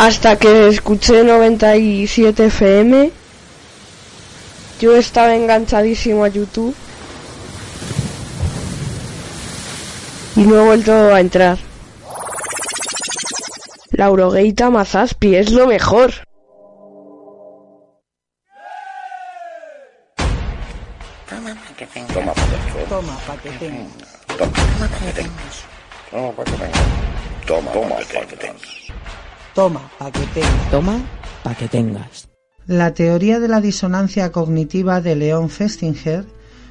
[0.00, 3.10] Hasta que escuché 97 FM,
[4.80, 6.74] yo estaba enganchadísimo a YouTube
[10.36, 11.58] y no he vuelto a entrar.
[13.90, 16.14] Laurogeita Mazaspi es lo mejor.
[21.28, 22.14] Toma pa' que tengas.
[22.14, 23.92] Toma pa' que Toma pa' que tengas.
[24.38, 24.48] Toma
[24.78, 25.64] pa' que tengas.
[26.10, 26.86] Toma pa' que tengas.
[27.46, 28.79] Toma pa' que tengas.
[29.54, 30.70] Toma pa' que tengas.
[30.70, 31.00] Toma
[31.42, 32.28] pa' que tengas.
[32.66, 36.24] La teoría de la disonancia cognitiva de Leon Festinger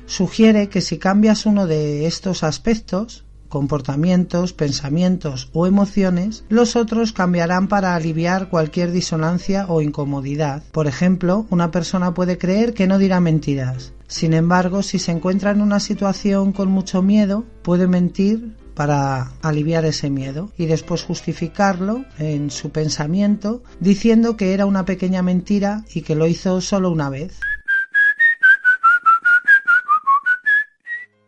[0.05, 7.67] sugiere que si cambias uno de estos aspectos, comportamientos, pensamientos o emociones, los otros cambiarán
[7.67, 10.63] para aliviar cualquier disonancia o incomodidad.
[10.71, 13.91] Por ejemplo, una persona puede creer que no dirá mentiras.
[14.07, 19.83] Sin embargo, si se encuentra en una situación con mucho miedo, puede mentir para aliviar
[19.83, 26.03] ese miedo y después justificarlo en su pensamiento diciendo que era una pequeña mentira y
[26.03, 27.37] que lo hizo solo una vez.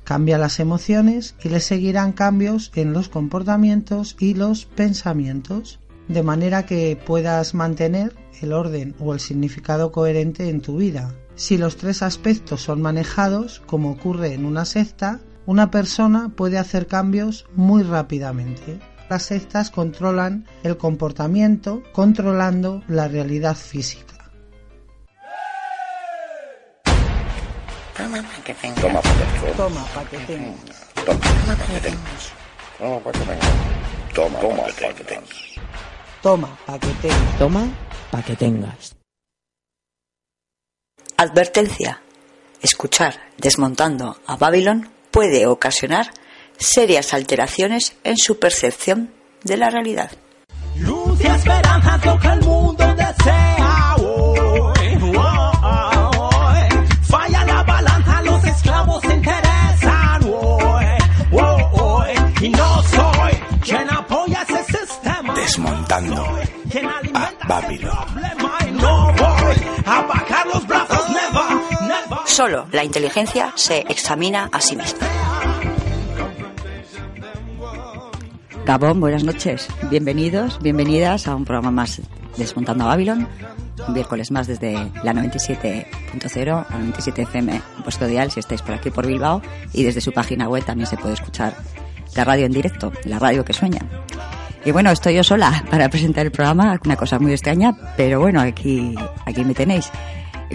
[0.05, 6.65] Cambia las emociones y le seguirán cambios en los comportamientos y los pensamientos, de manera
[6.65, 11.13] que puedas mantener el orden o el significado coherente en tu vida.
[11.35, 16.87] Si los tres aspectos son manejados, como ocurre en una secta, una persona puede hacer
[16.87, 18.79] cambios muy rápidamente.
[19.09, 24.11] Las sectas controlan el comportamiento controlando la realidad física.
[27.95, 28.81] Toma pa' que tengas.
[28.81, 29.55] Toma pa' que tengas.
[29.55, 30.81] Toma pa' que tengas.
[30.95, 32.33] Toma pa' que tengas.
[32.77, 33.61] Toma pa' que tengas.
[34.13, 35.51] Toma pa' que tengas.
[36.21, 37.37] Toma pa' que tengas.
[37.37, 37.69] Toma
[38.11, 38.95] pa' que tengas.
[41.17, 42.01] Advertencia.
[42.61, 46.11] Escuchar desmontando a Babylon puede ocasionar
[46.57, 49.11] serias alteraciones en su percepción
[49.43, 50.11] de la realidad.
[50.77, 54.39] Luz y esperanza es lo que el mundo desea hoy.
[55.17, 56.59] hoy.
[57.03, 60.85] Falla la balanza, los esclavos se interesan hoy.
[61.31, 62.09] hoy.
[62.41, 65.33] Y no soy quien apoya ese sistema.
[65.33, 67.61] Desmontando Quien alimenta a
[68.71, 69.55] no voy
[69.85, 70.01] a
[72.31, 75.05] Solo la inteligencia se examina a sí misma.
[78.65, 79.67] Gabón, buenas noches.
[79.89, 82.01] Bienvenidos, bienvenidas a un programa más
[82.37, 83.27] Desmontando a Babylon.
[83.85, 84.71] Un miércoles más desde
[85.03, 89.41] la 97.0, la 97 FM, en vuestro dial si estáis por aquí por Bilbao.
[89.73, 91.53] Y desde su página web también se puede escuchar
[92.15, 93.81] la radio en directo, la radio que sueña.
[94.63, 98.39] Y bueno, estoy yo sola para presentar el programa, una cosa muy extraña, pero bueno,
[98.39, 99.91] aquí, aquí me tenéis.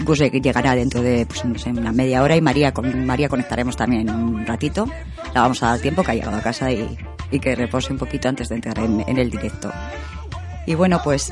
[0.05, 3.75] Que llegará dentro de pues, no sé, una media hora y María con María conectaremos
[3.75, 4.87] también un ratito.
[5.33, 6.97] La vamos a dar tiempo que ha llegado a casa y,
[7.31, 9.71] y que repose un poquito antes de entrar en, en el directo.
[10.65, 11.31] Y bueno, pues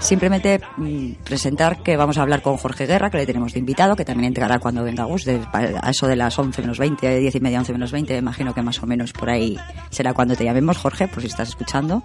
[0.00, 3.96] simplemente mm, presentar que vamos a hablar con Jorge Guerra, que le tenemos de invitado,
[3.96, 7.34] que también entrará cuando venga Gus, de- a eso de las 11 menos 20, 10
[7.34, 9.56] y media, 11 menos 20, imagino que más o menos por ahí
[9.90, 12.02] será cuando te llamemos, Jorge, por si estás escuchando.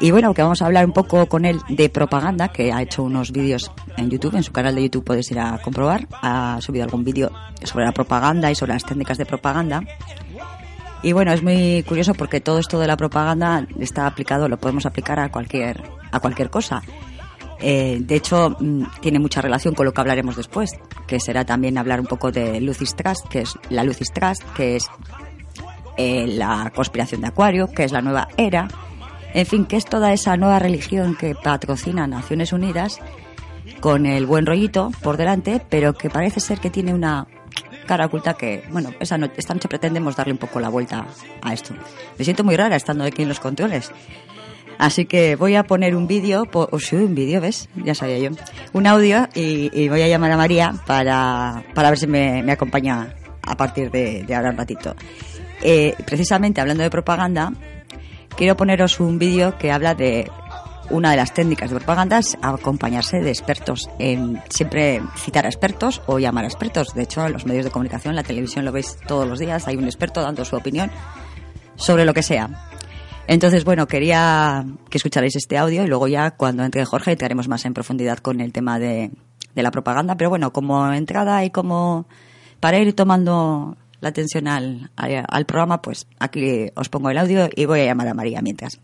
[0.00, 3.02] Y bueno, que vamos a hablar un poco con él de propaganda, que ha hecho
[3.02, 6.08] unos vídeos en YouTube, en su canal de YouTube puedes ir a comprobar.
[6.22, 7.30] Ha subido algún vídeo
[7.62, 9.82] sobre la propaganda y sobre las técnicas de propaganda.
[11.02, 14.86] Y bueno, es muy curioso porque todo esto de la propaganda está aplicado, lo podemos
[14.86, 15.82] aplicar a cualquier,
[16.12, 16.82] a cualquier cosa.
[17.60, 20.72] Eh, de hecho, mm, tiene mucha relación con lo que hablaremos después,
[21.06, 24.76] que será también hablar un poco de Lucis Trust, que es la Lucis Trust, que
[24.76, 24.88] es
[25.96, 28.68] eh, la conspiración de Acuario, que es la nueva era,
[29.34, 32.98] en fin, que es toda esa nueva religión que patrocina Naciones Unidas
[33.80, 37.26] con el buen rollito por delante, pero que parece ser que tiene una
[37.86, 41.06] cara oculta que, bueno, esa no- esta noche pretendemos darle un poco la vuelta
[41.42, 41.74] a esto.
[42.18, 43.90] Me siento muy rara estando aquí en los controles.
[44.78, 47.68] Así que voy a poner un vídeo, o sí, un vídeo, ¿ves?
[47.76, 48.30] Ya sabía yo.
[48.72, 53.14] Un audio y, voy a llamar a María para, para ver si me, me acompaña
[53.42, 54.96] a partir de, de ahora un ratito.
[55.60, 57.52] Eh, precisamente hablando de propaganda,
[58.36, 60.30] quiero poneros un vídeo que habla de
[60.90, 66.02] una de las técnicas de propaganda es acompañarse de expertos, en siempre citar a expertos
[66.06, 66.94] o llamar a expertos.
[66.94, 69.76] De hecho, en los medios de comunicación, la televisión lo veis todos los días, hay
[69.76, 70.90] un experto dando su opinión
[71.76, 72.68] sobre lo que sea.
[73.26, 77.64] Entonces, bueno, quería que escucharais este audio y luego ya cuando entre Jorge entraremos más
[77.64, 79.12] en profundidad con el tema de,
[79.54, 80.16] de la propaganda.
[80.16, 82.06] Pero bueno, como entrada y como
[82.60, 87.48] para ir tomando la atención al, al, al programa, pues aquí os pongo el audio
[87.54, 88.78] y voy a llamar a María mientras.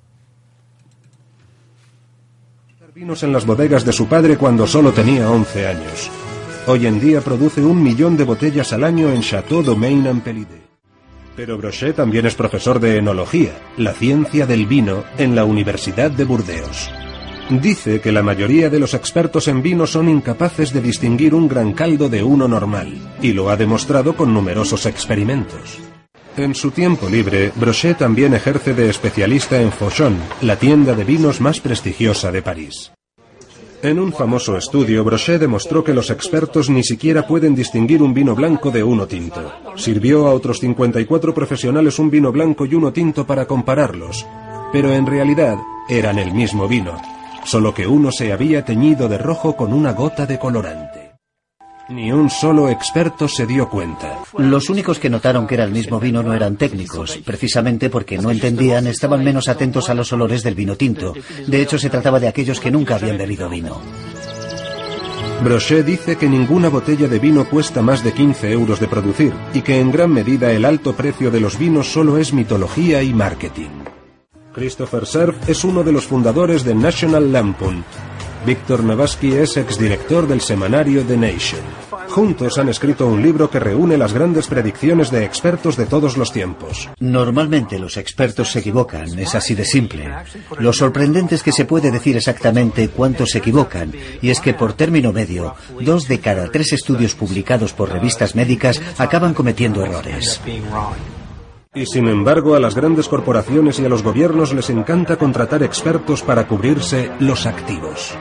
[2.94, 6.10] vinos en las bodegas de su padre cuando solo tenía 11 años.
[6.66, 10.62] Hoy en día produce un millón de botellas al año en Chateau Domaine en Pelide.
[11.36, 16.24] Pero Brochet también es profesor de enología, la ciencia del vino, en la Universidad de
[16.24, 16.90] Burdeos.
[17.50, 21.72] Dice que la mayoría de los expertos en vino son incapaces de distinguir un gran
[21.72, 22.92] caldo de uno normal,
[23.22, 25.78] y lo ha demostrado con numerosos experimentos.
[26.36, 31.40] En su tiempo libre, Brochet también ejerce de especialista en Fauchon, la tienda de vinos
[31.40, 32.92] más prestigiosa de París.
[33.80, 38.34] En un famoso estudio, Brochet demostró que los expertos ni siquiera pueden distinguir un vino
[38.34, 39.52] blanco de uno tinto.
[39.74, 44.26] Sirvió a otros 54 profesionales un vino blanco y uno tinto para compararlos,
[44.70, 45.56] pero en realidad
[45.88, 47.00] eran el mismo vino,
[47.48, 51.12] solo que uno se había teñido de rojo con una gota de colorante.
[51.88, 54.18] Ni un solo experto se dio cuenta.
[54.36, 58.30] Los únicos que notaron que era el mismo vino no eran técnicos, precisamente porque no
[58.30, 61.14] entendían, estaban menos atentos a los olores del vino tinto.
[61.46, 63.80] De hecho, se trataba de aquellos que nunca habían bebido vino.
[65.42, 69.62] Brochet dice que ninguna botella de vino cuesta más de 15 euros de producir y
[69.62, 73.87] que en gran medida el alto precio de los vinos solo es mitología y marketing.
[74.58, 77.84] Christopher Cerf es uno de los fundadores de National Lampoon.
[78.44, 81.60] Víctor Navasky es exdirector del semanario The Nation.
[82.08, 86.32] Juntos han escrito un libro que reúne las grandes predicciones de expertos de todos los
[86.32, 86.88] tiempos.
[86.98, 90.10] Normalmente los expertos se equivocan, es así de simple.
[90.58, 94.72] Lo sorprendente es que se puede decir exactamente cuánto se equivocan, y es que por
[94.72, 100.40] término medio, dos de cada tres estudios publicados por revistas médicas acaban cometiendo errores.
[101.78, 106.22] Y sin embargo, a las grandes corporaciones y a los gobiernos les encanta contratar expertos
[106.22, 108.16] para cubrirse los activos.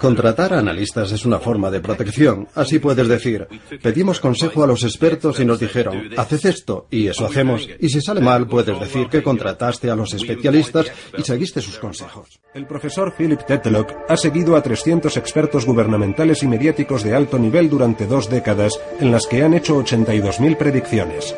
[0.00, 2.48] Contratar a analistas es una forma de protección.
[2.54, 3.46] Así puedes decir,
[3.82, 7.68] pedimos consejo a los expertos y nos dijeron, haced esto, y eso hacemos.
[7.78, 12.40] Y si sale mal, puedes decir que contrataste a los especialistas y seguiste sus consejos.
[12.54, 17.68] El profesor Philip Tetlock ha seguido a 300 expertos gubernamentales y mediáticos de alto nivel
[17.68, 21.34] durante dos décadas, en las que han hecho 82.000 predicciones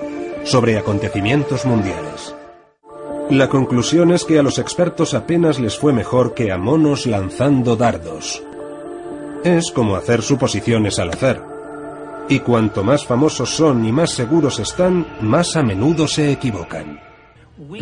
[0.46, 2.34] sobre acontecimientos mundiales.
[3.30, 7.74] La conclusión es que a los expertos apenas les fue mejor que a monos lanzando
[7.74, 8.42] dardos.
[9.42, 11.44] Es como hacer suposiciones al azar.
[12.28, 17.00] Y cuanto más famosos son y más seguros están, más a menudo se equivocan.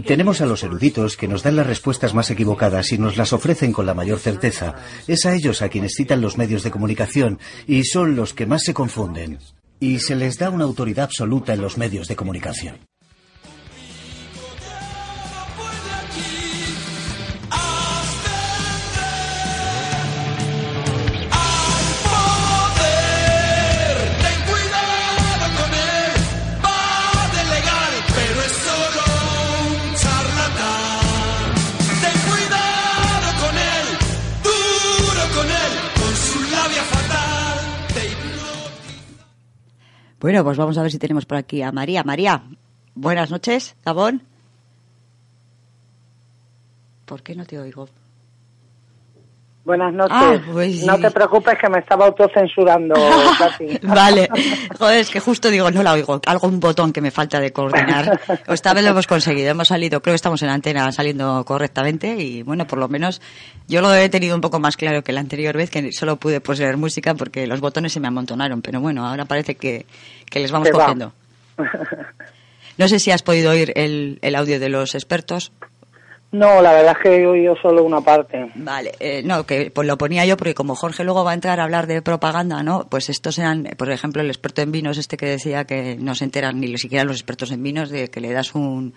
[0.06, 3.72] Tenemos a los eruditos que nos dan las respuestas más equivocadas y nos las ofrecen
[3.72, 4.76] con la mayor certeza.
[5.06, 8.62] Es a ellos a quienes citan los medios de comunicación y son los que más
[8.62, 9.38] se confunden.
[9.80, 12.76] Y se les da una autoridad absoluta en los medios de comunicación.
[40.24, 42.02] Bueno, pues vamos a ver si tenemos por aquí a María.
[42.02, 42.44] María,
[42.94, 44.22] buenas noches, Gabón.
[47.04, 47.90] ¿Por qué no te oigo?
[49.64, 50.12] Buenas noches.
[50.14, 52.94] Ah, pues No te preocupes que me estaba autocensurando.
[53.82, 54.28] Vale,
[54.78, 58.20] joder, es que justo digo, no la oigo, algún botón que me falta de coordinar.
[58.48, 62.42] Esta vez lo hemos conseguido, hemos salido, creo que estamos en antena saliendo correctamente y
[62.42, 63.22] bueno, por lo menos
[63.66, 66.42] yo lo he tenido un poco más claro que la anterior vez, que solo pude
[66.42, 69.86] poseer música porque los botones se me amontonaron, pero bueno, ahora parece que,
[70.28, 70.72] que les vamos va.
[70.72, 71.12] cogiendo.
[72.76, 75.52] No sé si has podido oír el, el audio de los expertos.
[76.34, 78.50] No, la verdad es que he oído solo una parte.
[78.56, 81.60] Vale, eh, no, que pues lo ponía yo porque como Jorge luego va a entrar
[81.60, 82.88] a hablar de propaganda, ¿no?
[82.90, 86.24] Pues estos eran, por ejemplo, el experto en vinos este que decía que no se
[86.24, 88.94] enteran ni siquiera los expertos en vinos de que le das un,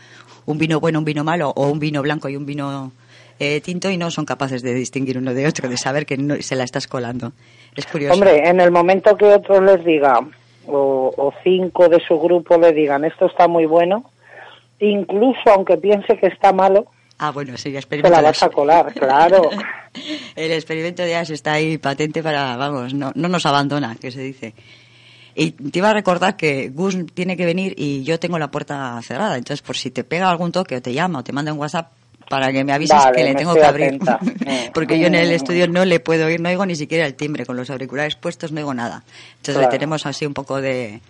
[0.48, 2.92] un vino bueno, un vino malo o un vino blanco y un vino
[3.38, 6.42] eh, tinto y no son capaces de distinguir uno de otro, de saber que no,
[6.42, 7.34] se la estás colando.
[7.76, 8.16] Es curioso.
[8.16, 10.22] Hombre, en el momento que otros les diga,
[10.66, 14.10] o, o cinco de su grupo le digan, esto está muy bueno,
[14.80, 16.88] incluso aunque piense que está malo,
[17.20, 19.50] Ah, bueno, sí, el experimento la de vas a colar, claro.
[20.36, 24.22] el experimento de Ash está ahí patente para, vamos, no, no nos abandona, que se
[24.22, 24.54] dice.
[25.40, 29.00] Y te iba a recordar que Gus tiene que venir y yo tengo la puerta
[29.04, 29.38] cerrada.
[29.38, 31.92] Entonces, por si te pega algún toque o te llama o te manda un WhatsApp
[32.28, 33.88] para que me avises Vale, que le tengo que abrir.
[33.88, 34.20] atenta.
[34.74, 37.46] Porque yo en el estudio no le puedo oír, no oigo ni siquiera el timbre.
[37.46, 39.04] Con los auriculares puestos no oigo nada.
[39.38, 41.02] Entonces le tenemos así un poco de...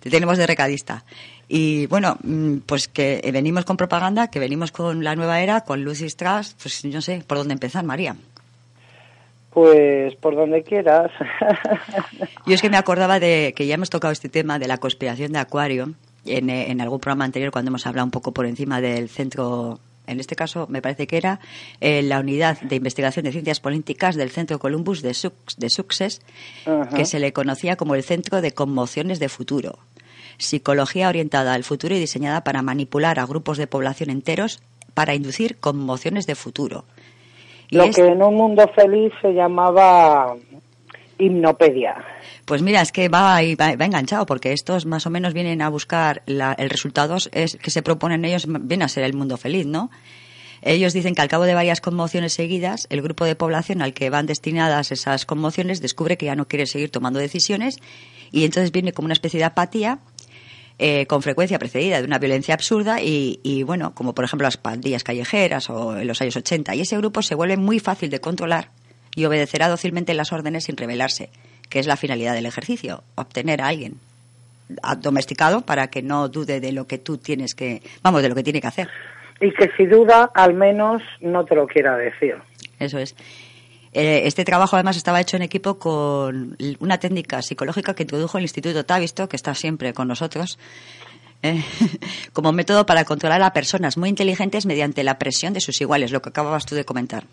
[0.00, 1.04] Te tenemos de recadista.
[1.48, 5.82] Y bueno, mm, pues que venimos con propaganda, que venimos con la nueva era, con
[5.82, 8.16] Lucy Strass, pues no sé por dónde empezar, María.
[9.50, 11.10] Pues por donde quieras.
[12.46, 15.32] Yo es que me acordaba de que ya hemos tocado este tema de la conspiración
[15.32, 15.94] de Acuario
[16.26, 19.80] en, eh, en algún programa anterior cuando hemos hablado un poco por encima del centro,
[20.06, 21.40] en este caso me parece que era
[21.80, 26.20] eh, la unidad de investigación de ciencias políticas del centro Columbus de, Sux- de Success,
[26.94, 29.78] que se le conocía como el centro de conmociones de futuro.
[30.38, 34.60] Psicología orientada al futuro y diseñada para manipular a grupos de población enteros
[34.94, 36.84] para inducir conmociones de futuro.
[37.70, 40.34] Y Lo es- que en un mundo feliz se llamaba
[41.18, 41.96] hipnopedia.
[42.44, 45.68] Pues mira, es que va, va, va enganchado, porque estos más o menos vienen a
[45.68, 49.66] buscar la- el resultado es que se proponen ellos, viene a ser el mundo feliz,
[49.66, 49.90] ¿no?
[50.62, 54.10] Ellos dicen que al cabo de varias conmociones seguidas, el grupo de población al que
[54.10, 57.78] van destinadas esas conmociones descubre que ya no quiere seguir tomando decisiones
[58.32, 59.98] y entonces viene como una especie de apatía
[60.78, 64.56] eh, con frecuencia precedida de una violencia absurda y, y, bueno, como por ejemplo las
[64.56, 66.74] pandillas callejeras o en los años 80.
[66.74, 68.70] Y ese grupo se vuelve muy fácil de controlar
[69.14, 71.30] y obedecerá dócilmente las órdenes sin rebelarse,
[71.68, 73.98] que es la finalidad del ejercicio, obtener a alguien
[75.00, 78.42] domesticado para que no dude de lo que tú tienes que, vamos, de lo que
[78.42, 78.88] tiene que hacer.
[79.40, 82.36] Y que si duda, al menos no te lo quiera decir.
[82.78, 83.14] Eso es.
[83.92, 88.44] Eh, este trabajo además estaba hecho en equipo con una técnica psicológica que introdujo el
[88.44, 90.58] Instituto Tavisto, que está siempre con nosotros,
[91.42, 91.62] eh,
[92.32, 96.20] como método para controlar a personas muy inteligentes mediante la presión de sus iguales, lo
[96.20, 97.24] que acababas tú de comentar.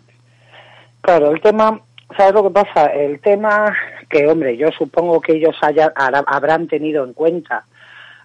[1.02, 1.80] Claro, el tema,
[2.16, 2.86] ¿sabes lo que pasa?
[2.86, 3.74] El tema
[4.08, 7.64] que, hombre, yo supongo que ellos haya- hará- habrán tenido en cuenta,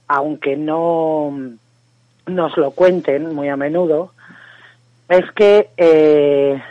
[0.07, 1.31] aunque no
[2.27, 4.13] nos lo cuenten muy a menudo,
[5.09, 6.61] es que eh,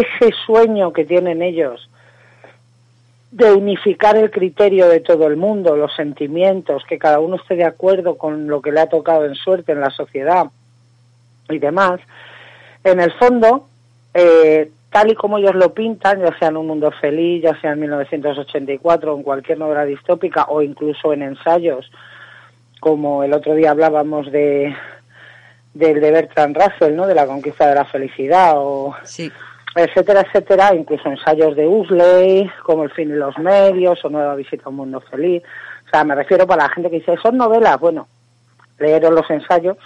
[0.00, 1.88] ese sueño que tienen ellos
[3.30, 7.64] de unificar el criterio de todo el mundo, los sentimientos, que cada uno esté de
[7.64, 10.46] acuerdo con lo que le ha tocado en suerte en la sociedad
[11.48, 12.00] y demás,
[12.84, 13.68] en el fondo,
[14.12, 17.72] eh, tal y como ellos lo pintan, ya sea en Un Mundo Feliz, ya sea
[17.72, 21.90] en 1984 o en cualquier novela distópica o incluso en ensayos,
[22.80, 24.74] como el otro día hablábamos de
[25.72, 27.06] del de Bertrand Russell, ¿no?
[27.06, 29.32] De la conquista de la felicidad o Sí.
[29.74, 34.64] Etcétera, etcétera, incluso ensayos de Usley, como El fin y los medios o Nueva visita
[34.66, 35.42] a un mundo feliz.
[35.86, 38.08] O sea, me refiero para la gente que dice, son novelas, bueno,
[38.78, 39.78] leeros los ensayos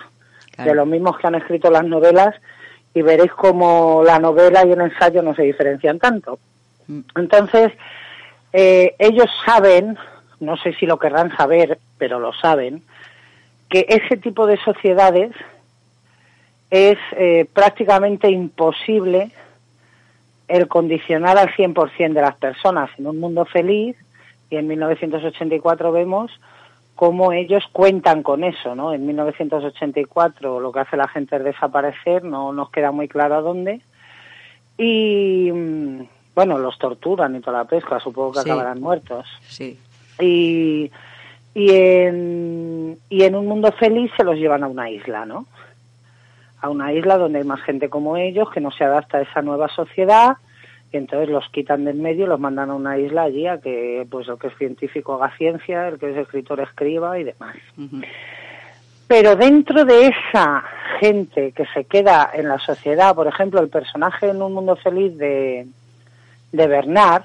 [0.56, 2.34] de los mismos que han escrito las novelas
[2.94, 6.38] y veréis cómo la novela y el ensayo no se diferencian tanto.
[7.14, 7.72] Entonces,
[8.52, 9.98] eh, ellos saben,
[10.40, 12.82] no sé si lo querrán saber, pero lo saben,
[13.68, 15.32] que ese tipo de sociedades
[16.70, 19.30] es eh, prácticamente imposible
[20.48, 23.96] el condicionar al 100% de las personas en un mundo feliz
[24.50, 26.30] y en 1984 vemos
[26.94, 28.92] cómo ellos cuentan con eso, ¿no?
[28.94, 33.40] En 1984 lo que hace la gente es desaparecer, no nos queda muy claro a
[33.42, 33.80] dónde,
[34.78, 36.02] y mm,
[36.34, 38.48] bueno, los torturan y toda la pesca, supongo que Sí.
[38.50, 39.26] acabarán muertos.
[39.48, 39.78] Sí.
[40.20, 40.90] Y,
[41.54, 45.46] y, en, y en un mundo feliz se los llevan a una isla, ¿no?
[46.66, 49.40] A una isla donde hay más gente como ellos, que no se adapta a esa
[49.40, 50.36] nueva sociedad,
[50.92, 54.04] y entonces los quitan del medio y los mandan a una isla allí a que
[54.10, 57.56] pues el que es científico haga ciencia, el que es escritor escriba y demás.
[59.08, 60.64] Pero dentro de esa
[60.98, 65.16] gente que se queda en la sociedad, por ejemplo, el personaje en Un Mundo Feliz
[65.16, 65.66] de,
[66.50, 67.22] de Bernard,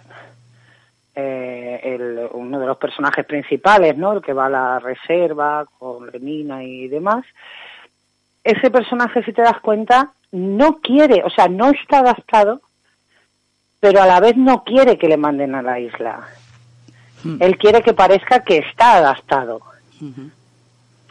[1.15, 4.13] eh, el- uno de los personajes principales, ¿no?
[4.13, 7.25] El que va a la reserva con Lenina y demás.
[8.43, 12.61] Ese personaje, si te das cuenta, no quiere, o sea, no está adaptado,
[13.79, 16.27] pero a la vez no quiere que le manden a la isla.
[17.39, 19.61] Él quiere que parezca que está adaptado.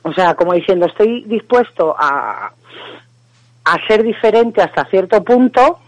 [0.02, 2.52] O sea, como diciendo, estoy dispuesto a,
[3.64, 5.78] a ser diferente hasta cierto punto,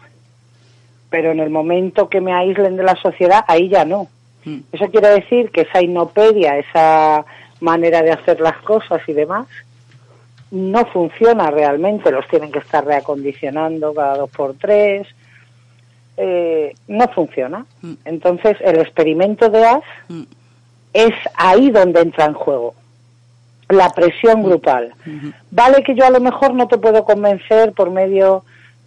[1.11, 4.09] pero en el momento que me aíslen de la sociedad, ahí ya no.
[4.45, 7.25] Eso quiere decir que esa inopedia, esa
[7.61, 9.47] manera de hacer las cosas y demás,
[10.53, 12.13] no funciona realmente.
[12.13, 15.09] Los tienen que estar reacondicionando cada dos por tres.
[16.17, 17.65] Eh, no funciona.
[18.05, 19.83] Entonces, el experimento de As
[20.93, 22.75] es ahí donde entra en juego
[23.71, 24.93] la presión grupal.
[25.51, 28.45] Vale que yo a lo mejor no te puedo convencer por medio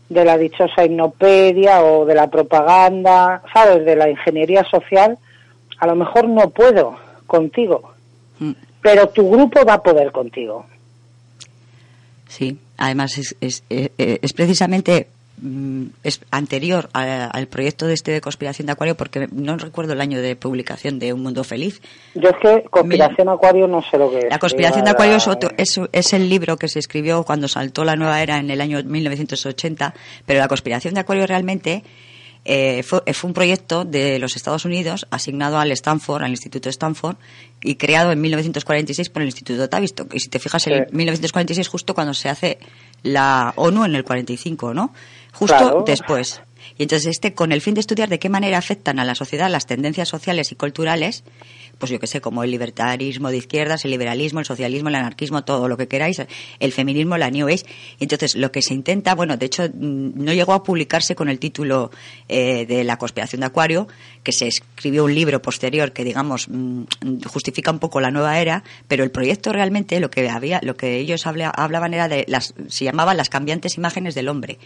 [0.09, 3.83] de la dichosa hipnopedia o de la propaganda, ¿sabes?
[3.85, 5.17] De la ingeniería social.
[5.79, 6.95] A lo mejor no puedo
[7.25, 7.93] contigo,
[8.81, 10.65] pero tu grupo va a poder contigo.
[12.37, 15.07] Sí, además es, es, eh, eh, es precisamente
[15.41, 19.93] mm, es anterior a- al proyecto de este de conspiración de Acuario porque no recuerdo
[19.93, 21.81] el año de publicación de Un Mundo Feliz.
[22.13, 24.25] Yo es que conspiración acuario no sé lo que es.
[24.29, 27.85] La conspiración de Acuario es, otro- es, es el libro que se escribió cuando saltó
[27.85, 29.93] la nueva era en el año 1980,
[30.25, 31.83] pero la conspiración de Acuario realmente
[32.45, 37.17] eh, fue, fue un proyecto de los Estados Unidos asignado al Stanford, al Instituto Stanford,
[37.61, 40.13] y creado en 1946 por el Instituto Tavistock.
[40.13, 40.95] Y si te fijas, en Sí.
[40.95, 42.59] 1946 justo cuando se hace
[43.03, 44.93] la ONU en el 45, ¿no?
[45.33, 45.83] Justo Claro.
[45.85, 46.41] después.
[46.77, 49.49] Y entonces este, con el fin de estudiar de qué manera afectan a la sociedad
[49.49, 51.23] las tendencias sociales y culturales,
[51.77, 55.43] pues yo que sé, como el libertarismo de izquierdas, el liberalismo, el socialismo, el anarquismo,
[55.43, 56.21] todo lo que queráis,
[56.59, 57.63] el feminismo, la New Age.
[57.99, 61.39] Entonces, lo que se intenta, bueno, de hecho, mm, no llegó a publicarse con el
[61.39, 61.91] título
[62.29, 63.87] eh, de la conspiración de Acuario,
[64.23, 66.83] que se escribió un libro posterior que, digamos, mm,
[67.27, 70.97] justifica un poco la nueva era, pero el proyecto realmente, lo que había, lo que
[70.97, 74.57] ellos habla- hablaban era de las, se llamaban las cambiantes imágenes del hombre.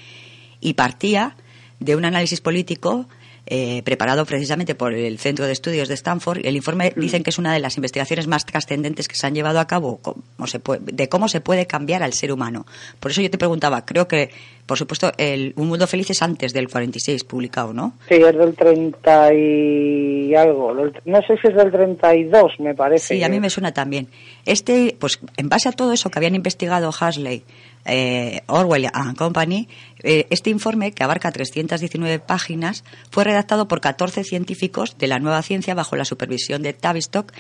[0.62, 1.36] Y partía
[1.80, 3.08] de un análisis político
[3.52, 6.46] eh, preparado precisamente por el Centro de Estudios de Stanford.
[6.46, 9.60] El informe dicen que es una de las investigaciones más trascendentes que se han llevado
[9.60, 12.66] a cabo cómo se puede- de cómo se puede cambiar al ser humano.
[13.00, 14.30] Por eso yo te preguntaba, creo que,
[14.68, 17.94] por supuesto, el Un Mundo Feliz es antes del 46 publicado, ¿no?
[18.08, 20.74] Sí, es del 30 y algo.
[21.06, 23.16] No sé si es del 32, me parece.
[23.16, 24.08] Sí, a mí me suena también.
[24.46, 27.44] Este, pues en base a todo eso que habían investigado Hasley,
[27.86, 29.68] eh, Orwell and Company,
[30.04, 35.42] eh, este informe, que abarca 319 páginas, fue redactado por 14 científicos de la nueva
[35.42, 37.34] ciencia bajo la supervisión de Tavistock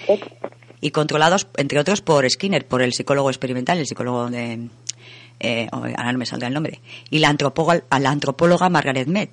[0.81, 4.69] y controlados, entre otros, por Skinner, por el psicólogo experimental, el psicólogo de...
[5.39, 6.79] eh, ahora no me saldrá el nombre.
[7.09, 9.29] Y la antropóloga, la antropóloga Margaret Mead.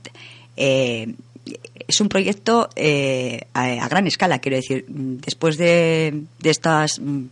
[0.57, 2.69] Es un proyecto
[3.55, 7.27] a, gran escala, quiero decir, después de, de estas mm,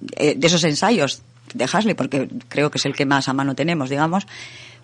[0.00, 1.22] de esos ensayos
[1.54, 4.26] de Hasley, porque creo que es el que más a mano tenemos, digamos,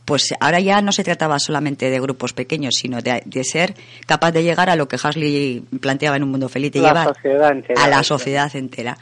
[0.04, 3.74] pues ahora ya no se trataba solamente de grupos pequeños, sino de, de ser
[4.06, 7.14] capaz de llegar a lo que Hasley planteaba en un mundo feliz, de La llevar
[7.14, 8.98] sociedad entera, a la sociedad entera.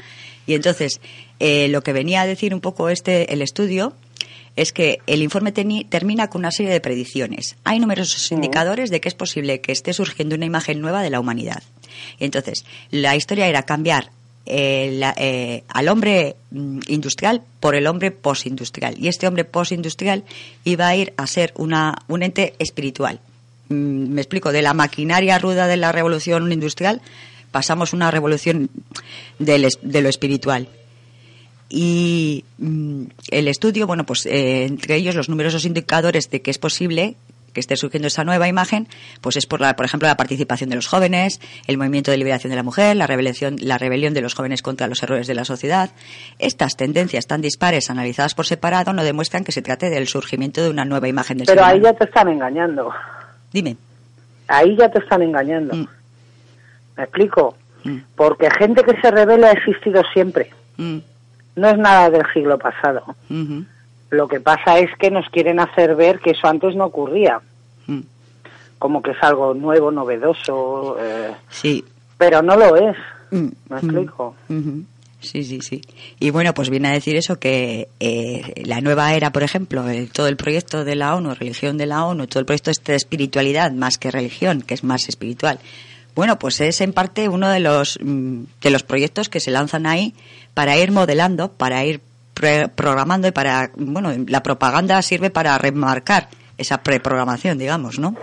[0.47, 1.01] Y entonces,
[1.41, 3.95] eh, lo que venía a decir un poco este el estudio
[4.55, 7.57] es que el informe teni- termina con una serie de predicciones.
[7.65, 11.21] Hay numerosos indicadores de que es posible que esté surgiendo una imagen nueva de la
[11.21, 11.63] humanidad.
[12.19, 14.11] Y entonces, la historia era cambiar
[14.45, 18.97] eh, eh, al hombre mm, industrial por el hombre postindustrial.
[18.99, 20.25] Y este hombre postindustrial
[20.65, 23.21] iba a ir a ser una, un ente espiritual.
[23.69, 27.01] Mm, me explico, de la maquinaria ruda de la revolución industrial
[27.53, 28.71] pasamos una revolución
[29.39, 30.69] del de lo espiritual.
[31.69, 36.59] Y mm, el estudio, bueno, pues eh, entre ellos los numerosos indicadores de que es
[36.59, 37.15] posible
[37.53, 38.89] que esté surgiendo esa nueva imagen,
[39.21, 42.51] pues es por, la, por ejemplo, la participación de los jóvenes, el movimiento de liberación
[42.51, 45.45] de la mujer, la rebelión, la rebelión de los jóvenes contra los errores de la
[45.45, 45.91] sociedad.
[46.39, 50.71] Estas tendencias tan dispares analizadas por separado no demuestran que se trate del surgimiento de
[50.71, 51.93] una nueva imagen del Pero ahí humano.
[51.95, 52.91] ya te están engañando.
[53.53, 53.77] Dime.
[54.49, 55.75] Ahí ya te están engañando.
[55.77, 55.87] Mm.
[56.97, 57.57] ¿Me explico?
[58.17, 60.51] Porque gente que se revela ha existido siempre.
[60.77, 60.99] Mm,
[61.57, 63.17] No es nada del siglo pasado.
[64.13, 67.41] Lo que pasa es que nos quieren hacer ver que eso antes no ocurría.
[67.87, 68.01] mm.
[68.79, 70.97] Como que es algo nuevo, novedoso.
[71.01, 71.83] eh, Sí.
[72.19, 72.97] pero no lo es.
[73.31, 74.37] Mm, ¿Me explico?
[74.49, 74.85] Ujú.
[75.21, 75.81] Sí, sí, sí.
[76.21, 80.11] Y bueno, pues viene a decir eso que eh, la nueva era, por ejemplo, el-
[80.11, 82.97] todo el proyecto de la ONU, religión de la ONU, todo el proyecto este de
[82.97, 85.59] espiritualidad más que religión, que es más espiritual.
[86.15, 89.87] Bueno, pues es en parte uno de los mm, de los proyectos que se lanzan
[89.87, 90.13] ahí
[90.55, 92.01] para ir modelando, para ir
[92.35, 98.15] pre- programando y para, bueno, la propaganda sirve para remarcar esa preprogramación, digamos, ¿no?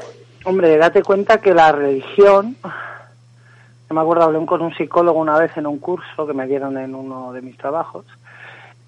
[0.46, 5.56] Hombre, date cuenta que la religión, no me acuerdo, hablé con un psicólogo una vez
[5.58, 8.06] en un curso que me dieron en uno de mis trabajos,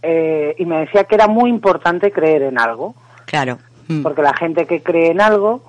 [0.01, 3.57] eh, y me decía que era muy importante creer en algo, Claro.
[3.87, 4.01] Mm.
[4.03, 5.61] porque la gente que cree en algo,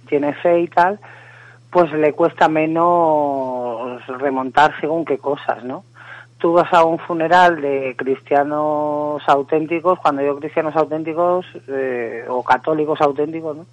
[0.00, 0.98] si tiene fe y tal,
[1.70, 5.84] pues le cuesta menos remontar según qué cosas, ¿no?
[6.40, 13.00] Tú vas a un funeral de cristianos auténticos, cuando digo cristianos auténticos eh, o católicos
[13.00, 13.66] auténticos, ¿no?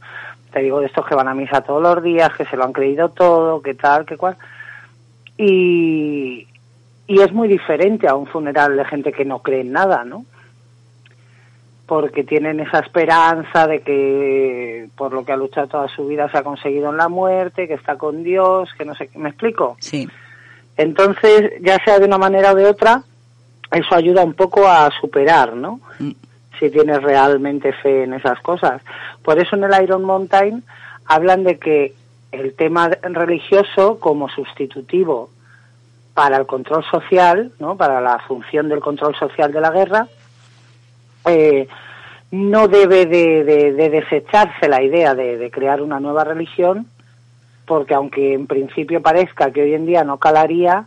[0.51, 2.73] Te digo de estos que van a misa todos los días, que se lo han
[2.73, 4.37] creído todo, que tal, que cual.
[5.37, 6.47] Y,
[7.07, 10.25] y es muy diferente a un funeral de gente que no cree en nada, ¿no?
[11.87, 16.37] porque tienen esa esperanza de que por lo que ha luchado toda su vida se
[16.37, 19.77] ha conseguido en la muerte, que está con Dios, que no sé ¿me explico?
[19.79, 20.07] Sí.
[20.77, 23.01] Entonces, ya sea de una manera o de otra,
[23.71, 25.79] eso ayuda un poco a superar, ¿no?
[26.59, 28.81] Si tienes realmente fe en esas cosas.
[29.23, 30.63] Por eso en el Iron Mountain
[31.05, 31.93] hablan de que
[32.31, 35.29] el tema religioso como sustitutivo
[36.13, 37.75] para el control social, ¿no?
[37.77, 40.07] Para la función del control social de la guerra,
[41.25, 41.67] eh,
[42.31, 46.87] no debe de, de- de desecharse la idea de, de crear una nueva religión,
[47.67, 50.85] porque aunque en principio parezca que hoy en día no calaría,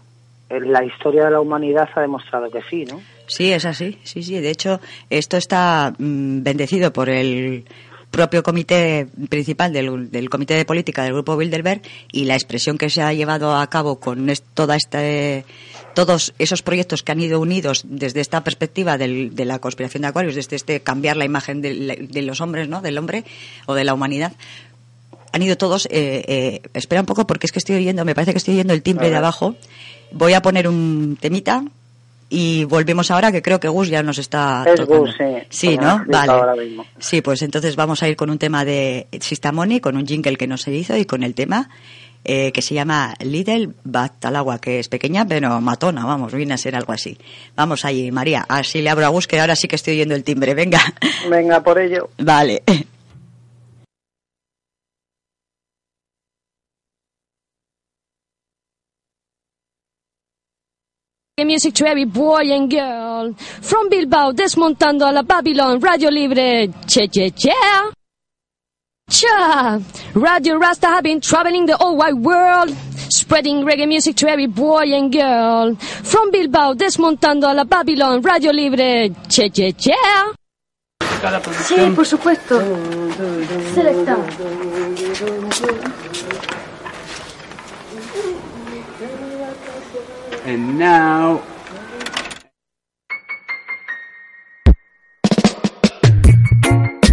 [0.48, 3.00] en la historia de la humanidad ha demostrado que sí, ¿no?
[3.28, 3.98] Sí, es así.
[4.02, 4.40] Sí, sí.
[4.40, 7.64] De hecho, esto está mm, bendecido por el
[8.10, 12.90] propio comité principal del, del comité de política del grupo Bilderberg y la expresión que
[12.90, 15.44] se ha llevado a cabo con toda este
[15.94, 20.08] todos esos proyectos que han ido unidos desde esta perspectiva del- de la conspiración de
[20.08, 22.80] Aquarius, desde este cambiar la imagen de, de los hombres, ¿no?
[22.80, 23.24] Del hombre
[23.66, 24.32] o de la humanidad,
[25.32, 25.86] han ido todos.
[25.86, 28.72] Eh, eh, espera un poco porque es que estoy oyendo, me parece que estoy oyendo
[28.74, 29.54] el timbre de abajo.
[30.12, 31.64] Voy a poner un temita
[32.28, 35.00] y volvemos ahora que creo que Gus ya nos está Es tocando.
[35.06, 35.24] Gus, sí.
[35.48, 36.04] Sí, Como ¿no?
[36.06, 36.32] Vale.
[36.32, 36.86] ahora mismo.
[36.98, 40.46] Sí, pues entonces vamos a ir con un tema de Sistamoni, con un jingle que
[40.46, 41.68] no se hizo y con el tema
[42.24, 46.76] eh, que se llama Little Batalagua, que es pequeña pero matona, vamos, viene a ser
[46.76, 47.16] algo así.
[47.56, 48.44] Vamos allí, María.
[48.48, 50.54] Así le abro a Gus, que ahora sí que estoy oyendo el timbre.
[50.54, 50.80] Venga.
[51.30, 52.10] Venga, por ello.
[52.18, 52.62] Vale.
[61.44, 63.34] Music to every boy and girl.
[63.36, 66.68] From Bilbao, desmontando a la Babylon, Radio Libre.
[66.86, 67.52] Che, che, che.
[69.10, 69.80] Cha!
[70.14, 72.70] Radio Rasta have been traveling the whole wide world,
[73.10, 75.74] spreading reggae music to every boy and girl.
[75.76, 79.10] From Bilbao, desmontando a la Babylon, Radio Libre.
[79.28, 79.94] Che, che, che.
[81.64, 82.60] Sí, por supuesto.
[83.74, 84.16] Selecta.
[90.50, 91.40] And now.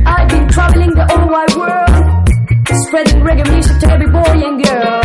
[0.07, 2.29] I've been traveling the whole wide world,
[2.87, 5.01] spreading reggae music to every boy and girl.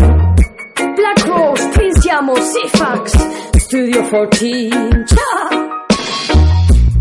[0.96, 4.70] Black Rose, Prince Yamo, Sifax, Studio 14.
[5.12, 5.28] Cha!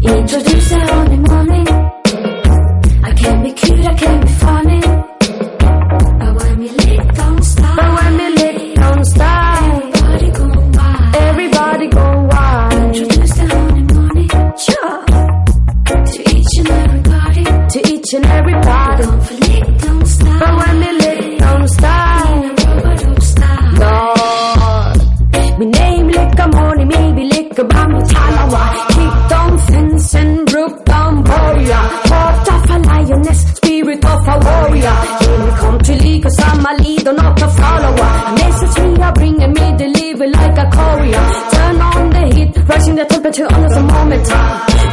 [0.02, 1.68] Introduce her on the morning.
[3.06, 4.82] I can be cute, I can be funny.
[6.20, 7.78] But when we lick, don't stop.
[7.78, 8.41] But when we
[18.12, 19.04] To each and everybody.
[19.04, 20.40] Don't for lick, don't stop.
[20.40, 22.26] But when we lick, don't stop.
[23.80, 28.64] Lord, me name lick a money, maybe lick a bomb, Talawa.
[28.90, 31.84] Kick down fence and broke down warrior.
[32.12, 34.98] Heart of a lioness, spirit of a warrior.
[35.46, 38.12] We come to lead, cause I'm a leader, not a follower.
[38.36, 41.28] Message we are bringing me, deliver like a courier.
[41.54, 44.42] Turn on the heat, rising the temperature on the thermometer.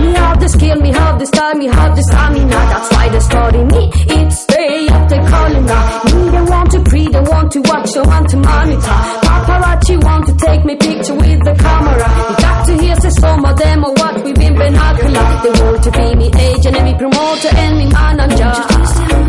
[0.05, 2.51] Me have the skill, me have the style, me have the stamina.
[2.51, 3.83] That's why they study me.
[4.21, 4.45] It's
[4.93, 5.65] up, they calling.
[5.65, 8.99] Me, they want to pre, they want to watch, they want to monitor.
[9.25, 12.09] Paparazzi want to take me picture with the camera.
[12.29, 15.25] You got to hear say some of them what we've been binocular.
[15.43, 19.28] They want to be me agent and me promoter and me manager.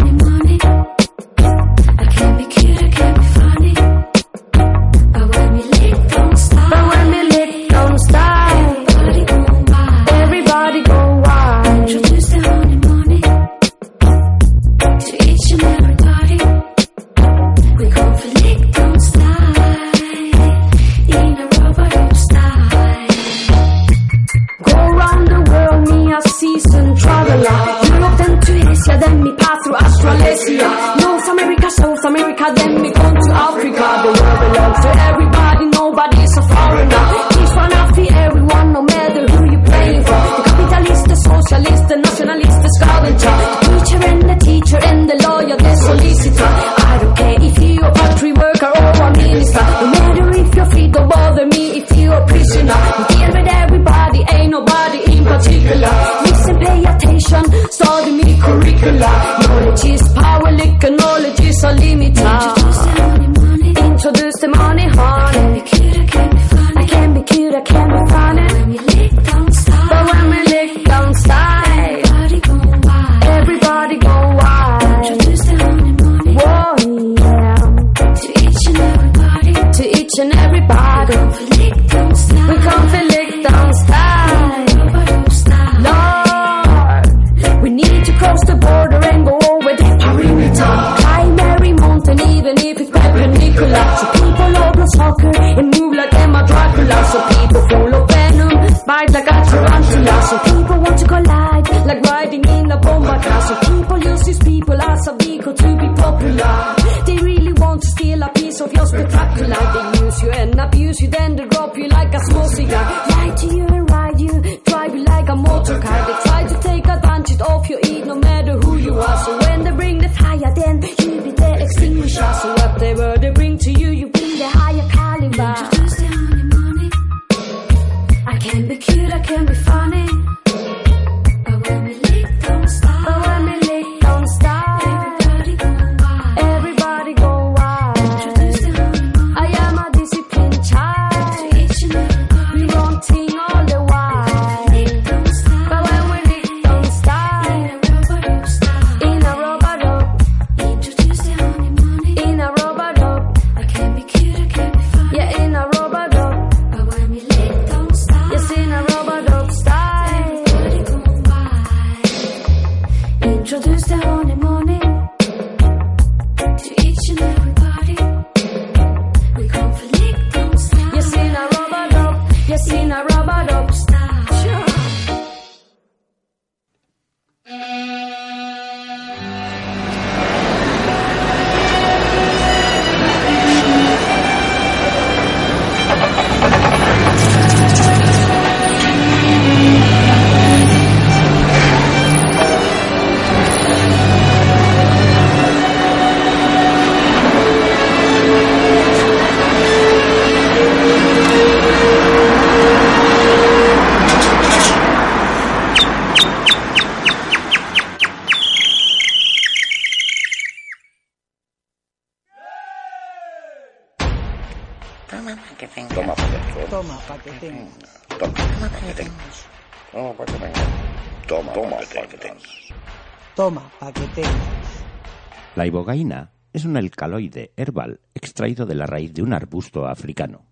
[225.89, 230.45] La ibogaína es un alcaloide herbal extraído de la raíz de un arbusto africano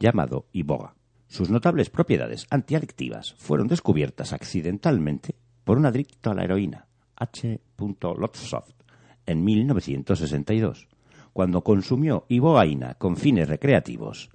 [0.00, 0.96] llamado iboga.
[1.28, 7.60] Sus notables propiedades antiadictivas fueron descubiertas accidentalmente por un adicto a la heroína, H.
[7.78, 8.82] Lotsoft,
[9.26, 10.88] en 1962,
[11.32, 14.28] cuando consumió ibogaína con fines recreativos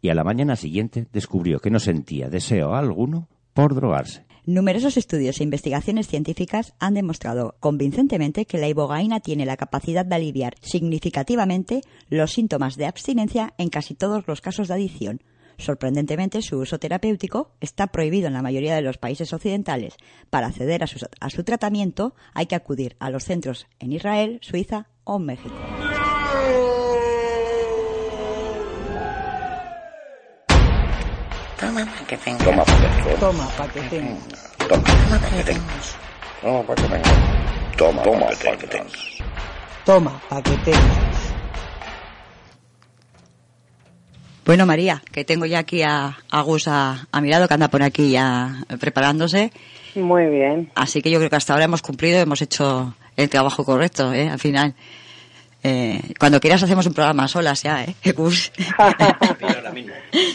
[0.00, 4.26] y a la mañana siguiente descubrió que no sentía deseo alguno por drogarse.
[4.44, 10.16] Numerosos estudios e investigaciones científicas han demostrado convincentemente que la ibogaína tiene la capacidad de
[10.16, 15.22] aliviar significativamente los síntomas de abstinencia en casi todos los casos de adicción.
[15.58, 19.94] Sorprendentemente, su uso terapéutico está prohibido en la mayoría de los países occidentales.
[20.28, 24.40] Para acceder a su, a su tratamiento hay que acudir a los centros en Israel,
[24.42, 25.54] Suiza o México.
[31.62, 32.44] Toma pa' que tengas.
[32.44, 33.16] Toma pa' que tengas.
[33.20, 34.16] Toma pa' que tengas.
[34.66, 35.96] Toma pa' que tengas.
[36.42, 37.22] Toma pa' que tengas.
[37.76, 39.22] Toma pa' que tengas.
[39.84, 41.34] Toma pa' que tengas.
[44.44, 47.68] Bueno, María, que tengo ya aquí a, a Gus a, a mi lado, que anda
[47.68, 49.52] por aquí ya preparándose.
[49.94, 50.72] Muy bien.
[50.74, 54.28] Así que yo creo que hasta ahora hemos cumplido, hemos hecho el trabajo correcto, ¿eh?
[54.28, 54.74] Al final.
[55.64, 57.94] Eh, cuando quieras hacemos un programa solas ya, ¿eh?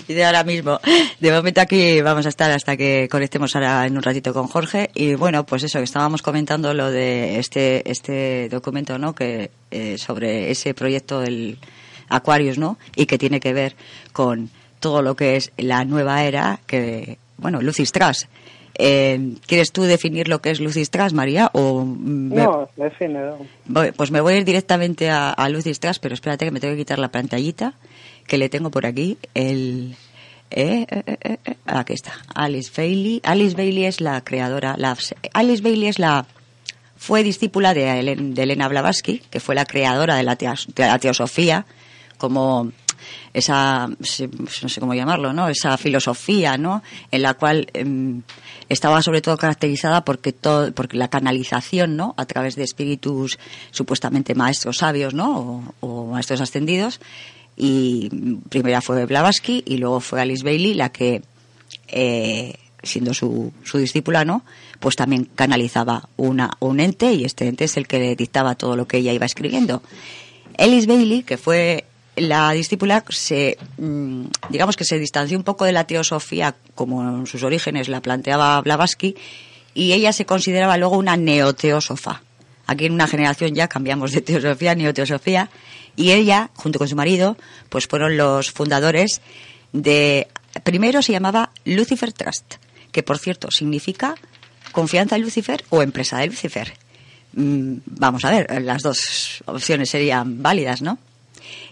[0.08, 0.80] Y de ahora mismo.
[1.20, 4.90] De momento aquí vamos a estar hasta que conectemos ahora en un ratito con Jorge.
[4.94, 9.14] Y bueno, pues eso, que estábamos comentando lo de este, este documento, ¿no?
[9.14, 11.58] Que, eh, sobre ese proyecto del
[12.10, 12.78] Aquarius, ¿no?
[12.96, 13.76] Y que tiene que ver
[14.14, 18.28] con todo lo que es la nueva era, que, bueno, Lucis Tras.
[18.80, 21.50] Eh, ¿Quieres tú definir lo que es Lucis Tras, María?
[21.54, 23.38] O me- No, defínelo.
[23.96, 26.74] Pues me voy a ir directamente a, a Lucis Tras, pero espérate que me tengo
[26.76, 27.74] que quitar la pantallita
[28.28, 29.18] que le tengo por aquí.
[29.34, 29.96] El,
[30.52, 32.14] eh, eh, eh, eh, eh, aquí está.
[32.36, 33.20] Alice Bailey.
[33.24, 34.76] Alice Bailey es la creadora.
[34.78, 34.96] La,
[35.34, 36.26] Alice Bailey es la
[36.96, 40.36] fue discípula de, Elena Blavatsky, que fue la creadora de la
[41.00, 41.66] teosofía,
[42.18, 42.72] como
[43.34, 43.96] esa, no
[44.70, 45.50] sé cómo llamarlo, ¿no?
[45.50, 46.84] Esa filosofía, ¿no?
[47.12, 48.22] En la cual em,
[48.70, 52.14] estaba sobre todo caracterizada porque todo, porque la canalización, ¿no?
[52.18, 53.38] A través de espíritus
[53.72, 55.38] supuestamente maestros sabios, ¿no?
[55.40, 57.00] O, o maestros ascendidos.
[57.56, 58.10] Y
[58.50, 61.24] primera fue Blavatsky y luego fue Alice Bailey la que
[61.88, 64.44] eh, siendo su, su discípula, ¿no?
[64.80, 68.76] Pues también canalizaba una, un ente y este ente es el que le dictaba todo
[68.76, 69.82] lo que ella iba escribiendo.
[70.58, 71.86] Alice Bailey, que fue
[72.18, 77.28] la discípula, se, mm, digamos que se distanció un poco de la teosofía como en
[77.28, 79.16] sus orígenes la planteaba Blavatsky
[79.74, 82.24] y ella se consideraba luego una neoteósofa.
[82.66, 85.50] Aquí en una generación ya cambiamos de teosofía a neoteosofía
[85.96, 87.38] y ella, junto con su marido,
[87.70, 89.22] pues fueron los fundadores
[89.72, 90.28] de...
[90.64, 92.56] Primero se llamaba Lucifer Trust,
[92.92, 94.16] que por cierto significa
[94.72, 96.74] confianza en Lucifer o empresa de Lucifer.
[97.34, 100.98] Mm, Vamos a ver, las dos opciones serían válidas, ¿no?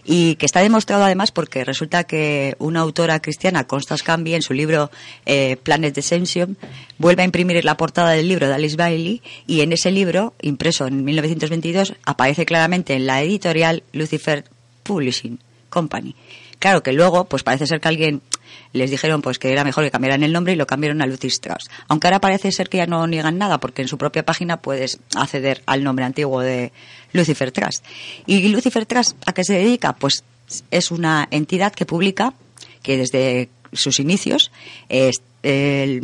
[0.04, 4.54] Y que está demostrado además porque resulta que una autora cristiana, Constance Camby, en su
[4.54, 4.90] libro
[5.24, 6.56] eh, Planet Descension,
[6.98, 10.86] vuelve a imprimir la portada del libro de Alice Bailey y en ese libro, impreso
[10.86, 14.44] en 1922, aparece claramente en la editorial Lucifer
[14.82, 16.14] Publishing Company.
[16.58, 18.22] Claro que luego, pues parece ser que alguien
[18.76, 21.68] les dijeron pues que era mejor que cambiaran el nombre y lo cambiaron a Strauss.
[21.88, 24.98] Aunque ahora parece ser que ya no niegan nada porque en su propia página puedes
[25.14, 26.72] acceder al nombre antiguo de
[27.12, 27.84] Lucifer Trust.
[28.26, 29.94] ¿Y Lucifer Trust a qué se dedica?
[29.94, 30.24] Pues
[30.70, 32.34] es una entidad que publica,
[32.82, 34.52] que desde sus inicios
[35.42, 36.00] se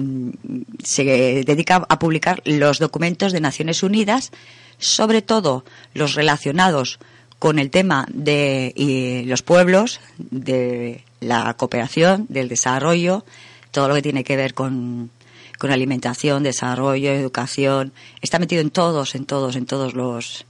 [1.47, 4.33] dedica a publicar los documentos de Naciones Unidas,
[4.79, 6.99] sobre todo los relacionados
[7.39, 13.25] con el tema de y los pueblos, de la cooperación, del desarrollo,
[13.71, 15.11] todo lo que tiene que ver con,
[15.59, 17.93] con alimentación, desarrollo, educación.
[18.21, 20.45] Está metido en todos, en todos, en todos los,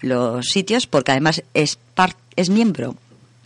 [0.00, 1.78] los sitios, porque además es,
[2.36, 2.96] es miembro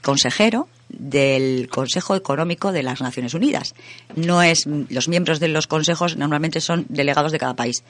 [0.02, 3.74] consejero del Consejo Económico de las Naciones Unidas.
[4.14, 7.82] No es los miembros de los consejos normalmente son delegados de cada país.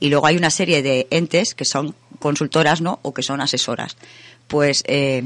[0.00, 2.98] Y luego hay una serie de entes que son consultoras, ¿no?
[3.02, 3.96] O que son asesoras.
[4.48, 5.22] Pues eh,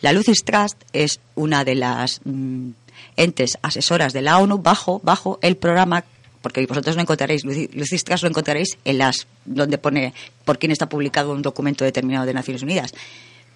[0.00, 2.70] la Lucis Trust es una de las mm,
[3.16, 6.04] entes asesoras de la ONU bajo bajo el programa
[6.42, 10.70] porque vosotros no encontraréis Luci- Lucis Trust lo encontraréis en las donde pone por quién
[10.70, 12.92] está publicado un documento determinado de Naciones Unidas.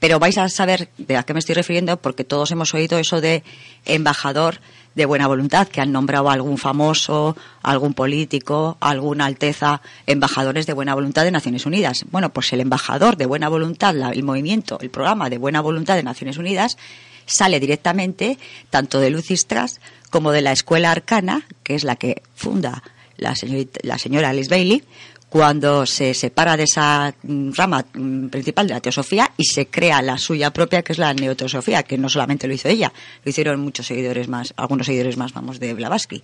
[0.00, 3.20] Pero vais a saber de a qué me estoy refiriendo porque todos hemos oído eso
[3.20, 3.44] de
[3.84, 4.58] embajador
[4.94, 10.72] de buena voluntad, que han nombrado a algún famoso, algún político, alguna alteza, embajadores de
[10.74, 12.04] buena voluntad de Naciones Unidas.
[12.10, 15.96] Bueno, pues el embajador de buena voluntad, la- el movimiento, el programa de buena voluntad
[15.96, 16.76] de Naciones Unidas,
[17.24, 18.38] sale directamente
[18.70, 19.78] tanto de Lucis Trust
[20.10, 22.82] como de la Escuela Arcana, que es la que funda
[23.16, 24.82] la, señorita- la señora Alice Bailey,
[25.32, 30.02] cuando se separa de esa mm, rama mm, principal de la teosofía y se crea
[30.02, 32.92] la suya propia, que es la neoteosofía, que no solamente lo hizo ella,
[33.24, 36.22] lo hicieron muchos seguidores más, algunos seguidores más, vamos, de Blavatsky.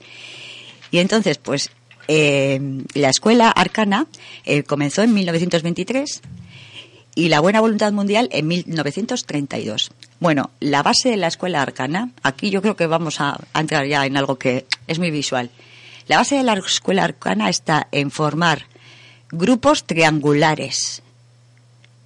[0.90, 1.70] Y entonces, pues,
[2.06, 2.60] eh,
[2.92, 4.04] la escuela arcana
[4.44, 6.20] eh, comenzó en 1923
[7.14, 9.90] y la buena voluntad mundial en 1932.
[10.20, 13.86] Bueno, la base de la escuela arcana, aquí yo creo que vamos a, a entrar
[13.86, 15.48] ya en algo que es muy visual.
[16.08, 18.66] La base de la escuela arcana está en formar
[19.30, 21.02] grupos triangulares.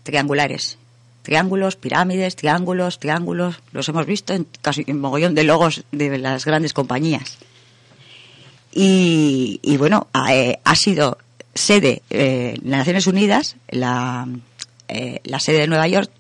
[0.02, 0.78] Triangulares.
[1.22, 3.60] Triángulos, pirámides, triángulos, triángulos.
[3.72, 7.38] Los hemos visto en casi un mogollón de logos de las grandes compañías.
[8.72, 11.18] Y, y bueno, ha, eh, sido
[11.54, 14.26] sede eh, de Naciones Unidas, la,
[14.88, 16.10] eh, la sede de Nueva York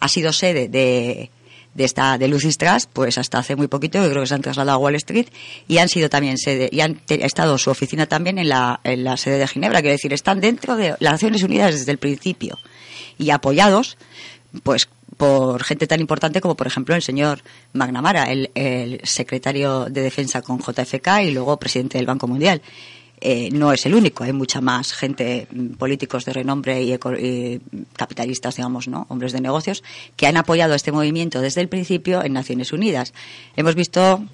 [0.00, 1.30] ha sido sede de,
[1.74, 4.42] de esta de Lucis Trust, pues hasta hace muy poquito, yo creo que se han
[4.42, 5.26] trasladado a Wall Street
[5.68, 9.16] y han sido también sede y han estado su oficina también en la, en la
[9.16, 12.58] sede de Ginebra, quiero decir, están dentro de las Naciones Unidas desde el principio
[13.18, 13.96] y apoyados,
[14.62, 20.00] pues por gente tan importante como por ejemplo el señor McNamara, el, el secretario de
[20.00, 22.62] defensa con JFK y luego presidente del Banco Mundial.
[23.22, 26.98] Eh, no es el único, hay mucha más gente, mm, políticos de renombre y,
[27.94, 29.06] capitalistas, digamos, ¿no?
[29.10, 29.82] hombres de negocios,
[30.16, 33.12] que han apoyado este movimiento desde el principio en Naciones Unidas.
[33.56, 34.24] Hemos visto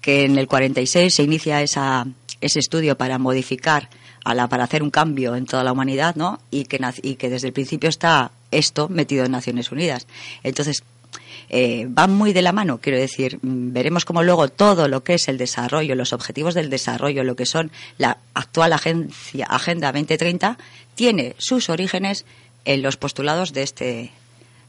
[0.00, 2.06] que en el 46 se inicia esa,
[2.40, 3.88] ese estudio para modificar,
[4.24, 6.40] a la, para hacer un cambio en toda la humanidad, ¿no?
[6.50, 10.06] Y que, y que desde el principio está esto metido en Naciones Unidas.
[10.42, 10.82] Entonces,
[11.50, 15.14] eh, van muy de la mano, quiero decir, mm, veremos cómo luego todo lo que
[15.14, 20.56] es el desarrollo, los objetivos del desarrollo, lo que son la actual agencia, Agenda 2030,
[20.94, 22.24] tiene sus orígenes
[22.64, 24.10] en los postulados de este,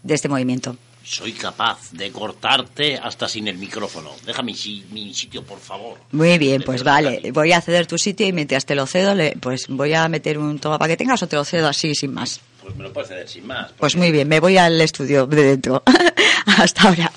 [0.03, 0.75] de este movimiento.
[1.03, 4.11] Soy capaz de cortarte hasta sin el micrófono.
[4.23, 5.97] Deja mi, si- mi sitio, por favor.
[6.11, 9.35] Muy bien, pues vale, voy a ceder tu sitio y mientras te lo cedo, le-
[9.41, 12.13] pues voy a meter un toma para que tengas o te lo cedo así sin
[12.13, 12.39] más.
[12.61, 13.71] Pues me lo puedes ceder sin más.
[13.77, 15.83] Pues muy bien, me voy al estudio de dentro.
[16.45, 17.11] Hasta ahora.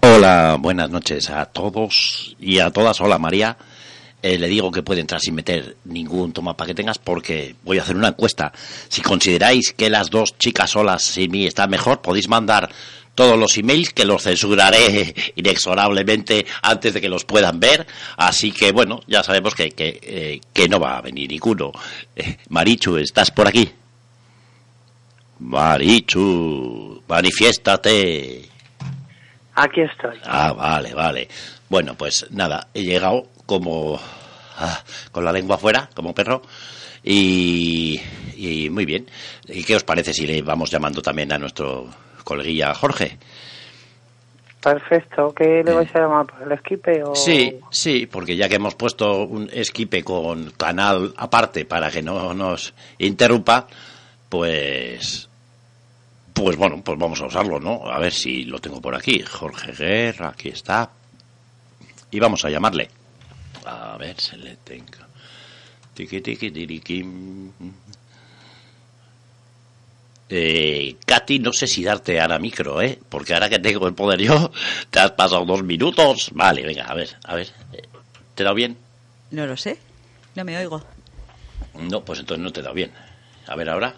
[0.00, 3.00] Hola, buenas noches a todos y a todas.
[3.00, 3.56] Hola, María.
[4.20, 7.78] Eh, le digo que puede entrar sin meter ningún toma para que tengas porque voy
[7.78, 8.52] a hacer una encuesta.
[8.88, 12.68] Si consideráis que las dos chicas solas sin mí están mejor, podéis mandar
[13.18, 17.84] todos los emails que los censuraré inexorablemente antes de que los puedan ver.
[18.16, 21.72] Así que bueno, ya sabemos que, que, eh, que no va a venir ninguno.
[22.14, 23.68] Eh, Marichu, ¿estás por aquí?
[25.40, 28.48] Marichu, manifiéstate.
[29.56, 30.16] Aquí estoy.
[30.24, 31.28] Ah, vale, vale.
[31.68, 33.98] Bueno, pues nada, he llegado como
[34.58, 36.42] ah, con la lengua afuera, como perro.
[37.02, 38.00] Y,
[38.36, 39.10] y muy bien.
[39.48, 41.88] ¿Y qué os parece si le vamos llamando también a nuestro
[42.28, 43.16] coleguilla Jorge?
[44.62, 45.32] Perfecto.
[45.34, 46.26] ¿Qué le vais a llamar?
[46.26, 47.14] ¿Por el esquipe o...?
[47.14, 52.34] Sí, sí, porque ya que hemos puesto un esquipe con canal aparte para que no
[52.34, 53.66] nos interrumpa,
[54.28, 55.28] pues
[56.34, 57.90] pues bueno, pues vamos a usarlo, ¿no?
[57.90, 59.20] A ver si lo tengo por aquí.
[59.22, 60.90] Jorge Guerra, aquí está.
[62.10, 62.88] Y vamos a llamarle.
[63.64, 65.02] A ver, se le tengo.
[65.94, 67.50] Tiki tiki tiriquim.
[70.30, 72.98] Eh, Katy, no sé si darte ahora micro, ¿eh?
[73.08, 74.50] Porque ahora que tengo el poder yo,
[74.90, 76.30] te has pasado dos minutos.
[76.32, 77.48] Vale, venga, a ver, a ver.
[77.72, 77.82] Eh,
[78.34, 78.76] ¿Te he dado bien?
[79.30, 79.78] No lo sé,
[80.34, 80.82] no me oigo.
[81.74, 82.92] No, pues entonces no te he dado bien.
[83.46, 83.94] A ver, ahora.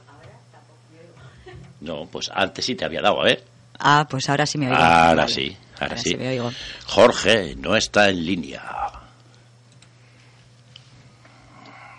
[1.81, 3.45] No, pues antes sí te había dado, a ver.
[3.79, 4.77] Ah, pues ahora sí me oigo.
[4.79, 5.33] Ahora Vale.
[5.35, 6.11] sí, ahora, Ahora sí.
[6.11, 6.53] sí me oigo.
[6.87, 8.63] Jorge no está en línea.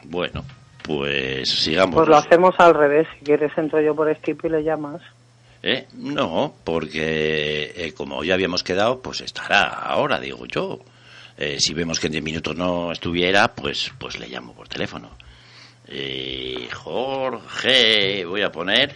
[0.03, 0.43] Bueno,
[0.84, 1.95] pues sigamos.
[1.95, 3.07] Pues lo hacemos al revés.
[3.17, 5.01] Si quieres entro yo por Skype y le llamas.
[5.63, 5.88] ¿Eh?
[5.93, 10.79] No, porque eh, como ya habíamos quedado, pues estará ahora, digo yo.
[11.38, 15.11] Eh, si vemos que en 10 minutos no estuviera, pues, pues le llamo por teléfono.
[15.88, 18.93] Eh, Jorge, voy a poner.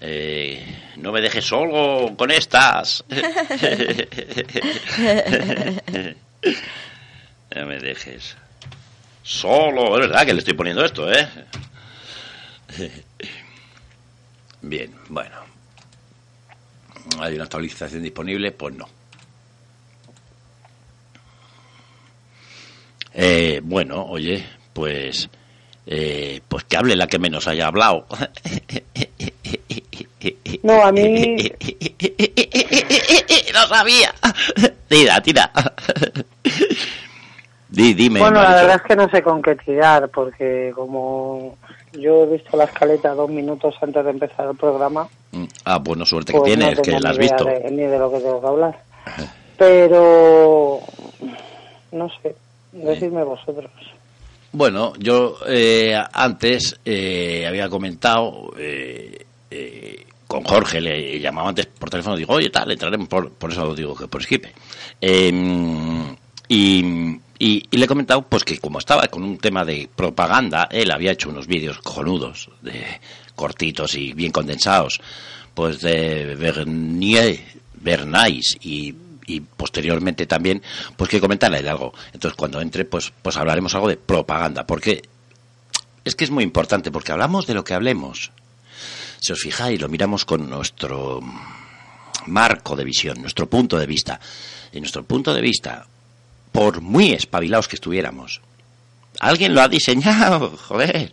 [0.00, 0.64] eh,
[0.96, 3.04] no me dejes solo con estas.
[7.54, 8.36] no me dejes
[9.26, 9.94] solo.
[10.00, 11.28] Es verdad que le estoy poniendo esto, ¿eh?
[14.62, 15.34] Bien, bueno.
[17.20, 18.52] ¿Hay una actualización disponible?
[18.52, 18.88] Pues no.
[23.14, 25.28] Eh, bueno, oye, pues...
[25.86, 28.06] eh, pues que hable la que menos haya hablado.
[30.62, 31.36] No, a mí...
[33.54, 34.14] ¡No sabía!
[34.88, 35.50] Tira, tira.
[37.76, 41.56] Di, dime, bueno, la verdad es que no sé con qué tirar, porque como
[41.92, 46.06] yo he visto la escaleta dos minutos antes de empezar el programa, Mm, Ah, bueno,
[46.06, 47.44] suerte pues que tienes, no que la has visto.
[47.44, 48.78] de- ni de lo que tengo que hablar.
[49.58, 50.80] Pero,
[51.92, 52.34] no sé,
[52.72, 53.70] decidme vosotros.
[54.52, 61.90] Bueno, yo eh, antes eh, había comentado eh, eh, con Jorge, le llamaba antes por
[61.90, 64.52] teléfono, digo, oye, tal, entraremos por, por eso digo que por Skype.
[65.00, 66.14] Eh,
[66.48, 70.90] y, y- le he comentado pues que como estaba con un tema de propaganda, él
[70.90, 73.00] había hecho unos vídeos cojonudos, de
[73.34, 75.00] cortitos y bien condensados,
[75.54, 77.38] pues de Bernier,
[77.74, 78.94] Bernays y,
[79.26, 80.62] y posteriormente también,
[80.96, 81.92] pues que comentarle de algo.
[82.12, 85.02] Entonces cuando entre, pues, pues hablaremos algo de propaganda, porque
[86.04, 88.30] es que es muy importante, porque hablamos de lo que hablemos.
[89.20, 91.20] Si os fijáis, lo miramos con nuestro
[92.26, 94.20] marco de visión, nuestro punto de vista.
[94.72, 95.86] Y nuestro punto de vista,
[96.56, 98.40] por muy espabilados que estuviéramos,
[99.20, 101.12] alguien lo ha diseñado, joder,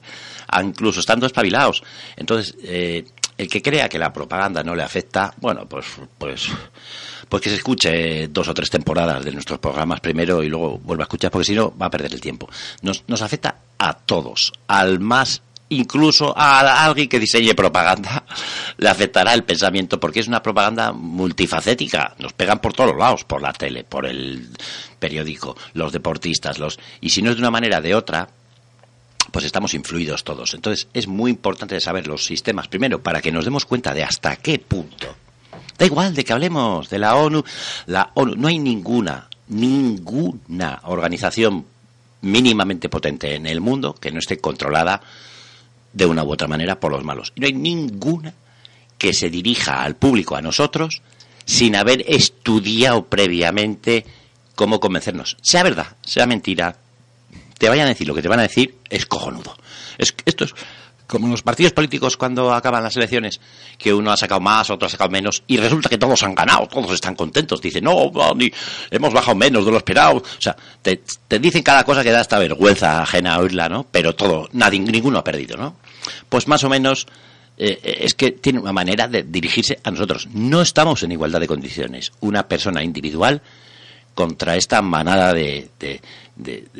[0.63, 1.83] incluso estando espabilados.
[2.15, 3.05] Entonces, eh,
[3.37, 5.85] el que crea que la propaganda no le afecta, bueno, pues,
[6.17, 6.47] pues,
[7.27, 11.03] pues que se escuche dos o tres temporadas de nuestros programas primero y luego vuelva
[11.03, 12.47] a escuchar, porque si no va a perder el tiempo.
[12.81, 15.41] Nos, nos afecta a todos, al más
[15.77, 18.23] incluso a alguien que diseñe propaganda
[18.77, 22.15] le afectará el pensamiento porque es una propaganda multifacética.
[22.19, 24.49] Nos pegan por todos lados por la tele por el
[24.99, 28.29] periódico los deportistas los y si no es de una manera de otra
[29.31, 30.53] pues estamos influidos todos.
[30.53, 34.35] Entonces es muy importante saber los sistemas primero para que nos demos cuenta de hasta
[34.35, 35.15] qué punto.
[35.77, 37.43] Da igual de que hablemos de la ONU
[37.87, 41.65] la ONU no hay ninguna ninguna organización
[42.21, 45.01] mínimamente potente en el mundo que no esté controlada
[45.93, 47.33] de una u otra manera por los malos.
[47.35, 48.33] No hay ninguna
[48.97, 51.01] que se dirija al público, a nosotros,
[51.45, 54.05] sin haber estudiado previamente
[54.55, 55.37] cómo convencernos.
[55.41, 56.77] Sea verdad, sea mentira,
[57.57, 59.55] te vayan a decir lo que te van a decir, es cojonudo.
[59.97, 60.53] Es, esto es
[61.07, 63.39] como los partidos políticos cuando acaban las elecciones,
[63.77, 66.67] que uno ha sacado más, otro ha sacado menos, y resulta que todos han ganado,
[66.67, 67.61] todos están contentos.
[67.61, 68.51] Dicen, no, ni-
[68.89, 70.17] hemos bajado menos de lo esperado.
[70.17, 71.01] O sea, te,
[71.39, 73.85] dicen cada cosa que da hasta vergüenza ajena a oírla, ¿no?
[73.91, 75.75] Pero todo, nadie, ninguno ha perdido, ¿no?
[76.29, 77.07] Pues más o menos
[77.57, 80.27] eh, eh, es que tiene una manera de dirigirse a nosotros.
[80.33, 82.11] No estamos en igualdad de condiciones.
[82.21, 83.41] Una persona individual
[84.13, 86.01] contra esta manada de, de-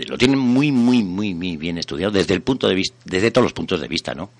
[0.08, 3.44] lo tienen muy muy muy muy bien estudiado desde el punto de vista desde todos
[3.46, 4.32] los puntos de vista no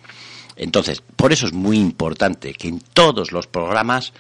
[0.56, 4.12] entonces por eso es muy importante que en todos los programas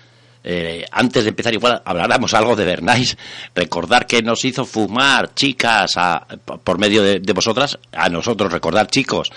[0.44, 3.18] eh, antes de empezar igual habláramos algo de Bernays
[3.56, 6.26] recordar que nos hizo fumar chicas a-
[6.64, 9.30] por medio de, vosotras a nosotros recordar chicos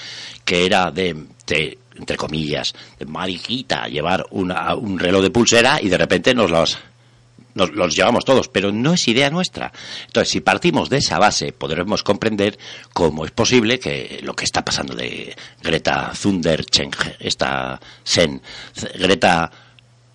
[0.45, 1.14] que era de,
[1.47, 6.51] de, entre comillas de mariquita llevar una- un reloj de pulsera y de repente nos
[6.51, 6.78] los
[7.57, 9.73] nos los llevamos todos, pero no es idea nuestra.
[10.07, 12.59] Entonces, si partimos de esa base, podremos comprender
[12.93, 18.41] cómo es posible que lo que está pasando de Greta Thundercheng, esta Sen,
[18.99, 19.51] Greta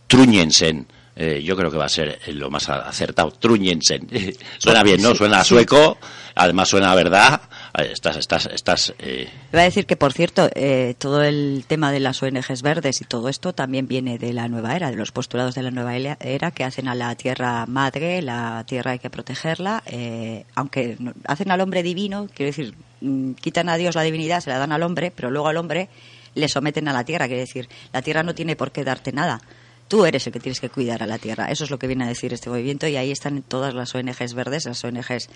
[0.08, 4.08] Truñensen, eh, yo creo que va a ser lo más acertado, Truñensen.
[4.60, 5.16] suena bien, ¿no?
[5.16, 5.98] Suena a sueco,
[6.36, 7.42] además suena a verdad.
[7.74, 12.02] Estás, estás, estás, eh, Iba a decir que, por cierto, eh, todo el tema de
[12.02, 15.56] las ONGs verdes y todo esto también viene de la nueva era, de los postulados
[15.56, 19.84] de la nueva era que hacen a la tierra madre, la tierra hay que protegerla,
[19.86, 24.50] eh, aunque hacen al hombre divino, quiero decir, mm, quitan a Dios la divinidad, se
[24.50, 25.88] la dan al hombre, pero luego al hombre
[26.36, 29.42] le someten a la tierra, quiere decir, la tierra no tiene por qué darte nada.
[29.88, 31.52] Tú eres el que tienes que cuidar a la tierra.
[31.52, 34.34] Eso es lo que viene a decir este movimiento y ahí están todas las ONGs
[34.34, 35.28] verdes, las ONGs,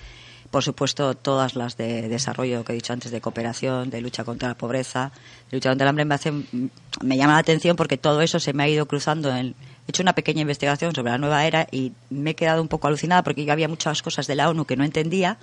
[0.56, 4.47] por supuesto, todas las de desarrollo que he dicho antes, de cooperación, de lucha contra
[4.47, 5.12] la pobreza,
[5.51, 6.06] de lucha contra el hambre.
[6.06, 9.36] Me, hace, me llama la atención porque todo eso se me ha ido cruzando.
[9.36, 12.70] En, he hecho una pequeña investigación sobre la nueva era y me he quedado un
[12.70, 15.39] poco alucinada porque yo había muchas cosas de la ONU que no entendía,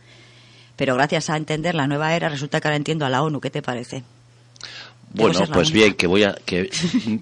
[0.77, 3.39] pero gracias a entender la nueva era resulta que ahora entiendo a la ONU.
[3.39, 4.05] ¿Qué te parece?
[5.13, 6.71] Bueno, pues bien, que voy a que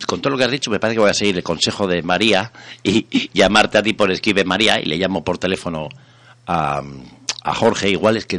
[0.06, 2.02] con todo lo que has dicho me parece que voy a seguir el consejo de
[2.02, 2.52] María
[2.84, 5.88] y, y llamarte a ti por escribe María y le llamo por teléfono
[6.46, 6.82] a,
[7.42, 8.38] a Jorge, igual es que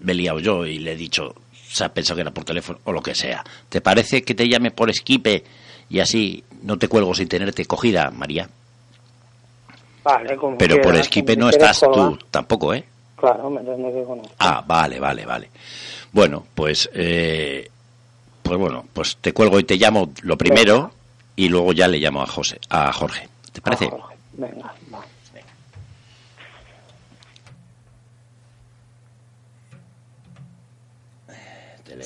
[0.00, 1.34] me he liado yo y le he dicho,
[1.68, 3.44] se ha pensado que era por teléfono o lo que sea.
[3.68, 5.44] ¿Te parece que te llame por Skype
[5.90, 8.48] y así no te cuelgo sin tenerte cogida, María?
[10.04, 12.18] Vale, como Pero por Skype no estás colgar.
[12.18, 12.84] tú tampoco, ¿eh?
[13.16, 14.34] Claro, me tendré que conectar.
[14.38, 15.50] Ah, vale, vale, vale.
[16.12, 17.68] Bueno, pues, eh,
[18.42, 20.92] pues bueno, pues te cuelgo y te llamo lo primero
[21.34, 23.28] y luego ya le llamo a José, a Jorge.
[23.52, 23.90] ¿Te parece?
[24.34, 25.04] Venga, va.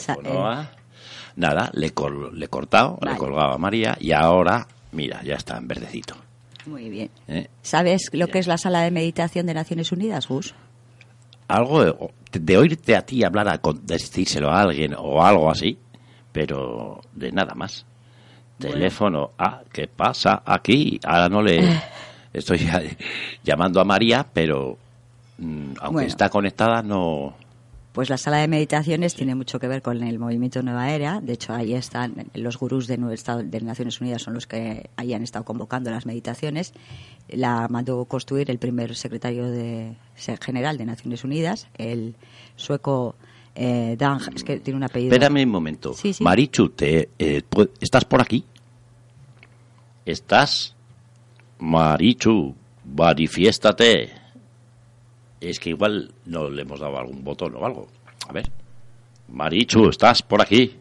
[0.06, 0.70] Teléfono a-
[1.34, 5.34] Nada, le, col- le he cortado, le he colgado a María y ahora, mira, ya
[5.36, 6.14] está en verdecito.
[6.66, 7.10] Muy bien.
[7.26, 7.48] ¿eh?
[7.62, 10.54] ¿Sabes lo que es la sala de meditación de Naciones Unidas, Gus?
[11.48, 15.78] Algo, de oírte a ti hablar, a con- decírselo a alguien o algo así,
[16.32, 17.84] pero de nada más.
[18.58, 21.00] Teléfono, ah, ¿qué pasa aquí?
[21.04, 21.80] Ahora no le
[22.32, 22.82] estoy ya-
[23.42, 24.76] llamando a María, pero
[25.38, 26.08] mm, aunque Bueno.
[26.08, 27.34] está conectada, no.
[27.92, 31.20] Pues la sala de meditaciones tiene mucho que ver con el movimiento Nueva Era.
[31.20, 35.12] De hecho, ahí están los gurús de, Estado- de Naciones Unidas, son los que ahí
[35.12, 36.72] han estado convocando las meditaciones.
[37.28, 39.94] La mandó construir el primer secretario de,
[40.42, 42.14] general de Naciones Unidas, el
[42.56, 43.14] sueco
[43.54, 45.12] eh, Dan, es que tiene un apellido.
[45.12, 45.92] Espérame un momento.
[45.92, 46.24] Sí, sí.
[46.24, 47.42] Marichu, te, eh,
[47.80, 48.44] ¿estás por aquí?
[50.06, 50.74] ¿Estás?
[51.58, 54.10] Marichu, manifiéstate.
[55.42, 57.88] Es que igual no le hemos dado algún botón o algo.
[58.28, 58.48] A ver.
[59.28, 60.76] Marichu, ¿estás por aquí?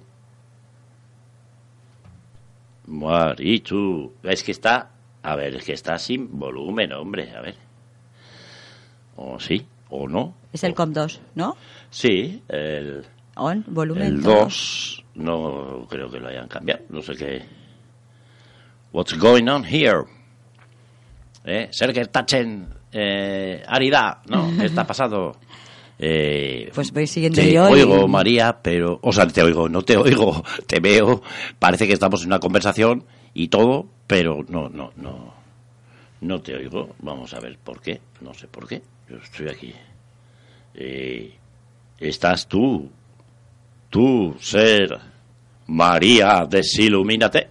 [2.85, 4.13] Marichu.
[4.21, 4.91] Es que está...
[5.23, 7.35] A ver, es que está sin volumen, hombre.
[7.35, 7.55] A ver.
[9.15, 10.35] O sí, o no.
[10.53, 11.57] Es el COM2, ¿no?
[11.89, 13.03] Sí, el...
[13.35, 14.03] On, volumen.
[14.03, 14.43] El todo.
[14.43, 16.83] 2 no creo que lo hayan cambiado.
[16.89, 17.45] No sé qué.
[18.93, 20.03] What's going on here?
[21.45, 21.69] ¿Eh?
[21.71, 24.49] Sergei Tachen, eh, Arida, ¿no?
[24.57, 25.35] ¿Qué está pasando?
[26.03, 27.69] Eh, Pues voy siguiendo te yo.
[27.69, 28.97] y- oigo, María, pero...
[29.03, 31.21] O sea, te oigo, no te oigo, te veo.
[31.59, 35.31] Parece que estamos en una conversación y todo, pero no, no, no.
[36.21, 36.95] No te oigo.
[37.03, 38.01] Vamos a ver por qué.
[38.21, 38.81] No sé por qué.
[39.07, 39.75] Yo estoy aquí.
[40.73, 41.35] Eh,
[41.99, 42.89] estás tú.
[43.91, 44.97] Tú, ser
[45.67, 47.47] María, desilumínate.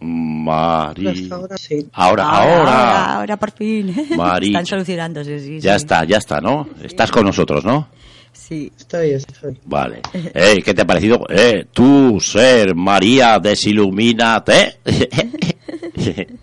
[0.00, 1.12] María.
[1.30, 1.86] Ahora sí.
[1.92, 3.14] Ahora, ahora, ahora.
[3.14, 3.94] ahora, por fin.
[4.16, 4.48] Mari.
[4.48, 5.84] Están solucionándose, sí, Ya sí.
[5.84, 6.68] está, ya está, ¿no?
[6.82, 7.88] Estás con nosotros, ¿no?
[8.32, 8.70] Sí.
[8.78, 9.58] Estoy, estoy.
[9.64, 10.00] Vale.
[10.34, 11.26] Eh, ¿Qué te ha parecido?
[11.30, 14.78] Eh, tú, ser María, desilumínate.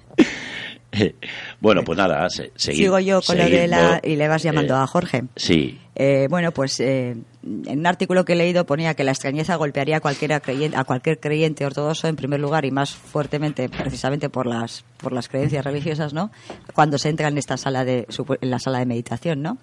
[1.60, 4.00] bueno, pues nada, se- Sigo yo con lo de la...
[4.04, 5.24] Y le vas llamando Eh, a Jorge.
[5.36, 9.56] Sí, Eh, bueno, pues eh, en un artículo que he leído ponía que la extrañeza
[9.58, 14.30] golpearía a, cualquiera creyente, a cualquier creyente ortodoxo en primer lugar y más fuertemente precisamente
[14.30, 16.32] por las por las creencias religiosas, ¿no?
[16.74, 18.08] Cuando se entra en esta sala de
[18.42, 19.58] en la sala de meditación, ¿no?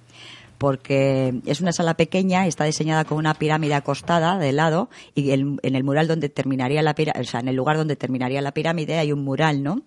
[0.60, 5.58] Porque es una sala pequeña, está diseñada con una pirámide acostada de lado y en
[5.62, 8.98] el mural donde terminaría la pirámide, o sea, en el lugar donde terminaría la pirámide
[8.98, 9.80] hay un mural, ¿no?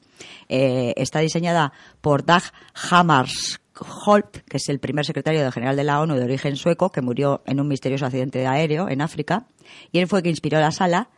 [0.50, 2.42] Eh, está diseñada por Dag
[2.90, 7.44] Hammarskjöld, que es el primer secretario general de la ONU de origen sueco, que murió
[7.46, 9.46] en un misterioso accidente aéreo en África.
[9.92, 11.12] Y él fue que inspiró la sala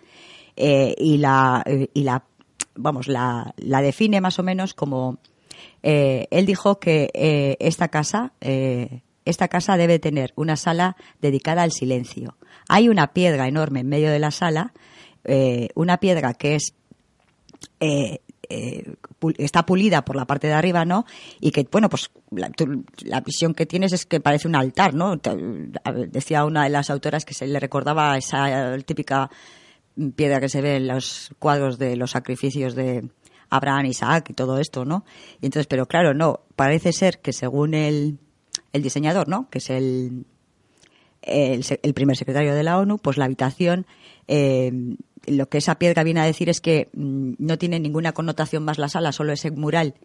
[0.57, 2.25] eh, y la, y la
[2.75, 5.19] vamos, la, la define más o menos como
[5.81, 8.33] eh, él dijo que esta casa
[9.25, 12.37] esta casa debe tener una sala dedicada al silencio.
[12.69, 14.73] Hay una piedra enorme en medio de la sala,
[15.23, 16.73] eh, una piedra que es
[17.79, 18.19] eh,
[18.49, 18.95] eh,
[19.37, 21.05] está pulida por la parte de arriba, ¿no?
[21.39, 22.51] Y que, bueno, pues la,
[23.03, 25.19] la visión que tienes es que parece un altar, ¿no?
[26.07, 29.31] Decía una de las autoras que se le recordaba esa típica
[30.15, 33.09] piedra que se ve en los cuadros de los sacrificios de
[33.49, 35.05] Abraham, Isaac y todo esto, ¿no?
[35.41, 38.19] Y entonces, pero claro, no, parece ser que según el,
[38.75, 39.49] el diseñador, ¿no?
[39.49, 40.25] Que es el,
[41.21, 43.85] el, el primer secretario de la ONU, pues la habitación,
[44.27, 44.71] eh,
[45.27, 48.77] lo que esa piedra viene a decir es que mm, no tiene ninguna connotación más
[48.77, 49.95] la sala, solo ese mural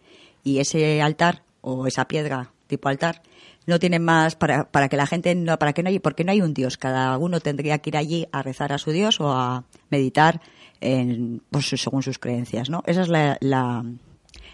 [0.43, 3.21] y ese altar o esa piedra tipo altar
[3.67, 6.31] no tienen más para, para que la gente no para que no hay porque no
[6.31, 9.31] hay un dios cada uno tendría que ir allí a rezar a su dios o
[9.31, 10.41] a meditar
[10.79, 13.37] en, pues, según sus creencias no esa es la-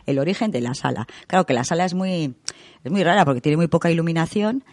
[0.05, 1.05] el origen de la sala.
[1.27, 2.33] Claro que la sala es muy
[2.83, 4.63] es muy rara porque tiene muy poca iluminación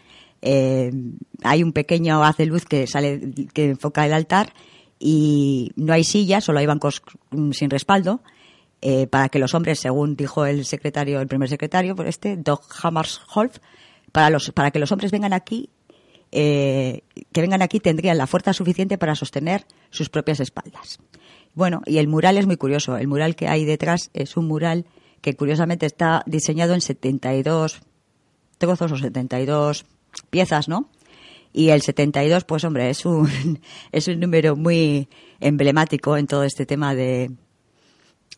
[0.47, 0.93] eh,
[1.43, 4.53] hay un pequeño haz de luz que sale que enfoca el altar
[4.99, 8.21] y no hay sillas, solo hay bancos mm, sin respaldo
[8.83, 12.63] eh, para que los hombres, según dijo el secretario, el primer secretario, por este, Doc
[12.83, 13.53] Hammarskjöld,
[14.13, 15.71] para los para que los hombres vengan aquí,
[16.31, 17.01] eh,
[17.33, 20.99] que vengan aquí tendrían la fuerza suficiente para sostener sus propias espaldas.
[21.55, 22.99] Bueno, y el mural es muy curioso.
[22.99, 24.85] El mural que hay detrás es un mural
[25.25, 27.81] que curiosamente está diseñado en 72
[28.59, 29.87] trozos o 72
[30.29, 30.91] piezas, ¿no?
[31.51, 33.59] Y el 72, pues hombre, es un,
[33.93, 35.09] es un número muy
[35.41, 37.31] emblemático en todo este tema de,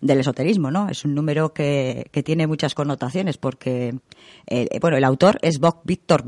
[0.01, 0.89] del esoterismo, ¿no?
[0.89, 3.99] Es un número que, que tiene muchas connotaciones porque,
[4.47, 6.24] eh, bueno, el autor es Bock Victor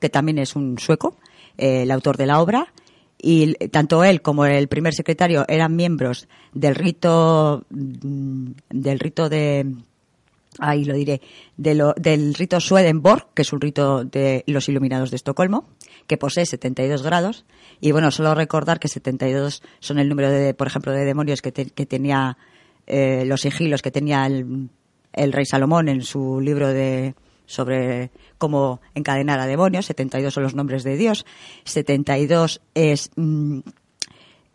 [0.00, 1.18] que también es un sueco,
[1.58, 2.72] eh, el autor de la obra,
[3.20, 9.66] y tanto él como el primer secretario eran miembros del rito, mm, del rito de,
[10.58, 11.20] ahí lo diré,
[11.56, 15.68] de lo- del rito Swedenborg, que es un rito de los iluminados de Estocolmo,
[16.06, 17.44] que posee 72 grados.
[17.80, 21.52] Y bueno, solo recordar que 72 son el número de, por ejemplo, de demonios que,
[21.52, 22.36] te- que tenía,
[22.86, 24.68] eh, los sigilos que tenía el,
[25.12, 27.14] el rey Salomón en su libro de,
[27.46, 31.24] sobre cómo encadenar a demonios, 72 son los nombres de Dios,
[31.64, 33.60] 72 es mm,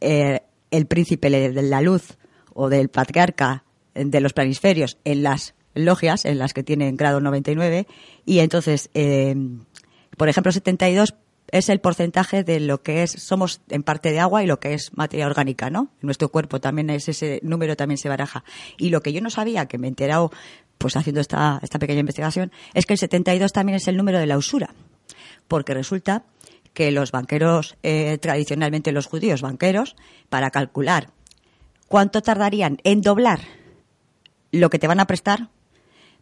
[0.01, 0.41] eh,
[0.72, 2.18] el príncipe de la luz
[2.54, 3.64] o del patriarca
[3.95, 7.88] de los planisferios en las logias, en las que tienen grado 99,
[8.26, 9.36] y entonces, eh,
[10.18, 11.16] por ejemplo, 72
[11.52, 14.74] es el porcentaje de lo que es, somos en parte de agua y lo que
[14.74, 15.90] es materia orgánica, ¿no?
[16.02, 18.44] Nuestro cuerpo también es ese número también se baraja.
[18.76, 20.32] Y lo que yo no sabía, que me he enterado
[20.80, 24.26] pues haciendo esta, esta pequeña investigación, es que el 72 también es el número de
[24.26, 24.74] la usura.
[25.48, 26.24] Porque resulta
[26.74, 29.96] que los banqueros, eh, tradicionalmente los judíos banqueros,
[30.30, 31.12] para calcular
[31.88, 33.42] cuánto tardarían en doblar
[34.52, 35.50] lo que te van a prestar,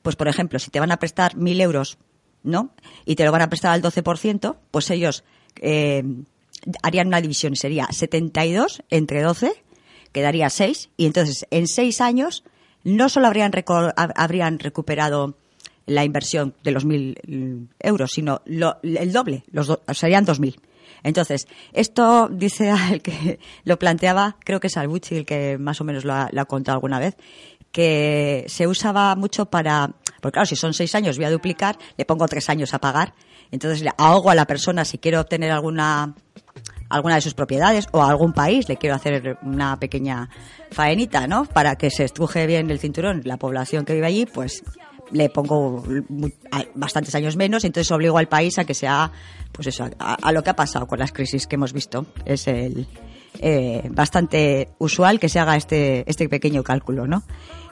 [0.02, 1.98] pues por ejemplo, si te van a prestar mil euros,
[2.44, 2.72] ¿no?
[3.06, 5.24] Y te lo van a prestar al 12%, pues ellos
[5.62, 6.04] eh,
[6.84, 9.52] harían una división, sería 72 entre 12,
[10.12, 12.44] quedaría 6, y entonces en 6 años
[12.84, 13.52] no solo habrían,
[14.60, 15.36] recuperado
[15.86, 20.60] la inversión de los mil mm, euros, sino lo- el doble, los serían dos mil.
[21.04, 25.84] Entonces, esto dice el que lo planteaba, creo que es Albucci el que más o
[25.84, 27.16] menos lo ha, lo ha contado alguna vez,
[27.72, 29.92] que se usaba mucho para,
[30.22, 33.14] porque claro, si son seis años voy a duplicar, le pongo tres años a pagar,
[33.52, 36.16] entonces le ahogo a la persona si quiero obtener alguna
[36.90, 40.30] alguna de sus propiedades o a algún país le quiero hacer una pequeña
[40.72, 41.46] faenita, ¿no?
[41.46, 44.64] Para que se estruje bien el cinturón la población que vive allí, pues
[45.12, 45.84] le pongo
[46.76, 49.12] bastantes años menos, entonces obligo al país a que sea,
[49.52, 52.06] pues eso, a, a lo que ha pasado con las crisis que hemos visto.
[52.26, 52.88] Es el
[53.40, 57.24] eh, bastante usual que se haga este, este pequeño cálculo, ¿no?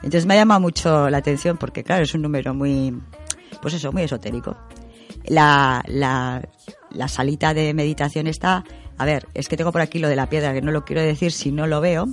[0.04, 2.98] Entonces me ha llamado mucho la atención porque, claro, es un número muy,
[3.62, 4.56] pues eso, muy esotérico.
[5.26, 6.48] La, la,
[6.92, 8.64] la salita de meditación está,
[8.98, 11.02] a ver, es que tengo por aquí lo de la piedra, que no lo quiero
[11.02, 12.08] decir si no lo veo,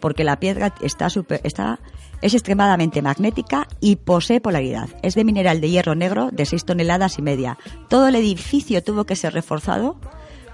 [0.00, 1.78] porque la piedra está, super- está
[2.22, 4.88] es extremadamente magnética y posee polaridad.
[5.02, 7.58] Es de mineral de hierro negro de 6 toneladas y media.
[7.88, 9.96] Todo el edificio tuvo que ser reforzado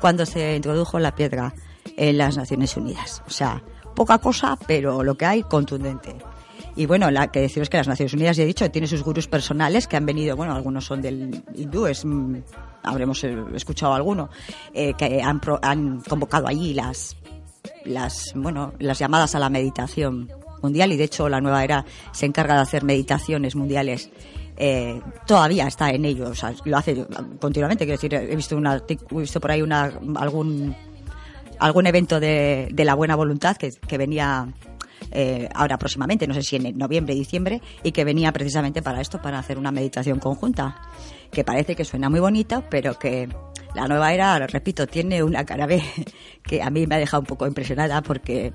[0.01, 1.55] cuando se introdujo la piedra
[1.97, 3.23] en las Naciones Unidas.
[3.27, 3.63] O sea,
[3.95, 6.17] poca cosa, pero lo que hay contundente.
[6.75, 9.29] Y bueno, la que deciros que las Naciones Unidas, ya he dicho, tiene sus gurús
[9.29, 12.37] personales que han venido, bueno, algunos son del hindú, es, mm,
[12.83, 14.31] habremos eh, escuchado alguno,
[14.73, 17.15] eh, que han, han convocado allí las,
[17.85, 20.33] las, bueno, las llamadas a la meditación
[20.63, 24.09] mundial y de hecho la nueva era se encarga de hacer meditaciones mundiales.
[24.57, 26.33] Eh, todavía está en ello,
[26.65, 27.07] lo hace
[27.41, 27.85] continuamente.
[27.85, 30.75] Quiero decir, he visto, un artic- he visto por ahí una, algún,
[31.65, 34.49] algún evento de, de la buena voluntad que, venía
[35.11, 39.21] eh, ahora próximamente, no sé si en noviembre, diciembre, y que venía precisamente para esto,
[39.21, 40.81] para hacer una meditación conjunta,
[41.31, 43.29] que parece que suena muy bonito, pero que
[43.75, 45.83] la nueva era, repito, tiene una cara B
[46.43, 48.53] que a mí me ha dejado un poco impresionada porque,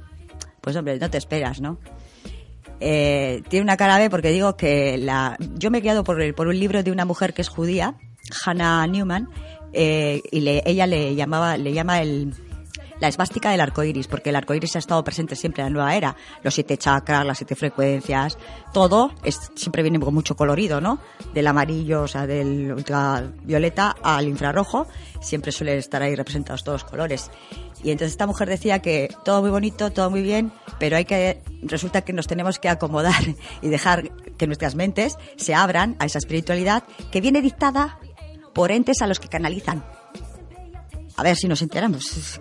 [0.62, 1.80] pues hombre, no te esperas, ¿no?
[2.80, 6.48] Eh, tiene una cara B porque digo que la, yo me he guiado por, por
[6.48, 7.96] un libro de una mujer que es judía,
[8.46, 9.30] Hannah Newman,
[9.74, 12.34] eh, y le- ella le llamaba, le llama el,
[13.00, 15.74] la esvástica del arco iris, porque el arco iris ha estado presente siempre en la
[15.74, 16.16] nueva era.
[16.44, 18.38] Los siete chakras, las siete frecuencias,
[18.74, 21.00] todo es, siempre viene con mucho colorido, ¿no?
[21.34, 24.88] Del amarillo, o sea, del ultravioleta al infrarrojo,
[25.22, 27.32] siempre suelen estar ahí representados todos los colores.
[27.84, 31.42] Y entonces esta mujer decía que todo muy bonito, todo muy bien, pero hay que,
[31.62, 33.22] resulta que nos tenemos que acomodar
[33.62, 38.00] y dejar que nuestras mentes se abran a esa espiritualidad que viene dictada
[38.54, 39.84] por entes a los que canalizan.
[41.18, 42.40] A ver si nos enteramos.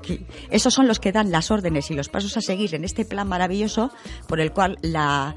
[0.51, 3.27] Esos son los que dan las órdenes y los pasos a seguir en este plan
[3.27, 3.91] maravilloso
[4.29, 5.35] por el cual la,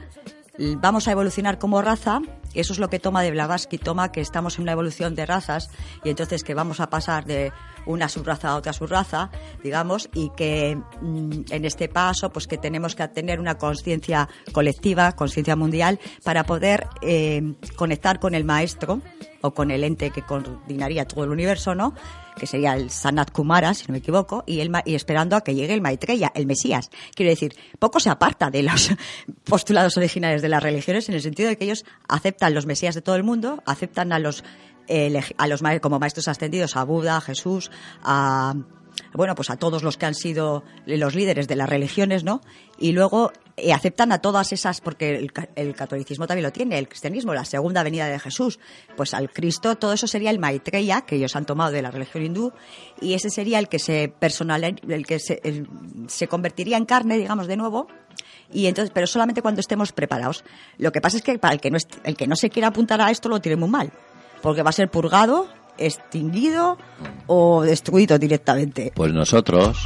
[0.60, 2.20] vamos a evolucionar como raza.
[2.54, 5.70] Eso es lo que toma de Blavatsky, toma que estamos en una evolución de razas
[6.04, 7.54] y entonces que vamos a pasar de
[7.86, 9.30] una subraza a otra subraza,
[9.64, 15.14] digamos, y que mm, en este paso, pues que tenemos que tener una conciencia colectiva,
[15.14, 19.02] conciencia mundial, para poder eh, conectar con el maestro
[19.42, 21.94] o con el ente que coordinaría todo el universo, ¿no?
[22.40, 25.54] Que sería el Sanat Kumara, si no me equivoco, y, el, y esperando a que
[25.54, 26.90] llegue el Maitreya, el Mesías.
[27.14, 28.90] Quiero decir, poco se aparta de los
[29.44, 33.02] postulados originales de las religiones en el sentido de que ellos aceptan los Mesías de
[33.02, 34.44] todo el mundo, aceptan a los,
[34.88, 37.70] eh, a los como maestros ascendidos, a Buda, a Jesús,
[38.02, 38.56] a
[39.14, 42.42] bueno, pues a todos los que han sido los líderes de las religiones, ¿no?
[42.82, 46.78] Y luego eh, aceptan a todas esas, porque el, ca- el catolicismo también lo tiene,
[46.80, 48.58] el cristianismo, la segunda venida de Jesús,
[48.96, 52.24] pues al Cristo, todo eso sería el Maitreya, que ellos han tomado de la religión
[52.24, 52.54] hindú,
[53.02, 55.42] y ese sería el que se personal, el que se,
[56.08, 57.88] se convertiría en carne, digamos, de nuevo,
[58.52, 60.44] y entonces, pero solamente cuando estemos preparados.
[60.78, 63.02] Lo que pasa es que para el que no, el que no se quiera apuntar
[63.02, 63.92] a esto lo tiene muy mal,
[64.42, 66.78] porque va a ser purgado, extinguido
[67.28, 68.92] o destruido directamente.
[68.96, 69.86] Pues nosotros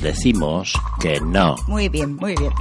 [0.00, 1.56] decimos que no.
[1.66, 2.52] Muy bien, muy bien.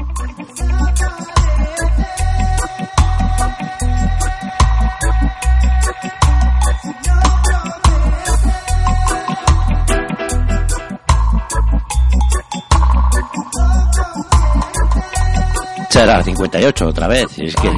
[15.89, 17.71] Será 58 otra vez, es que...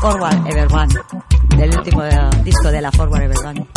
[0.00, 0.94] Forward Ever One,
[1.56, 2.02] del último
[2.42, 3.68] disco de la Forward Ever One.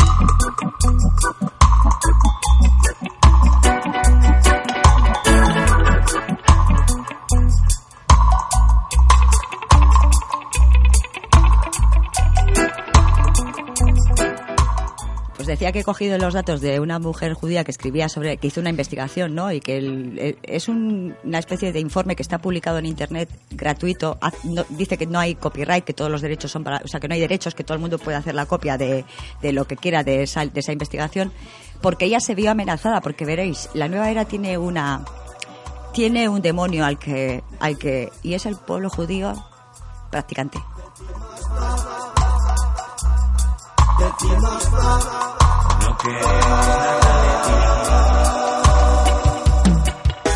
[15.52, 18.60] Decía que he cogido los datos de una mujer judía que escribía sobre, que hizo
[18.60, 19.52] una investigación, ¿no?
[19.52, 24.18] Y que es un- una especie de informe que está publicado en internet gratuito.
[24.70, 27.14] Dice que no hay copyright, que todos los derechos son para, o sea, que no
[27.14, 29.06] hay derechos, que todo el mundo puede hacer la copia de,
[29.42, 31.32] de lo que quiera de esa, de esa investigación,
[31.82, 35.04] porque ella se vio amenazada, porque veréis, la nueva era tiene una,
[35.94, 39.34] tiene un demonio al que, al que, y es el pueblo judío
[40.10, 40.60] practicante.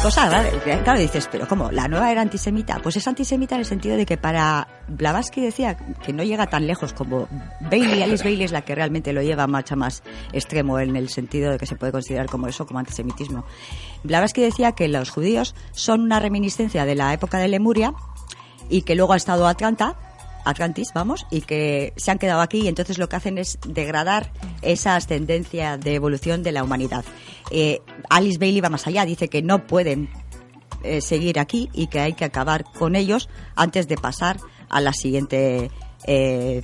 [0.06, 1.72] Cosa rara, eh, claro, dices, pero ¿cómo?
[1.72, 2.78] ¿La nueva era antisemita?
[2.78, 6.68] Pues es antisemita en el sentido de que para Blavatsky decía que no llega tan
[6.68, 7.28] lejos como
[7.60, 11.52] Bailey, Alice Bailey es la que realmente lo lleva mucho más extremo en el sentido
[11.52, 13.46] de que se puede considerar como eso, como antisemitismo.
[14.04, 17.96] Blavatsky decía que los judíos son una reminiscencia de la época de Lemuria
[18.70, 19.96] y que luego ha estado Atlanta,
[20.46, 24.32] Atlantis, vamos, y que se han quedado aquí y entonces lo que hacen es degradar
[24.62, 27.04] esa ascendencia de evolución de la humanidad.
[27.52, 30.10] Eh, Alice Bailey va más allá, dice que no pueden
[30.84, 34.38] eh, seguir aquí y que hay que acabar con ellos antes de pasar
[34.70, 35.72] a la siguiente
[36.06, 36.62] eh,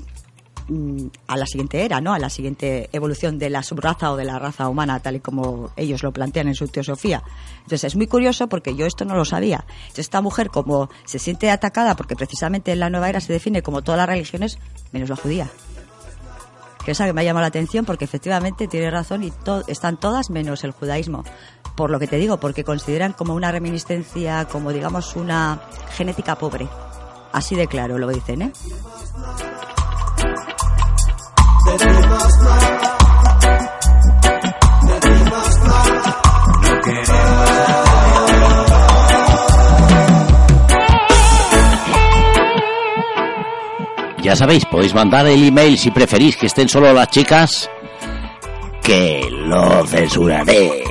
[1.27, 2.13] a la siguiente era, ¿no?
[2.13, 5.71] A la siguiente evolución de la subraza o de la raza humana, tal y como
[5.75, 7.23] ellos lo plantean en su teosofía.
[7.57, 9.65] Entonces es muy curioso porque yo esto no lo sabía.
[9.67, 13.61] Entonces, esta mujer como se siente atacada porque precisamente en la nueva era se define
[13.61, 14.59] como todas las religiones
[14.91, 15.49] menos la judía.
[16.85, 19.97] Que esa que me ha llamado la atención porque efectivamente tiene razón y to- están
[19.99, 21.23] todas menos el judaísmo.
[21.75, 25.61] Por lo que te digo, porque consideran como una reminiscencia, como digamos una
[25.95, 26.67] genética pobre.
[27.33, 28.51] Así de claro lo dicen, ¿eh?
[44.31, 47.69] Ya sabéis, podéis mandar el email si preferís que estén solo las chicas,
[48.81, 50.83] que lo censuraré.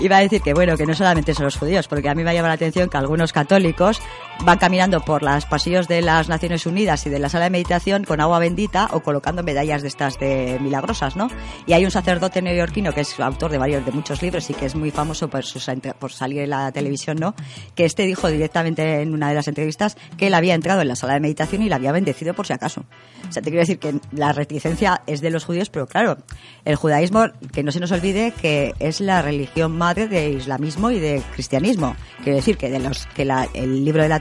[0.00, 2.34] Iba a decir que bueno, que no solamente son los judíos, porque a mí me
[2.34, 4.00] llama la atención que algunos católicos
[4.44, 8.04] van caminando por los pasillos de las Naciones Unidas y de la sala de meditación
[8.04, 11.28] con agua bendita o colocando medallas de estas de milagrosas, ¿no?
[11.66, 14.66] Y hay un sacerdote neoyorquino que es autor de varios, de muchos libros y que
[14.66, 15.66] es muy famoso por, sus,
[15.98, 17.34] por salir en la televisión, ¿no?
[17.74, 20.96] Que este dijo directamente en una de las entrevistas que él había entrado en la
[20.96, 22.84] sala de meditación y la había bendecido por si acaso.
[23.28, 26.16] O sea, te quiero decir que la reticencia es de los judíos, pero claro,
[26.64, 31.00] el judaísmo, que no se nos olvide que es la religión madre de islamismo y
[31.00, 31.96] de cristianismo.
[32.22, 34.20] Quiero decir que de los que la- el libro de la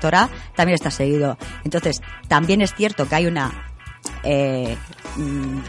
[0.56, 1.38] También está seguido.
[1.64, 3.68] Entonces, también es cierto que hay una
[4.24, 4.78] eh,
[5.18, 5.60] mm,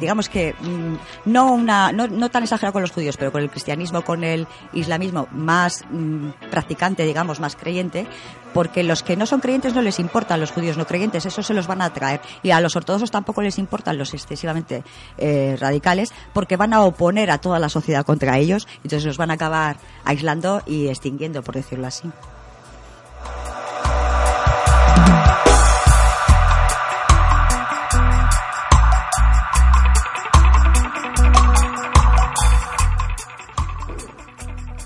[0.00, 3.50] digamos que mm, no una no, no tan exagerado con los judíos pero con el
[3.50, 8.06] cristianismo con el islamismo más mm, practicante digamos más creyente
[8.52, 11.54] porque los que no son creyentes no les importan los judíos no creyentes eso se
[11.54, 14.84] los van a traer y a los ortodoxos tampoco les importan los excesivamente
[15.18, 19.30] eh, radicales porque van a oponer a toda la sociedad contra ellos entonces los van
[19.30, 22.10] a acabar aislando y extinguiendo por decirlo así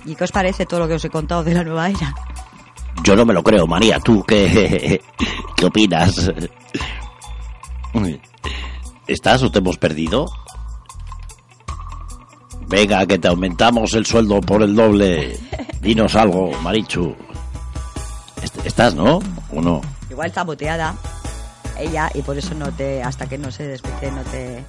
[0.04, 2.14] ¿Y qué os parece todo lo que os he contado de la nueva era?
[3.02, 4.00] Yo no me lo creo, María.
[4.00, 5.00] ¿Tú qué,
[5.56, 6.32] qué opinas?
[9.06, 10.26] ¿Estás o te hemos perdido?
[12.68, 15.38] Venga, que te aumentamos el sueldo por el doble.
[15.80, 17.14] Dinos algo, Marichu.
[18.42, 19.20] Est- ¿Estás, no?
[19.54, 19.80] ¿O no?
[20.18, 20.96] Igual está muteada
[21.78, 24.64] ella y por eso no te, hasta que no se despierte no te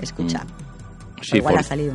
[0.00, 0.46] escucha.
[1.20, 1.94] Sí, igual por- ha salido.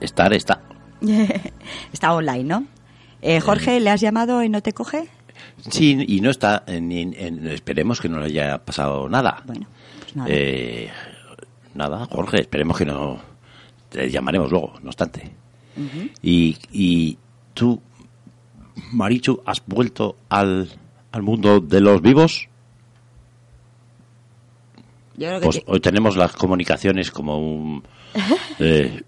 [0.00, 0.62] Estar está.
[1.92, 2.66] está online, ¿no?
[3.20, 5.10] Eh, Jorge, ¿le has llamado y no te coge?
[5.68, 6.64] Sí, y no está.
[6.66, 9.42] en- en- en- esperemos que no le haya pasado nada.
[9.44, 9.66] Bueno,
[10.00, 10.28] pues nada.
[10.32, 10.90] Eh,
[11.74, 13.18] nada, Jorge, esperemos que no.
[13.90, 15.30] Te llamaremos luego, no obstante.
[16.22, 17.18] Y, y
[17.52, 17.78] tú,
[18.92, 20.70] Marichu, has vuelto al,
[21.14, 22.48] al mundo de los vivos.
[25.16, 27.84] Yo creo que Pues hoy tenemos las comunicaciones como un.
[28.58, 29.00] eh,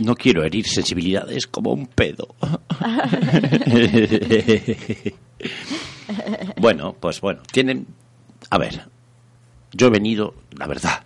[0.00, 2.34] no quiero herir sensibilidades como un pedo.
[6.60, 7.86] bueno, pues bueno, tienen.
[8.50, 8.88] A ver,
[9.72, 11.04] yo he venido, la verdad,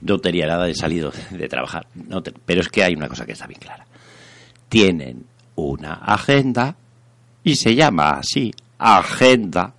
[0.00, 3.26] no tenía nada de salido de trabajar, no te- pero es que hay una cosa
[3.26, 3.86] que está bien clara.
[4.70, 5.26] Tienen
[5.56, 6.74] una agenda
[7.44, 8.50] y se llama así
[8.82, 9.74] Agenda.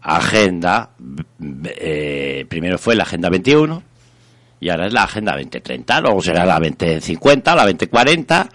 [0.00, 0.90] Agenda,
[1.80, 3.82] eh, primero fue la Agenda 21
[4.60, 8.48] y ahora es la Agenda 2030, luego será la 2050, la 2040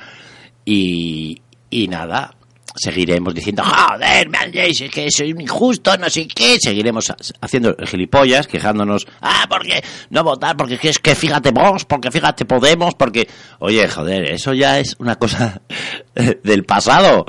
[0.66, 1.40] y,
[1.70, 2.34] y nada,
[2.76, 7.76] seguiremos diciendo, joder, me han dicho que soy injusto, no sé qué, seguiremos ha- haciendo
[7.86, 13.28] gilipollas, quejándonos, ah, porque no votar, porque es que fíjate vos, porque fíjate Podemos, porque,
[13.60, 15.62] oye, joder, eso ya es una cosa
[16.44, 17.26] del pasado,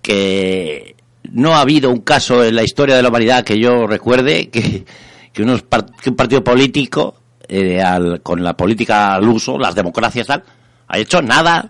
[0.00, 0.96] que
[1.32, 4.84] no ha habido un caso en la historia de la humanidad que yo recuerde que,
[5.32, 5.64] que, unos
[6.02, 7.14] que un partido político,
[7.48, 10.42] eh, al- con la política al uso, las democracias tal,
[10.88, 11.68] ha hecho nada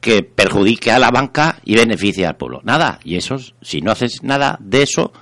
[0.00, 2.60] que perjudique a la banca y beneficie al pueblo.
[2.64, 3.00] Nada.
[3.04, 5.12] Y eso, si no haces nada de eso,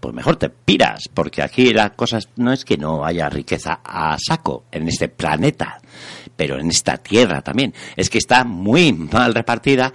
[0.00, 4.16] pues mejor te piras, porque aquí las cosas no es que no haya riqueza a
[4.18, 5.78] saco en este planeta,
[6.36, 7.74] pero en esta tierra también.
[7.96, 9.92] Es que está muy mal repartida,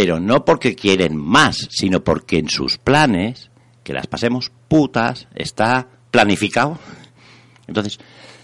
[0.00, 3.50] pero no porque quieren más, sino porque en sus planes,
[3.84, 6.78] que las pasemos putas, está planificado.
[7.66, 7.98] Entonces,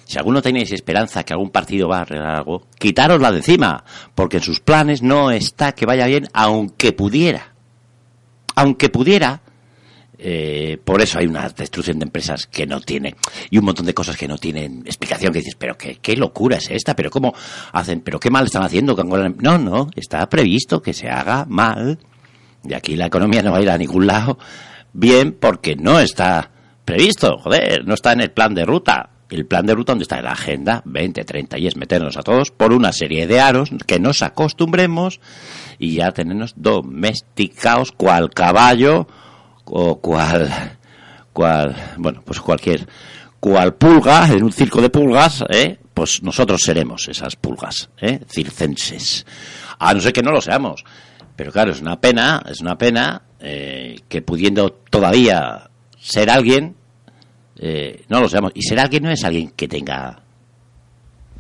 [0.05, 3.83] si alguno tenéis esperanza que algún partido va a arreglar algo, quitárosla de encima,
[4.15, 7.55] porque en sus planes no está que vaya bien, aunque pudiera.
[8.55, 9.41] Aunque pudiera,
[10.19, 13.14] eh, por eso hay una destrucción de empresas que no tiene
[13.51, 16.57] y un montón de cosas que no tienen explicación que dices pero qué, qué locura
[16.57, 17.35] es esta pero cómo
[17.73, 21.99] hacen pero qué mal están haciendo no no está previsto que se haga mal.
[22.64, 24.39] Y aquí la economía no va a ir a ningún lado.
[24.93, 26.51] Bien porque no está
[26.85, 29.11] previsto joder no está en el plan de ruta.
[29.29, 32.53] El plan de ruta donde está en la agenda 2030 y es meternos a todos
[32.53, 35.21] por una serie de aros que nos acostumbremos
[35.81, 39.09] y ya tenernos domesticados cual caballo
[39.67, 40.79] o cual,
[41.33, 42.87] cual, bueno, pues cualquier,
[43.41, 45.79] cual pulga en un circo de pulgas, ¿eh?
[45.93, 48.21] pues nosotros seremos esas pulgas, ¿eh?
[48.29, 49.27] circenses.
[49.79, 50.85] A no ser que no lo seamos.
[51.35, 56.75] Pero claro, es una pena, es una pena eh, que pudiendo todavía ser alguien,
[57.59, 58.53] eh, no lo seamos.
[58.55, 60.23] Y ser alguien no es alguien que tenga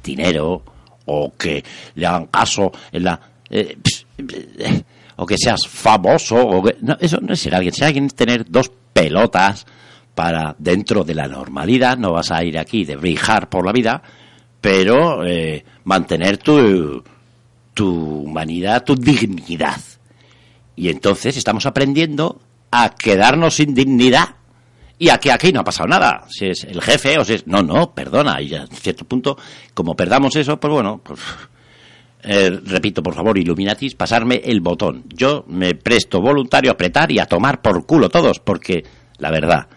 [0.02, 0.62] dinero
[1.06, 1.64] o que
[1.94, 3.20] le hagan caso en la...
[3.50, 3.78] eh,
[4.18, 4.82] eh,
[5.16, 8.14] o que seas famoso, o que- no, eso no es ser alguien, ser alguien es
[8.14, 9.66] tener dos pelotas
[10.14, 14.02] para dentro de la normalidad, no vas a ir aquí de brijar por la vida,
[14.60, 17.02] pero eh, mantener tu,
[17.74, 19.80] tu humanidad, tu dignidad.
[20.74, 22.40] Y entonces estamos aprendiendo
[22.70, 24.36] a quedarnos sin dignidad
[24.98, 26.24] y a que aquí no ha pasado nada.
[26.28, 27.46] Si es el jefe o si es...
[27.46, 28.40] No, no, perdona.
[28.40, 29.36] Y a cierto punto,
[29.74, 31.20] como perdamos eso, pues bueno, pues...
[32.26, 35.04] eh, repito, por favor, Illuminatis, pasarme el botón.
[35.08, 38.84] Yo me presto voluntario a apretar y a tomar por culo todos, porque
[39.18, 39.68] la verdad,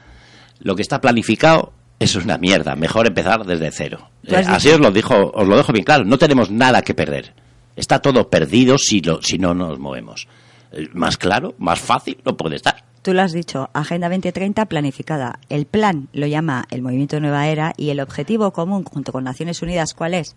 [0.60, 2.76] lo que está planificado es una mierda.
[2.76, 4.10] Mejor empezar desde cero.
[4.26, 6.04] Eh, así dicho- os lo dijo, os lo dejo bien claro.
[6.06, 7.34] No tenemos nada que perder.
[7.76, 10.28] Está todo perdido si, lo, si no nos movemos.
[10.72, 12.84] Eh, Más claro, más fácil no puede estar.
[13.02, 15.40] Tú lo has dicho, Agenda 2030 planificada.
[15.48, 19.62] El plan lo llama el Movimiento Nueva Era y el objetivo común junto con Naciones
[19.62, 20.36] Unidas, ¿cuál es?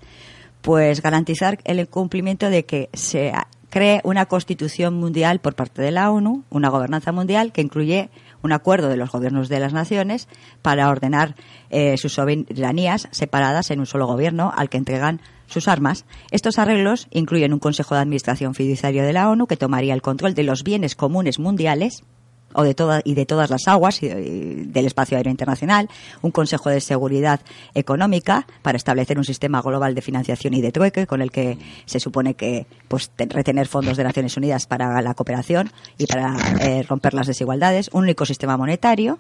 [0.62, 3.32] Pues garantizar el cumplimiento de que se
[3.68, 8.10] cree una constitución mundial por parte de la ONU, una gobernanza mundial que incluye
[8.42, 10.28] un acuerdo de los gobiernos de las naciones
[10.60, 11.36] para ordenar
[11.70, 16.04] eh, sus soberanías separadas en un solo gobierno al que entregan sus armas.
[16.30, 20.34] Estos arreglos incluyen un Consejo de Administración Fiduciario de la ONU que tomaría el control
[20.34, 22.04] de los bienes comunes mundiales
[22.54, 25.88] o de toda, y de todas las aguas y, del espacio aéreo internacional,
[26.22, 27.40] un Consejo de Seguridad
[27.74, 32.00] Económica para establecer un sistema global de financiación y de trueque con el que se
[32.00, 36.82] supone que pues te- retener fondos de Naciones Unidas para la cooperación y para eh,
[36.82, 39.18] romper las desigualdades, un único sistema monetario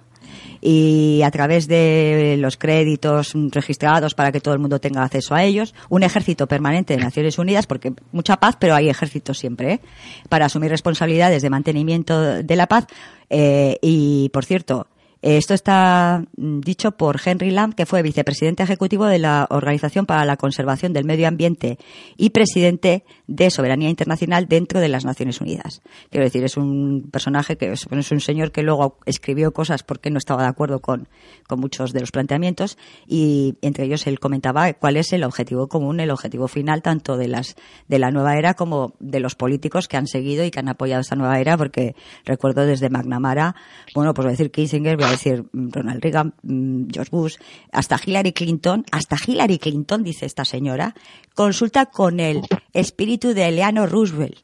[0.60, 5.42] y a través de los créditos registrados para que todo el mundo tenga acceso a
[5.42, 9.80] ellos, un ejército permanente de Naciones Unidas, porque mucha paz, pero hay ejércitos siempre, ¿eh?
[10.28, 12.86] para asumir responsabilidades de mantenimiento de la paz.
[13.30, 14.86] Eh, y, por cierto,
[15.22, 20.24] Esto está mm, dicho por Henry Lamb, que fue vicepresidente ejecutivo de la Organización para
[20.24, 21.78] la Conservación del Medio Ambiente
[22.16, 25.80] y presidente de Soberanía Internacional dentro de las Naciones Unidas.
[26.10, 30.10] Quiero decir, es un personaje que es, es un señor que luego escribió cosas porque
[30.10, 31.08] no estaba de acuerdo con,
[31.46, 36.00] con muchos de los planteamientos y entre ellos él comentaba cuál es el objetivo común,
[36.00, 37.54] el objetivo final tanto de las
[37.86, 41.00] de la nueva era como de los políticos que han seguido y que han apoyado
[41.00, 41.94] esta nueva era, porque
[42.24, 43.54] recuerdo desde McNamara,
[43.94, 47.36] bueno, pues voy a decir Kissinger, voy a decir mm, Ronald Reagan, mm, George Bush,
[47.70, 50.94] hasta Hillary Clinton, hasta Hillary Clinton, dice esta señora,
[51.34, 52.42] consulta con el
[52.72, 54.38] espíritu de Eleanor Roosevelt.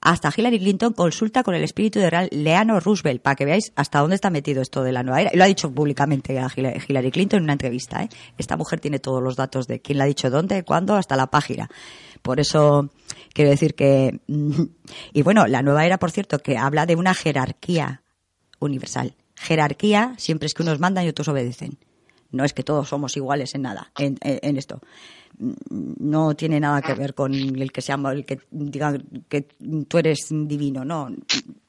[0.00, 4.14] hasta Hillary Clinton consulta con el espíritu de Leano Roosevelt, para que veáis hasta dónde
[4.14, 5.30] está metido esto de la nueva era.
[5.32, 8.04] Y lo ha dicho públicamente a Hillary Clinton en una entrevista.
[8.04, 8.08] ¿eh?
[8.38, 11.26] Esta mujer tiene todos los datos de quién la ha dicho dónde, cuándo, hasta la
[11.26, 11.68] página.
[12.22, 12.90] Por eso
[13.32, 14.20] quiero decir que...
[15.12, 18.02] Y bueno, la nueva era, por cierto, que habla de una jerarquía
[18.60, 19.16] universal.
[19.36, 21.78] Jerarquía siempre es que unos mandan y otros obedecen.
[22.32, 24.80] No es que todos somos iguales en nada, en, esto.
[25.38, 25.52] Mm,
[25.98, 29.42] No tiene nada que ver con el que sea, el que diga que
[29.88, 31.08] tú eres divino, no.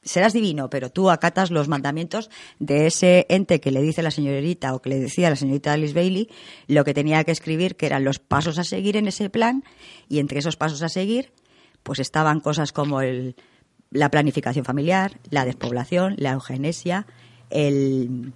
[0.02, 4.74] Serás divino, pero tú acatas los mandamientos de ese ente que le dice la señorita
[4.74, 6.28] o que le decía la señorita Alice Bailey
[6.66, 9.64] lo que tenía que escribir, que eran los pasos a seguir en ese plan,
[10.08, 11.32] y entre esos pasos a seguir,
[11.82, 13.36] pues estaban cosas como el,
[13.90, 17.06] la planificación familiar, la despoblación, la eugenesia,
[17.50, 18.32] el,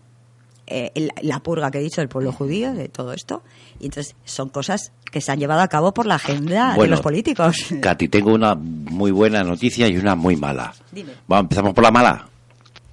[0.67, 3.43] eh, el- la purga que he dicho del pueblo judío, de todo esto.
[3.81, 7.01] Y entonces son cosas que se han llevado a cabo por la agenda de los
[7.01, 7.57] políticos.
[7.81, 10.73] Katy, tengo una muy buena noticia y una muy mala.
[10.91, 11.13] Dime.
[11.27, 12.29] Bueno, empezamos por la mala.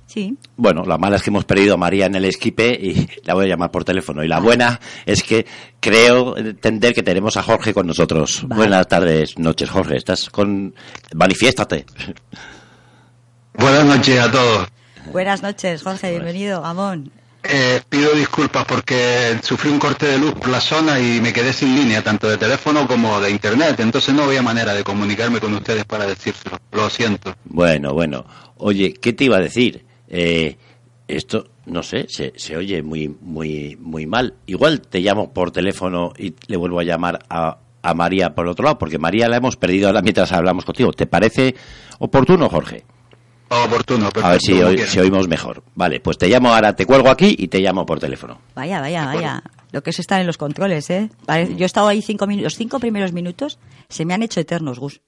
[0.08, 0.36] Sí.
[0.58, 3.46] Bueno, la mala es que hemos perdido a María en el esquipe y la voy
[3.46, 4.24] a llamar por teléfono.
[4.24, 5.46] Y la buena es que
[5.80, 8.44] creo entender que tenemos a Jorge con nosotros.
[8.48, 9.98] Buenas tardes, noches, Jorge.
[9.98, 10.74] ¿Estás con...?
[11.14, 11.86] Manifiéstate.
[13.54, 14.68] Buenas noches a todos.
[15.12, 17.12] Buenas noches, Jorge, bienvenido, Gamón.
[17.43, 21.51] Eh, pido disculpas porque sufrí un corte de luz por la zona y me quedé
[21.53, 23.80] sin línea, tanto de teléfono como de internet.
[23.80, 26.57] Entonces no había manera de comunicarme con ustedes para decírselo.
[26.72, 27.34] Lo siento.
[27.45, 28.26] Bueno, bueno.
[28.57, 29.86] Oye, ¿qué te iba a decir?
[30.10, 30.57] Eh,
[31.07, 34.36] esto, no sé, se, se oye muy, muy, muy mal.
[34.45, 38.66] Igual te llamo por teléfono y le vuelvo a llamar a, a María por otro
[38.66, 40.91] lado, porque María la hemos perdido ahora mientras hablamos contigo.
[40.91, 41.55] ¿Te parece
[41.97, 42.84] oportuno, Jorge?
[43.50, 44.28] Oportuno, perfecto.
[44.28, 44.32] A
[44.70, 45.64] ver si, oímos mejor.
[45.76, 48.39] Vale, pues te llamo ahora, te cuelgo aquí y te llamo por teléfono.
[48.56, 49.43] Vaya, vaya, vaya.
[49.72, 51.10] Lo que es estar en los controles, ¿eh?
[51.28, 52.43] Yo he estado ahí cinco minutos.
[52.45, 55.02] Los cinco primeros minutos se me han hecho eternos, Gus.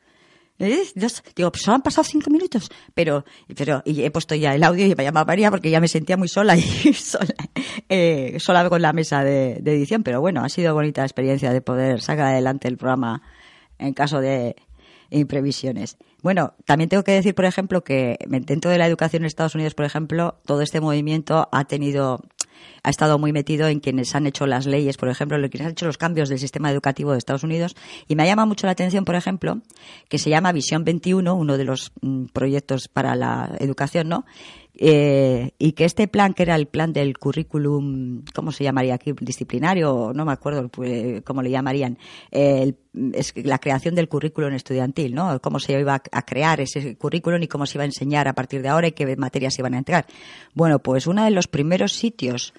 [0.60, 0.84] ¿Eh?
[0.94, 2.70] Dios, Digo, pues solo han pasado cinco minutos.
[2.94, 3.26] Pero,
[3.56, 6.18] pero y he puesto ya el audio y me llama María porque ya me sentía
[6.18, 6.62] muy sola y
[6.94, 7.34] sola,
[7.90, 10.04] eh, sola con la mesa de, de edición.
[10.04, 13.24] Pero bueno, ha sido bonita experiencia de poder sacar adelante el programa
[13.80, 14.56] en caso de
[15.10, 15.98] imprevisiones.
[16.22, 19.74] Bueno, también tengo que decir, por ejemplo, que dentro de la educación en Estados Unidos,
[19.74, 22.22] por ejemplo, todo este movimiento ha tenido
[22.84, 25.72] ha estado muy metido en quienes han hecho las leyes, por ejemplo, en quienes han
[25.72, 27.76] hecho los cambios del sistema educativo de Estados Unidos.
[28.08, 29.62] Y me llama mucho la atención, por ejemplo,
[30.10, 34.26] que se llama Visión 21, uno de los mm, proyectos para la educación, ¿no?
[34.76, 39.12] Eh, y que este plan, que era el plan del currículum, ¿cómo se llamaría aquí?
[39.20, 41.98] Disciplinario, no me acuerdo pues, cómo le llamarían.
[42.32, 45.40] Eh, el- la creación del currículum estudiantil, ¿no?
[45.42, 48.62] Cómo se iba a- crear ese currículum y cómo se iba a enseñar a partir
[48.62, 50.06] de ahora y qué materias iban a entrar.
[50.54, 52.54] Bueno, pues uno de los primeros sitios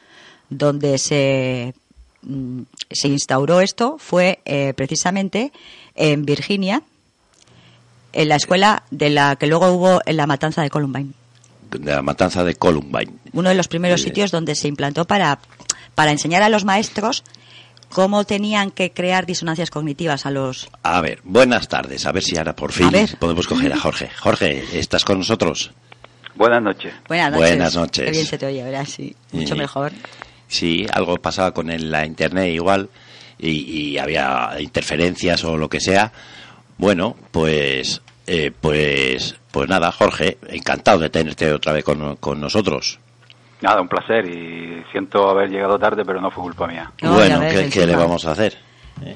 [0.51, 1.75] donde se,
[2.23, 2.61] mm,
[2.91, 5.51] se instauró esto fue eh, precisamente
[5.95, 6.83] en Virginia,
[8.13, 11.13] en la escuela de la que luego hubo en la matanza de Columbine.
[11.79, 13.13] De la matanza de Columbine.
[13.33, 14.09] Uno de los primeros bien.
[14.11, 15.39] sitios donde se implantó para,
[15.95, 17.25] para enseñar a los maestros
[17.89, 20.69] cómo tenían que crear disonancias cognitivas a los...
[20.83, 22.07] A ver, buenas tardes.
[22.07, 24.09] A ver si ahora por fin podemos coger a Jorge.
[24.19, 25.73] Jorge, ¿estás con nosotros?
[26.35, 26.95] Buenas noches.
[27.09, 27.49] Buenas noches.
[27.51, 28.05] Buenas noches.
[28.07, 28.87] Qué bien se te oye, ¿verdad?
[28.89, 29.61] Sí, mucho Sí.
[29.61, 29.93] mejor.
[30.49, 32.89] Sí, algo pasaba con el- la internet igual
[33.39, 36.13] y, y había interferencias o lo que sea.
[36.79, 42.99] Bueno, pues, eh, pues, pues nada, Jorge, encantado de tenerte otra vez con, con nosotros.
[43.61, 46.91] Nada, un placer y siento haber llegado tarde, pero no fue culpa mía.
[47.01, 47.41] No, bueno,
[47.71, 48.57] ¿qué, le vamos a hacer?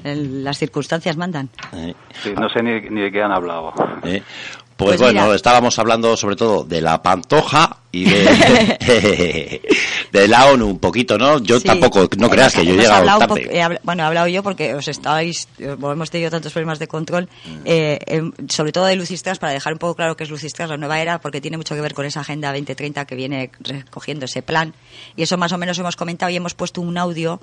[0.03, 1.49] El- las circunstancias mandan.
[1.73, 3.73] Eh, Sí, no sé ni, ni de qué han hablado.
[4.03, 4.23] eh,
[4.77, 5.35] Pues, Pues bueno, mira.
[5.35, 8.25] estábamos hablando sobre todo de la pantoja y de,
[10.11, 11.39] de la ONU un poquito, ¿no?
[11.39, 11.67] Yo Sí.
[11.67, 13.49] tampoco, no creas que yo he llegado tarde.
[13.51, 17.49] he bueno, he hablado yo porque os estáis, hemos tenido tantos problemas de control, Mm.
[17.65, 20.77] eh, em, sobre todo de Lucistras, para dejar un poco claro que es Lucistras, la
[20.77, 24.41] nueva era, porque tiene mucho que ver con esa Agenda 2030 que viene recogiendo ese
[24.41, 24.73] plan.
[25.15, 27.41] Y eso más o menos hemos comentado y hemos puesto un audio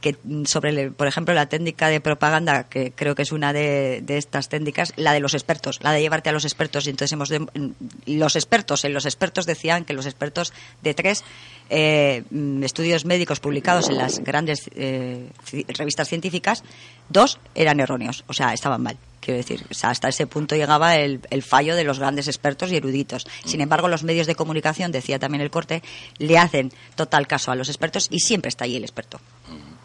[0.00, 4.48] que sobre, por ejemplo, la técnica de propaganda, que creo que es una de, estas
[4.48, 6.86] técnicas, la de los expertos, la de llevarte a los expertos.
[6.86, 7.72] Y entonces hemos de- mm,
[8.06, 10.52] los expertos, en los expertos decían que los expertos
[10.82, 11.24] de tres
[11.70, 15.28] eh, mm, estudios médicos publicados en las grandes eh,
[15.68, 16.62] revistas científicas,
[17.08, 18.96] dos eran erróneos, o sea, estaban mal.
[19.20, 22.72] Quiero decir, o sea, hasta ese punto llegaba el, el fallo de los grandes expertos
[22.72, 23.24] y eruditos.
[23.44, 25.80] Sin embargo, los medios de comunicación, decía también el corte,
[26.18, 29.20] le hacen total caso a los expertos y siempre está ahí el experto.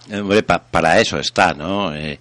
[0.10, 1.94] Eh, Hombre, pa- para eso está, ¿no?
[1.96, 2.20] Eh,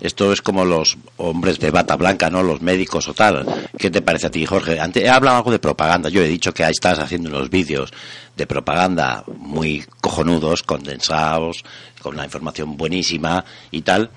[0.00, 2.42] esto es como los hombres de bata blanca, ¿no?
[2.42, 3.46] Los médicos o tal.
[3.78, 4.80] ¿Qué te parece a ti, Jorge?
[4.80, 6.08] Antes he hablado algo de propaganda.
[6.08, 7.92] Yo he dicho que ahí estás haciendo unos vídeos
[8.36, 11.62] de propaganda muy cojonudos, condensados,
[12.00, 14.10] con una información buenísima y tal.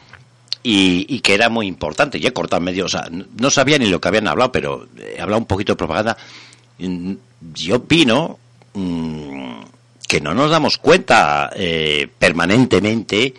[0.66, 2.18] y, que era muy importante.
[2.18, 5.20] Y he cortado medio, o sea, no sabía ni lo que habían hablado, pero he
[5.20, 6.16] hablado un poquito de propaganda.
[6.80, 7.14] Mm,
[7.53, 8.39] Yo opino
[8.74, 9.59] mm,
[10.08, 13.34] que no nos damos cuenta eh, permanentemente,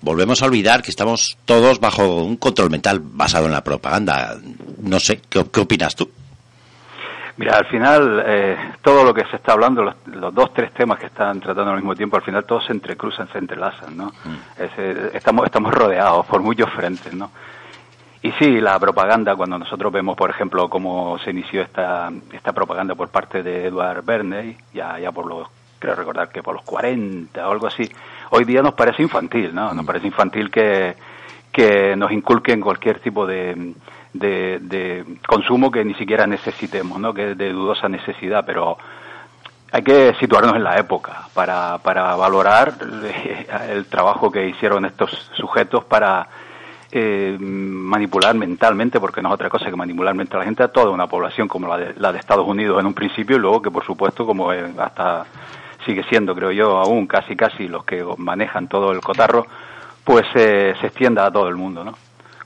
[0.00, 4.36] volvemos a olvidar que estamos todos bajo un control mental basado en la propaganda.
[4.82, 6.10] No sé, ¿qué, qué opinas tú?
[7.36, 10.98] Mira, al final, eh, todo lo que se está hablando, los, los dos, tres temas
[10.98, 14.12] que están tratando al mismo tiempo, al final todos se entrecruzan, se entrelazan, ¿no?
[14.58, 17.30] Es, eh, estamos, estamos rodeados por muchos frentes, ¿no?
[18.22, 22.94] Y sí, la propaganda, cuando nosotros vemos, por ejemplo, cómo se inició esta, esta propaganda
[22.94, 25.48] por parte de Edward Bernay, ya, ya por los,
[25.80, 27.90] creo recordar que por los 40 o algo así,
[28.30, 29.74] hoy día nos parece infantil, ¿no?
[29.74, 30.94] Nos parece infantil que,
[31.50, 33.74] que nos inculquen cualquier tipo de,
[34.12, 37.12] de, de consumo que ni siquiera necesitemos, ¿no?
[37.12, 38.78] Que es de dudosa necesidad, pero
[39.72, 42.74] hay que situarnos en la época para, para valorar
[43.04, 46.28] eh, el trabajo que hicieron estos sujetos para
[46.92, 50.68] eh, manipular mentalmente, porque no es otra cosa que manipular mentalmente a la gente, a
[50.68, 53.62] toda una población como la de, la de Estados Unidos en un principio y luego
[53.62, 55.24] que por supuesto como eh, hasta
[55.84, 59.46] sigue siendo, creo yo, aún casi casi los que manejan todo el cotarro,
[60.04, 61.94] pues eh, se extienda a todo el mundo, ¿no?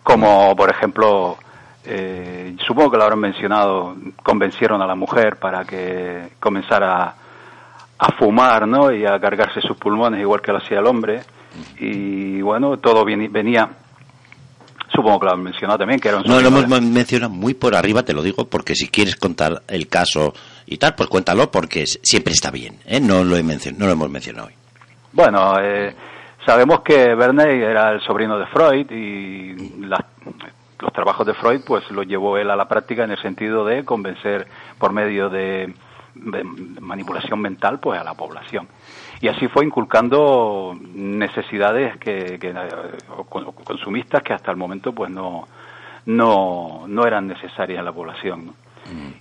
[0.03, 1.37] Como por ejemplo,
[1.85, 7.15] eh, supongo que lo habrán mencionado, convencieron a la mujer para que comenzara
[7.99, 8.93] a fumar, ¿no?
[8.93, 11.23] Y a cargarse sus pulmones igual que lo hacía el hombre.
[11.79, 13.69] Y bueno, todo venía,
[14.93, 17.75] supongo que lo han mencionado también, que era un No, lo hemos mencionado muy por
[17.75, 20.35] arriba, te lo digo, porque si quieres contar el caso
[20.67, 22.79] y tal, pues cuéntalo, porque siempre está bien.
[22.87, 23.01] ¿eh?
[23.01, 24.55] No, lo he no lo hemos mencionado hoy.
[25.13, 25.95] Bueno, eh,
[26.45, 30.05] sabemos que Verney era el sobrino de Freud y las-
[30.81, 33.85] los trabajos de Freud pues los llevó él a la práctica en el sentido de
[33.85, 34.47] convencer
[34.79, 35.73] por medio de,
[36.81, 38.69] manipulación mental pues a la población.
[39.21, 42.99] Y así fue inculcando necesidades que, que, eh,
[43.65, 45.49] consumistas que hasta el momento pues no,
[46.07, 48.53] no, no eran necesarias en la población.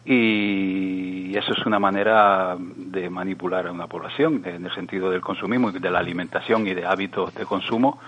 [0.06, 5.70] Y eso es una manera de manipular a una población en el sentido del consumismo
[5.70, 8.00] y de la alimentación y de hábitos de consumo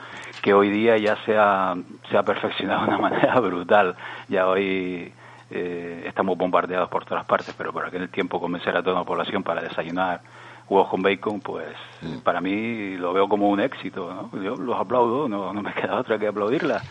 [0.41, 1.76] que hoy día ya se ha,
[2.10, 3.95] se ha perfeccionado de una manera brutal.
[4.28, 5.12] Ya hoy
[5.49, 9.43] eh, estamos bombardeados por todas partes, pero por aquel tiempo convencer a toda una población
[9.43, 10.22] para desayunar
[10.68, 11.76] huevos con bacon, pues
[12.24, 14.30] para mí lo veo como un éxito.
[14.32, 14.41] ¿no?
[14.41, 16.82] Yo los aplaudo, no, no me queda otra que aplaudirla,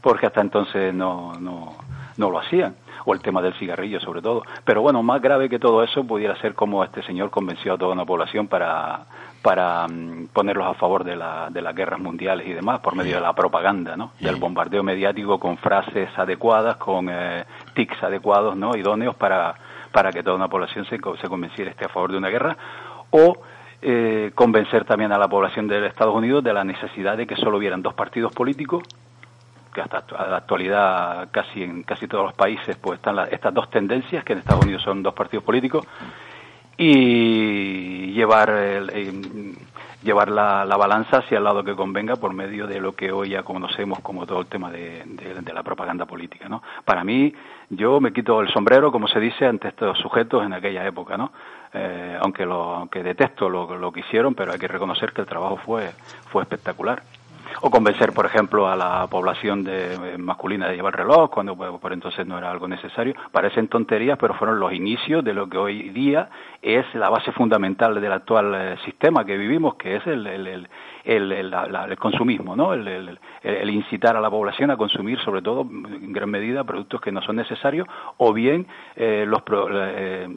[0.00, 1.76] porque hasta entonces no, no,
[2.16, 2.76] no lo hacían.
[3.04, 4.42] O el tema del cigarrillo, sobre todo.
[4.64, 7.92] Pero bueno, más grave que todo eso pudiera ser como este señor convenció a toda
[7.92, 9.06] una población para,
[9.42, 13.16] para mm, ponerlos a favor de, la, de las guerras mundiales y demás por medio
[13.16, 14.12] de la propaganda, ¿no?
[14.18, 17.44] Del bombardeo mediático con frases adecuadas, con eh,
[17.74, 18.74] tics adecuados, ¿no?
[18.74, 19.54] Idóneos para,
[19.92, 22.56] para que toda una población se, se convenciera esté a favor de una guerra
[23.10, 23.36] o
[23.82, 27.58] eh, convencer también a la población de Estados Unidos de la necesidad de que solo
[27.58, 28.82] hubieran dos partidos políticos
[29.74, 33.68] que hasta la actualidad casi en casi todos los países pues están la- estas dos
[33.68, 35.84] tendencias que en Estados Unidos son dos partidos políticos
[36.76, 39.54] y llevar el- eh,
[40.02, 43.30] llevar la, la balanza hacia el lado que convenga por medio de lo que hoy
[43.30, 45.02] ya conocemos como todo el tema de
[45.54, 47.32] la propaganda política no para mí
[47.70, 51.30] yo me quito el sombrero como se dice ante estos sujetos en aquella época no
[51.76, 55.26] Eh, aunque lo aunque detesto lo, lo que hicieron pero hay que reconocer que el
[55.26, 55.90] trabajo fue
[56.30, 57.02] fue espectacular
[57.62, 61.70] o convencer, por ejemplo, a la población de, eh, masculina de llevar reloj, cuando pues,
[61.80, 63.14] por entonces no era algo necesario.
[63.32, 66.28] Parecen tonterías, pero fueron los inicios de lo que hoy día
[66.62, 70.68] es la base fundamental del actual eh, sistema que vivimos, que es el, el, el,
[71.32, 72.72] el- la- la- consumismo, ¿no?
[72.74, 73.18] El,
[73.70, 77.36] incitar a la población a consumir, sobre todo, en gran medida, productos que no son
[77.36, 77.86] necesarios,
[78.18, 78.66] o bien
[78.96, 80.28] eh, los, pro- eh,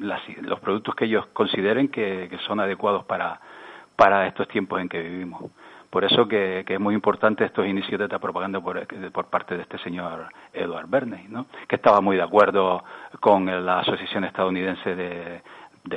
[0.42, 3.40] los productos que ellos consideren que, que son adecuados para,
[3.96, 5.44] para estos tiempos en que vivimos.
[5.90, 9.56] Por eso que, que es muy importante estos inicios de esta propaganda por, por parte
[9.56, 11.46] de este señor Edward Bernay, ¿no?
[11.68, 12.84] que estaba muy de acuerdo
[13.20, 15.42] con la Asociación Estadounidense de,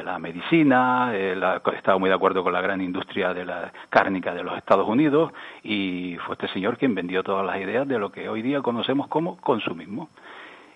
[0.04, 1.36] la Medicina, eh,
[1.76, 5.32] estaba muy de acuerdo con la gran industria de la cárnica de los Estados Unidos
[5.64, 9.08] y fue este señor quien vendió todas las ideas de lo que hoy día conocemos
[9.08, 10.08] como consumismo.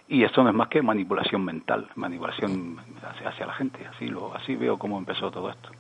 [0.08, 2.76] Y esto no es más que manipulación mental, manipulación
[3.08, 3.86] hacia, hacia la gente.
[3.86, 5.70] Así, lo, así veo cómo empezó todo esto.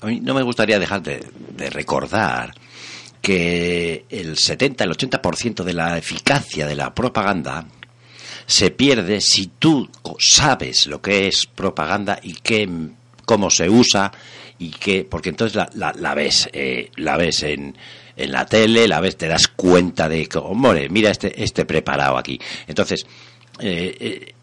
[0.00, 1.24] A mí no me gustaría dejar de,
[1.56, 2.54] de recordar
[3.20, 7.66] que el 70, el 80% de la eficacia de la propaganda
[8.46, 9.88] se pierde si tú
[10.18, 12.68] sabes lo que es propaganda y qué,
[13.24, 14.12] cómo se usa
[14.58, 17.76] y qué, porque entonces la, la, la ves, eh, la ves en,
[18.16, 22.16] en la tele, la ves, te das cuenta de que, hombre, mira este, este preparado
[22.16, 22.40] aquí.
[22.66, 23.06] Entonces,
[23.58, 24.34] eh, eh,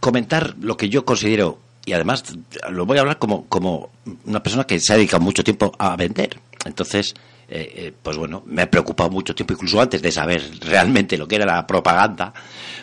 [0.00, 2.24] comentar lo que yo considero, y además
[2.70, 3.90] lo voy a hablar como, como
[4.24, 6.38] una persona que se ha dedicado mucho tiempo a vender.
[6.64, 7.14] Entonces,
[7.48, 11.26] eh, eh, pues bueno, me ha preocupado mucho tiempo, incluso antes de saber realmente lo
[11.26, 12.32] que era la propaganda,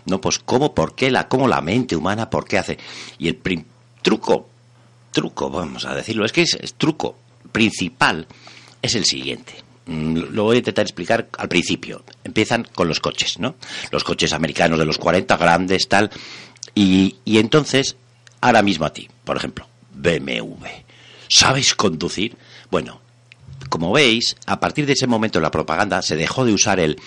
[0.06, 0.20] ¿no?
[0.20, 2.78] Pues cómo, por qué, la, cómo la mente humana, por qué hace.
[3.18, 3.64] Y el prim-
[4.02, 4.50] truco,
[5.12, 7.16] truco, vamos a decirlo, es que es, es truco
[7.52, 8.28] principal,
[8.82, 9.54] es el siguiente.
[9.86, 12.04] Mm, Lo voy a intentar explicar al principio.
[12.24, 13.56] Empiezan con los coches, ¿no?
[13.92, 16.12] Los coches americanos de los 40, grandes, tal.
[16.76, 17.96] Y, y entonces,
[18.42, 20.66] ahora mismo a ti, por ejemplo, BMW.
[21.28, 22.36] ¿Sabes conducir?
[22.72, 23.02] Bueno,
[23.70, 27.00] como veis, a partir de ese momento en la propaganda se dejó de usar el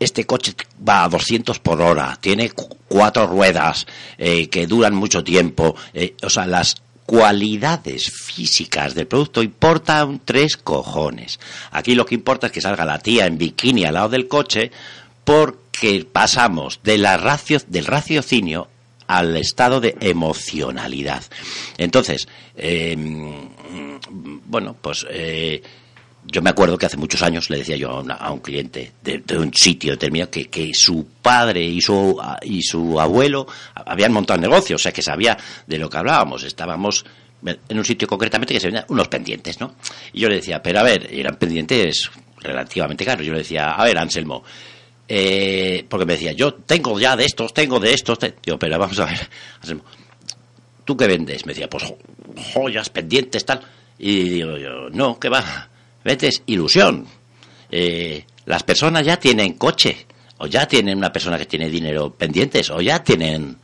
[0.00, 0.54] este coche
[0.86, 3.86] va a 200 por hora, tiene cu- cuatro ruedas
[4.18, 10.56] eh, que duran mucho tiempo, eh, o sea, las cualidades físicas del producto importan tres
[10.56, 11.38] cojones.
[11.70, 14.72] Aquí lo que importa es que salga la tía en bikini al lado del coche
[15.24, 18.68] porque pasamos racio, del raciocinio
[19.06, 21.22] al estado de emocionalidad.
[21.78, 22.26] Entonces,
[22.56, 22.96] eh,
[24.46, 25.62] bueno, pues eh,
[26.26, 29.18] yo me acuerdo que hace muchos años le decía yo a, una- un cliente de,
[29.18, 34.40] de un sitio determinado que, que su padre y su, y su abuelo habían montado
[34.40, 35.36] negocios, o sea que sabía
[35.66, 36.42] de lo que hablábamos.
[36.44, 37.04] Estábamos
[37.68, 39.74] en un sitio concretamente que se vendían unos pendientes, ¿no?
[40.14, 42.10] Y yo le decía, pero a ver, eran pendientes
[42.40, 43.26] relativamente caros.
[43.26, 44.42] Yo le decía, a ver, Anselmo,
[45.08, 48.18] eh, porque me decía, yo tengo ya de estos, tengo de estos.
[48.18, 48.34] te-".
[48.44, 49.28] Digo, pero vamos a ver,
[50.84, 51.46] ¿tú qué vendes?
[51.46, 51.98] Me decía, pues jo-
[52.52, 53.60] joyas, pendientes, tal.
[53.98, 55.68] Y digo yo, no, ¿qué va?
[56.04, 57.06] Vendes ilusión.
[57.70, 60.06] Eh, las personas ya tienen coche,
[60.38, 63.56] o ya tienen una persona que tiene dinero pendientes, o ya tienen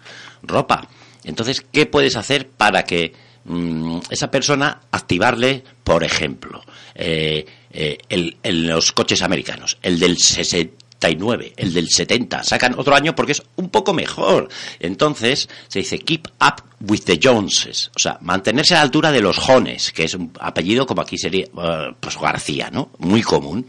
[0.42, 0.88] ropa.
[1.24, 3.12] Entonces, ¿qué puedes hacer para que
[3.44, 6.62] mm, esa persona activarle, por ejemplo,
[6.94, 10.16] eh, eh, el, el- los coches americanos, el del
[11.00, 14.48] 69, el del 70, sacan otro año porque es un poco mejor.
[14.78, 19.20] Entonces, se dice keep up with the Joneses, o sea, mantenerse a la altura de
[19.20, 22.90] los Jones, que es un apellido como aquí sería, eh, pues García, ¿no?
[22.98, 23.66] Muy común.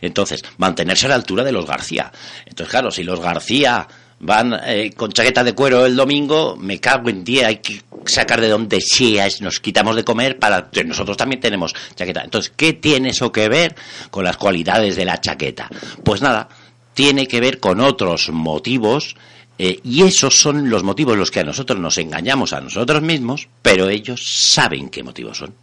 [0.00, 2.12] Entonces, mantenerse a la altura de los García.
[2.46, 3.86] Entonces, claro, si los García
[4.20, 8.40] van eh, con chaqueta de cuero el domingo, me cago en día, hay que sacar
[8.40, 12.22] de donde sea, nos quitamos de comer para que nosotros también tenemos chaqueta.
[12.22, 13.74] Entonces, ¿qué tiene eso que ver
[14.10, 15.68] con las cualidades de la chaqueta?
[16.04, 16.48] Pues nada,
[16.94, 19.16] tiene que ver con otros motivos
[19.58, 23.48] eh, y esos son los motivos los que a nosotros nos engañamos a nosotros mismos,
[23.60, 25.54] pero ellos saben qué motivos son.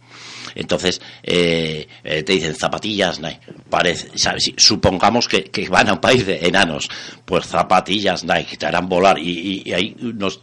[0.54, 3.40] Entonces, eh, eh, te dicen zapatillas Nike.
[3.68, 4.52] Parece, ¿sabes?
[4.56, 6.88] Supongamos que, van a un país de enanos,
[7.24, 10.40] pues zapatillas Nike te harán volar y, ahí unos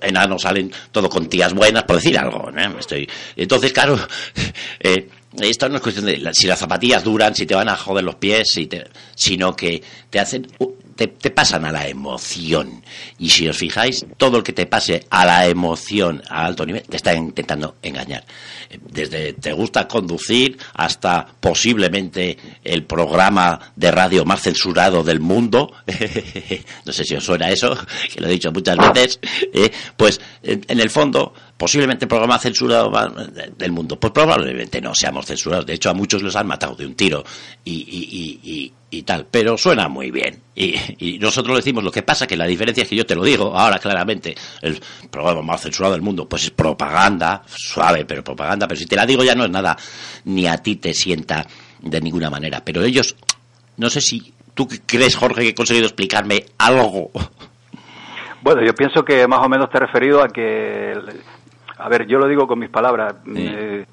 [0.00, 2.50] enanos salen todo con tías buenas, por decir algo.
[2.78, 3.98] Estoy, entonces, claro,
[5.38, 8.16] esto no es cuestión de si las zapatillas duran, si te van a joder los
[8.16, 10.48] pies, si te- sino que te hacen
[10.96, 12.84] te, te pasan a la emoción.
[13.18, 16.82] Y si os fijáis, todo el que te pase a la emoción a alto nivel
[16.82, 18.24] te está intentando engañar.
[18.90, 25.72] Desde te gusta conducir hasta posiblemente el programa de radio más censurado del mundo.
[26.84, 27.74] no sé si os suena eso,
[28.12, 29.20] que lo he dicho muchas veces.
[29.54, 32.90] eh, pues en el fondo, posiblemente programa censurado
[33.58, 34.00] del mundo.
[34.00, 35.66] Pues probablemente no seamos censurados.
[35.66, 37.22] De hecho, a muchos los han matado de un tiro
[37.62, 39.26] y, y- y- y- tal.
[39.30, 40.40] Pero suena muy bien.
[40.54, 43.54] Y, nosotros decimos lo que pasa, que la diferencia es que yo te lo digo
[43.54, 44.34] ahora claramente.
[44.62, 44.80] El
[45.10, 48.66] programa más censurado del mundo, pues es propaganda, suave, pero propaganda.
[48.66, 49.76] Pero si te la digo ya no es nada,
[50.24, 51.46] ni a ti te sienta
[51.82, 52.62] de ninguna manera.
[52.64, 53.16] Pero ellos,
[53.76, 57.10] no sé si tú crees, Jorge, que he conseguido explicarme algo.
[58.42, 60.94] Bueno, yo pienso que más o menos te he referido a que,
[61.80, 63.14] a ver, yo lo digo con mis palabras.
[63.34, 63.86] eh,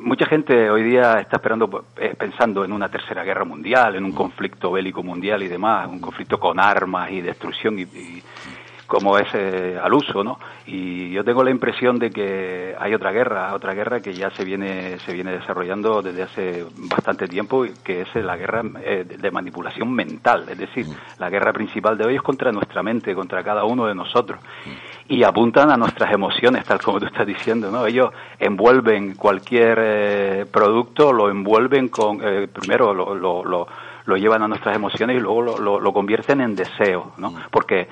[0.00, 4.12] mucha gente hoy día está esperando, eh, pensando en una tercera guerra mundial, en un
[4.12, 8.22] conflicto bélico mundial y demás, un conflicto con armas y destrucción y, y
[8.86, 10.38] como es eh, al uso, ¿no?
[10.66, 14.44] Y yo tengo la impresión de que hay otra guerra, otra guerra que ya se
[14.44, 19.30] viene se viene desarrollando desde hace bastante tiempo, y que es la guerra eh, de
[19.30, 20.86] manipulación mental, es decir,
[21.18, 24.38] la guerra principal de hoy es contra nuestra mente, contra cada uno de nosotros
[25.08, 27.86] y apuntan a nuestras emociones, tal como tú estás diciendo, ¿no?
[27.86, 33.66] Ellos envuelven cualquier eh, producto, lo envuelven con, eh, primero lo, lo, lo,
[34.06, 37.34] lo llevan a nuestras emociones y luego lo, lo, lo convierten en deseo, ¿no?
[37.50, 37.86] Porque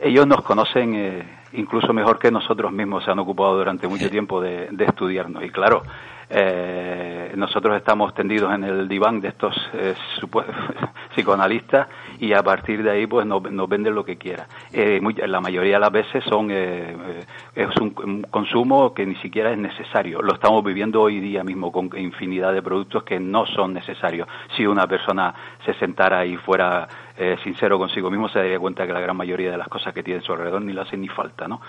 [0.00, 4.40] ellos nos conocen eh, incluso mejor que nosotros mismos, se han ocupado durante mucho tiempo
[4.40, 5.44] de, de estudiarnos.
[5.44, 5.82] Y claro,
[6.30, 9.94] eh, nosotros estamos tendidos en el diván de estos eh,
[11.14, 11.88] psicoanalistas
[12.20, 14.46] y a partir de ahí pues nos, nos venden lo que quiera.
[14.72, 17.24] Eh, muy- la mayoría de las veces son eh, eh,
[17.54, 20.20] es un, consumo que ni siquiera es necesario.
[20.22, 24.28] Lo estamos viviendo hoy día mismo con infinidad de productos que no son necesarios.
[24.56, 25.34] Si una persona
[25.64, 29.50] se sentara y fuera eh, sincero consigo mismo, se daría cuenta que la gran mayoría
[29.50, 31.60] de las cosas que tiene a su alrededor ni le hacen ni falta, ¿no?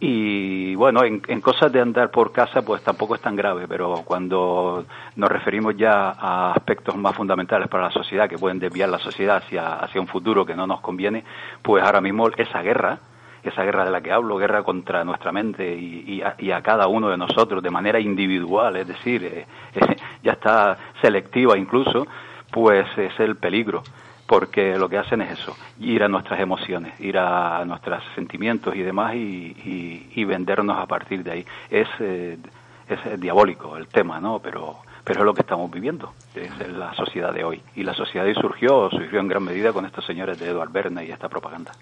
[0.00, 4.02] Y bueno, en, en cosas de andar por casa, pues tampoco es tan grave, pero
[4.04, 4.84] cuando
[5.16, 9.36] nos referimos ya a aspectos más fundamentales para la sociedad, que pueden desviar la sociedad
[9.36, 11.24] hacia, hacia un futuro que no nos conviene,
[11.62, 12.98] pues ahora mismo esa guerra,
[13.42, 17.16] esa guerra de la que hablo, guerra contra nuestra mente y, a, cada uno de
[17.16, 19.46] nosotros de manera individual, es decir, eh,
[20.22, 22.06] ya está selectiva incluso,
[22.50, 23.82] pues es el peligro
[24.26, 28.82] porque lo que hacen es eso, ir a nuestras emociones, ir a nuestros sentimientos y
[28.82, 31.46] demás y, vendernos a partir de ahí.
[31.70, 32.38] Es, eh,
[32.88, 34.38] es diabólico el tema, ¿no?
[34.38, 37.60] Pero, pero es lo que estamos viviendo, es la sociedad de hoy.
[37.76, 40.72] Y la sociedad de hoy surgió, surgió en gran medida con estos señores de Edward
[40.72, 41.72] Berna y esta propaganda.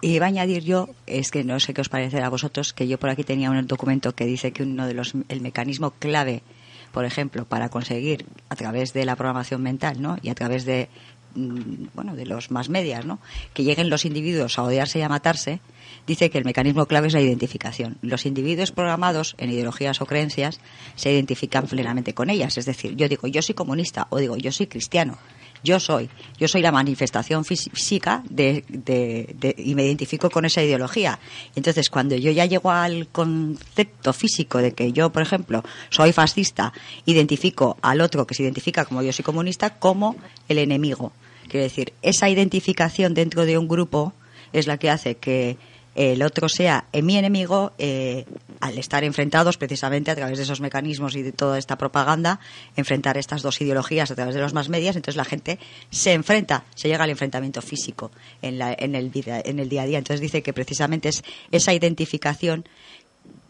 [0.00, 2.88] Y iba a añadir yo, es que no sé qué os parecerá a vosotros, que
[2.88, 6.42] yo por aquí tenía un documento que dice que uno de los, el mecanismo clave,
[6.90, 10.16] por ejemplo, para conseguir a través de la programación mental, ¿no?
[10.20, 10.88] Y a través de,
[11.34, 13.18] bueno, de los más medias, ¿no?
[13.54, 15.60] Que lleguen los individuos a odiarse y a matarse,
[16.06, 17.96] dice que el mecanismo clave es la identificación.
[18.02, 20.60] Los individuos programados en ideologías o creencias
[20.94, 22.58] se identifican plenamente con ellas.
[22.58, 25.18] Es decir, yo digo, yo soy comunista o digo, yo soy cristiano.
[25.64, 30.44] Yo soy, yo soy la manifestación fí- física de, de- de- y me identifico con
[30.44, 31.18] esa ideología.
[31.54, 36.72] Entonces, cuando yo ya llego al concepto físico de que yo, por ejemplo, soy fascista,
[37.06, 40.16] identifico al otro que se identifica como yo soy comunista como
[40.48, 41.12] el enemigo.
[41.48, 44.12] Quiero decir, esa identificación dentro de un grupo
[44.52, 45.56] es la que hace que
[45.94, 48.24] el otro sea eh, mi enemigo eh,
[48.60, 52.40] al estar enfrentados precisamente a través de esos mecanismos y de toda esta propaganda,
[52.76, 55.58] enfrentar estas dos ideologías a través de los más medias, entonces la gente
[55.90, 58.10] se enfrenta, se llega al enfrentamiento físico
[58.40, 59.98] en, la- en, el, en el día a día.
[59.98, 62.64] Entonces dice que precisamente es esa identificación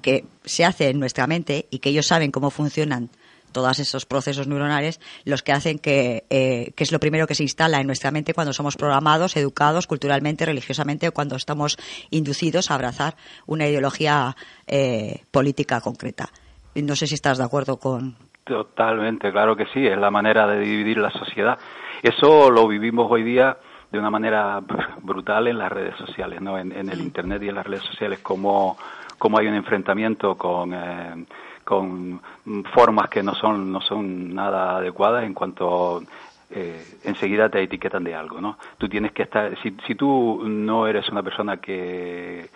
[0.01, 3.11] que se hace en nuestra mente y que ellos saben cómo funcionan
[3.53, 7.43] todos esos procesos neuronales los que hacen que, eh, que es lo primero que se
[7.43, 11.77] instala en nuestra mente cuando somos programados, educados culturalmente, religiosamente o cuando estamos
[12.11, 13.17] inducidos a abrazar
[13.47, 14.35] una ideología
[14.67, 16.31] eh, política concreta.
[16.75, 18.17] No sé si estás de acuerdo con.
[18.45, 21.59] Totalmente, claro que sí, es la manera de dividir la sociedad.
[22.03, 23.57] Eso lo vivimos hoy día
[23.91, 26.59] de una manera br- brutal en las redes sociales, ¿no?
[26.59, 28.77] En, en el Internet y en las redes sociales, como,
[29.19, 31.25] como hay un enfrentamiento con, eh,
[31.65, 32.21] con
[32.75, 36.03] formas que no son, no son nada adecuadas en cuanto
[36.51, 38.59] eh, enseguida te etiquetan de algo, ¿no?
[38.79, 42.51] Tú tienes que estar, si, si tú no eres una persona que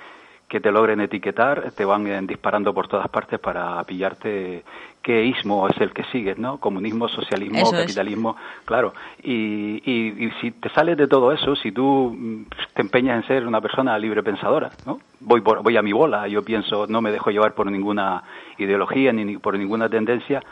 [0.48, 4.64] que te logren etiquetar, te van eh, disparando por todas partes para pillarte
[5.06, 6.58] qué ismo es el que sigues, ¿no?
[6.58, 7.82] Comunismo, socialismo, Eso es.
[7.82, 8.34] capitalismo,
[8.64, 8.92] claro.
[9.22, 12.42] Y, y, y si te sales de todo eso, si tú mm,
[12.74, 14.98] te empeñas en ser una persona libre pensadora, ¿no?
[15.20, 18.24] Voy, por- voy a mi bola, yo pienso, no me dejo llevar por ninguna
[18.58, 20.42] ideología ni ni por ninguna tendencia,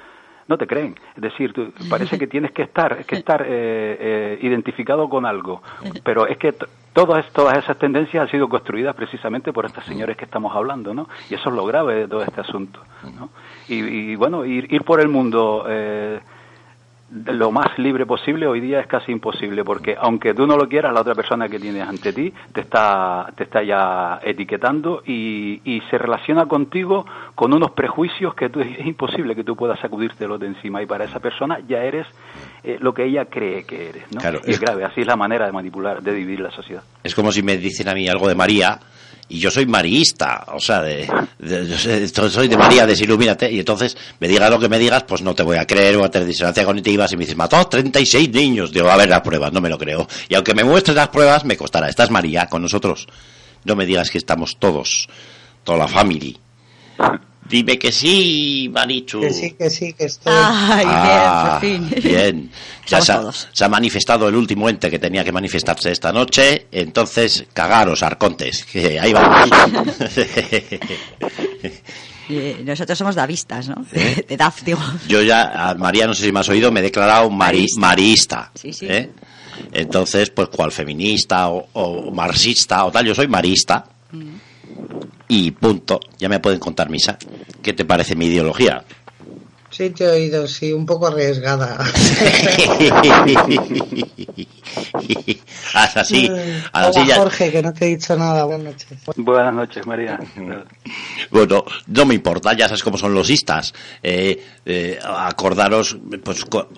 [0.47, 0.95] no te creen.
[1.17, 5.63] Es decir, tú- parece que tienes que estar, que estar eh, eh, identificado con algo.
[6.05, 6.55] Pero es que
[6.95, 11.09] todas, todas esas tendencias han sido construidas precisamente por estos señores que estamos hablando, ¿no?
[11.29, 12.81] Y eso es lo grave de todo este asunto,
[13.19, 13.29] ¿no?
[13.69, 16.21] Y, y, bueno, ir, ir por el mundo eh,
[17.13, 20.93] lo más libre posible hoy día es casi imposible porque aunque tú no lo quieras
[20.93, 25.81] la otra persona que tienes ante ti te está te está ya etiquetando y, y
[25.91, 27.05] se relaciona contigo
[27.35, 31.05] con unos prejuicios que tú, es imposible que tú puedas sacudírtelos de encima y para
[31.05, 32.07] esa persona ya eres
[32.65, 34.21] eh, lo que ella cree que eres ¿no?
[34.21, 36.83] Claro, y es es- grave así es la manera de manipular de dividir la sociedad
[37.05, 38.79] Es como si me dicen a mí algo de María
[39.29, 41.09] y yo soy mariista, o sea, de,
[42.31, 45.43] soy de María, desilumínate, y entonces me digas lo que me digas, pues no te
[45.43, 48.91] voy a creer, voy a tener disonancia cognitiva, si me dices, mató 36 niños, digo,
[48.91, 50.07] a ver las pruebas, no me lo creo.
[50.29, 53.07] Y aunque me muestres las pruebas, me costará, estás María con nosotros.
[53.65, 55.09] No me digas que estamos todos,
[55.65, 56.39] toda la family.
[57.49, 59.21] Dime que sí, Marichu.
[59.21, 60.33] Que sí, que sí, que estoy.
[60.35, 62.03] Ay, Ah, bien, por fin.
[62.11, 62.51] bien.
[62.87, 66.67] Ya se ha, se ha manifestado el último ente que tenía que manifestarse esta noche,
[66.71, 69.49] entonces cagaros, arcontes, que ahí vamos.
[72.31, 73.85] Eh, nosotros somos davistas, ¿no?
[73.93, 74.25] ¿Eh?
[74.27, 74.81] De DAF, digo.
[75.07, 78.51] Yo ya, María, no sé si me has oído, me he declarado mari- marista.
[78.55, 78.87] Sí, sí.
[78.89, 79.11] ¿eh?
[79.73, 83.85] Entonces, pues cual feminista o, o marxista o tal, yo soy marista.
[84.11, 84.23] Mm.
[85.29, 87.17] Y punto, ya me pueden contar misa.
[87.63, 88.85] ¿Qué te parece mi ideología?
[89.71, 91.77] Sí, te he oído, sí, un poco arriesgada.
[95.75, 96.31] Haz así,
[96.73, 98.45] así ya- Jorge, que no te he dicho nada.
[98.45, 98.99] Buenas noches.
[99.17, 100.19] buenas noches María
[101.31, 103.75] Bueno, no me importa, ya sabes cómo son los istas.
[104.03, 106.69] Eh, eh, acordaros, pues, o-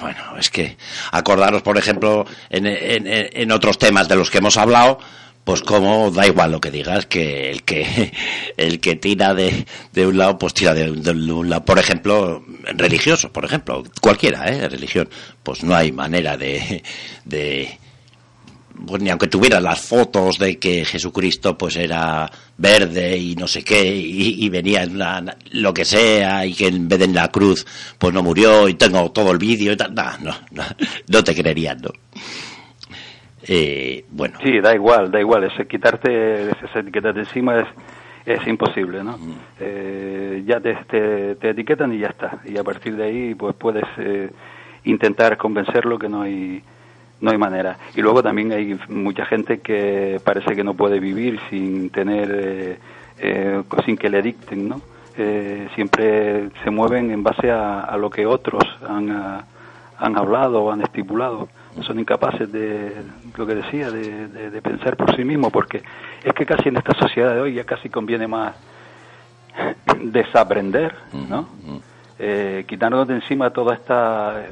[0.00, 0.76] bueno, es que
[1.12, 4.98] acordaros, por ejemplo, en, en- en otros temas de los que hemos hablado,
[5.44, 8.12] pues como da igual lo que digas, que el que
[8.56, 11.64] el que tira de, de un lado, pues tira de, un lado.
[11.64, 14.68] Por ejemplo, religioso, por ejemplo, cualquiera, ¿eh?
[14.68, 15.08] Religión,
[15.42, 16.82] pues no hay manera de,
[17.24, 17.78] de
[18.86, 23.62] pues ni aunque tuviera las fotos de que Jesucristo pues era verde y no sé
[23.62, 24.98] qué y, venía en
[25.50, 27.66] lo que sea y que en vez de en la cruz
[27.98, 30.64] pues no murió y tengo todo el vídeo y tal, nah, no, no,
[31.06, 31.90] no te creerían, ¿no?
[33.48, 35.44] Eh, bueno, Sí, da igual, da igual.
[35.44, 37.68] Ese, quitarte esas etiquetas de encima es,
[38.24, 39.18] es imposible, ¿no?
[39.58, 42.40] Eh, ya te, te, te etiquetan y ya está.
[42.44, 44.30] Y a partir de ahí, pues puedes eh,
[44.84, 46.62] intentar convencerlo que no hay
[47.22, 47.78] no hay manera.
[47.94, 52.78] Y luego también hay mucha gente que parece que no puede vivir sin tener, eh,
[53.18, 54.82] eh, sin que le dicten, ¿no?
[55.16, 59.10] Eh, siempre se mueven en base a, a lo que otros han,
[59.98, 61.48] han hablado o han estipulado.
[61.82, 62.92] Son incapaces de,
[63.36, 65.82] lo que decía, de, de- de pensar por sí mismos, porque
[66.24, 68.54] es que casi en esta sociedad de hoy ya casi conviene más
[70.00, 70.94] desaprender,
[71.28, 71.48] ¿no?
[72.24, 74.44] Eh, quitarnos de encima toda esta,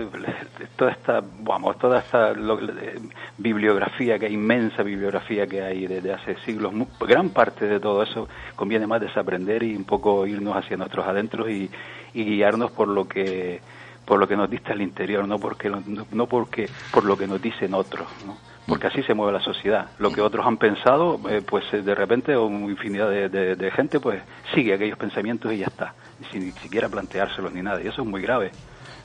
[0.76, 2.98] toda esta, vamos, toda esta lo- eh,
[3.38, 6.72] bibliografía que hay, inmensa bibliografía que hay desde hace siglos.
[7.00, 11.48] Gran parte de todo eso conviene más desaprender y un poco irnos hacia nuestros adentros
[11.48, 11.70] y,
[12.14, 13.60] y guiarnos por lo que
[14.04, 15.80] por lo que nos dicta el interior, no porque no,
[16.10, 18.36] no porque por lo que nos dicen otros, ¿no?
[18.70, 19.90] Porque así se mueve la sociedad.
[19.98, 24.22] Lo que otros han pensado, eh, pues eh, de repente una infinidad de, gente pues
[24.54, 25.94] sigue aquellos pensamientos y ya está,
[26.32, 27.82] sin ni siquiera planteárselos ni nada.
[27.82, 28.52] Y eso es muy grave,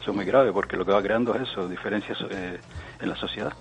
[0.02, 2.60] eso es muy grave porque lo que va creando es eso, diferencias eh,
[3.02, 3.52] en la sociedad.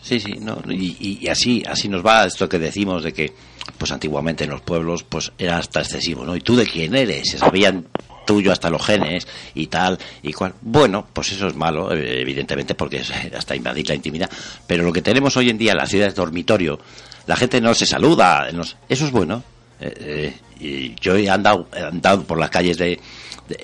[0.00, 3.32] Sí, sí, no, y, y- y así, así nos va esto que decimos de que,
[3.76, 6.36] pues antiguamente en los pueblos, pues era hasta excesivo, ¿no?
[6.36, 7.30] ¿Y tú de quién eres?
[7.30, 7.86] Se sabían
[8.26, 10.52] tuyo hasta los genes y tal y cual.
[10.60, 14.28] Bueno, pues eso es malo, eh, evidentemente, porque es hasta invadir la intimidad.
[14.66, 16.78] Pero lo que tenemos hoy en día en las ciudades dormitorio,
[17.26, 18.48] la gente no se saluda,
[18.88, 19.42] eso es bueno.
[19.80, 22.98] Eh, eh, y yo he andado, he andado por las calles de,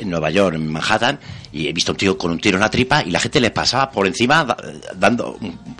[0.04, 1.18] Nueva York, en Manhattan,
[1.52, 3.50] y he visto un tío con un tiro en la tripa y la gente le
[3.50, 4.56] pasaba por encima da-
[4.94, 5.36] dando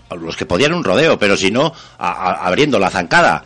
[0.09, 3.45] a los que podían un rodeo, pero si no, a- abriendo la zancada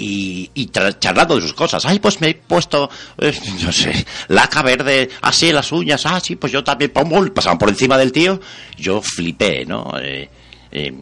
[0.00, 1.84] y, y charlando de sus cosas.
[1.84, 6.36] Ay, pues me he puesto, eh, no sé, laca verde, así las uñas, ah, sí,
[6.36, 8.40] pues yo también, pum, pasaban por encima del tío.
[8.78, 9.92] Yo flipé, ¿no?
[10.00, 10.28] Eh,
[10.72, 10.94] eh,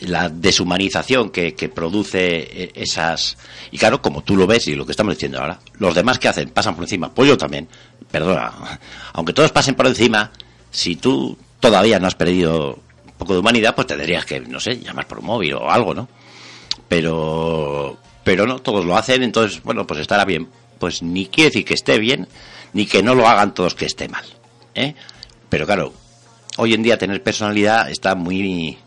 [0.00, 3.38] la deshumanización que, produce esas...
[3.70, 6.28] Y claro, como tú lo ves y lo que estamos diciendo ahora, los demás que
[6.28, 7.68] hacen pasan por encima, pues yo también,
[8.10, 8.52] perdona,
[9.12, 10.32] aunque todos pasen por encima,
[10.70, 14.80] si tú todavía no has perdido un poco de humanidad, pues tendrías que, no sé,
[14.80, 16.08] llamar por un móvil o algo, ¿no?
[16.92, 21.64] pero pero no todos lo hacen entonces bueno pues estará bien pues ni quiere decir
[21.64, 22.28] que esté bien
[22.72, 24.24] ni que no lo hagan todos que esté mal
[24.74, 24.94] ¿eh?
[25.48, 25.92] pero claro
[26.56, 28.78] hoy en día tener personalidad está muy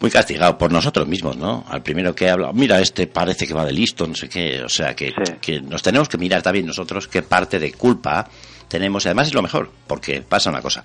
[0.00, 3.64] muy castigado por nosotros mismos no al primero que habla mira este parece que va
[3.64, 7.08] de listo no sé qué o sea que, que nos tenemos que mirar también nosotros
[7.08, 8.28] qué parte de culpa
[8.68, 10.84] tenemos y además es lo mejor porque pasa una cosa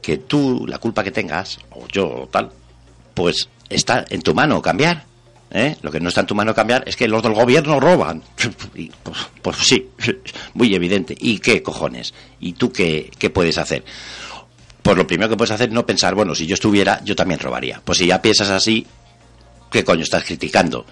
[0.00, 2.50] que tú la culpa que tengas o yo o tal
[3.14, 5.04] pues está en tu mano cambiar.
[5.52, 5.76] ¿Eh?
[5.82, 8.22] Lo que no está en tu mano cambiar es que los del gobierno roban.
[8.74, 9.90] Y, pues, pues sí,
[10.54, 11.14] muy evidente.
[11.18, 12.12] ¿Y qué cojones?
[12.40, 13.84] ¿Y tú qué, qué puedes hacer?
[14.82, 17.38] Pues lo primero que puedes hacer es no pensar, bueno, si yo estuviera, yo también
[17.38, 17.80] robaría.
[17.84, 18.84] Pues si ya piensas así,
[19.70, 20.84] ¿qué coño estás criticando?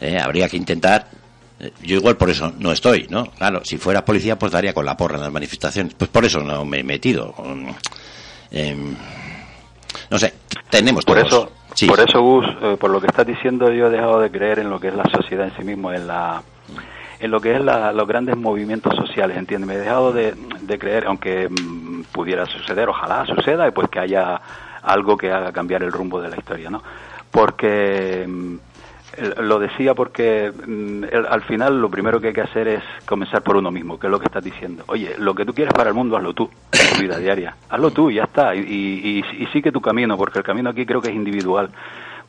[0.00, 0.18] ¿Eh?
[0.22, 1.08] Habría que intentar.
[1.60, 3.24] eh, Yo igual por eso no estoy, ¿no?
[3.32, 5.94] Claro, si fuera policía, pues daría con la porra en las manifestaciones.
[5.94, 7.34] Pues por eso no me he metido.
[7.38, 7.70] Mm,
[8.50, 8.96] em,
[10.10, 10.34] no sé,
[10.70, 11.28] tenemos Por todos.
[11.28, 11.52] eso,
[11.86, 14.70] Por eso Gus, eh, por lo que estás diciendo, yo he dejado de creer en
[14.70, 16.42] lo que es la sociedad en sí mismo, en la
[17.20, 19.66] en lo que es la- los grandes movimientos sociales, ¿entiendes?
[19.66, 23.98] Me he dejado de, de creer, aunque mm, pudiera suceder, ojalá suceda, y pues que
[23.98, 24.40] haya
[24.82, 26.80] algo que haga cambiar el rumbo de la historia, ¿no?
[27.32, 28.56] Porque mm,
[29.40, 33.56] lo decía porque mm, al final lo primero que hay que hacer es comenzar por
[33.56, 34.84] uno mismo, que es lo que estás diciendo.
[34.86, 37.56] Oye, lo que tú quieres para el mundo, hazlo tú, en tu vida diaria.
[37.70, 38.54] Hazlo tú, y ya está.
[38.54, 41.70] Y, y, y- y sigue tu camino, porque el camino aquí creo que es individual.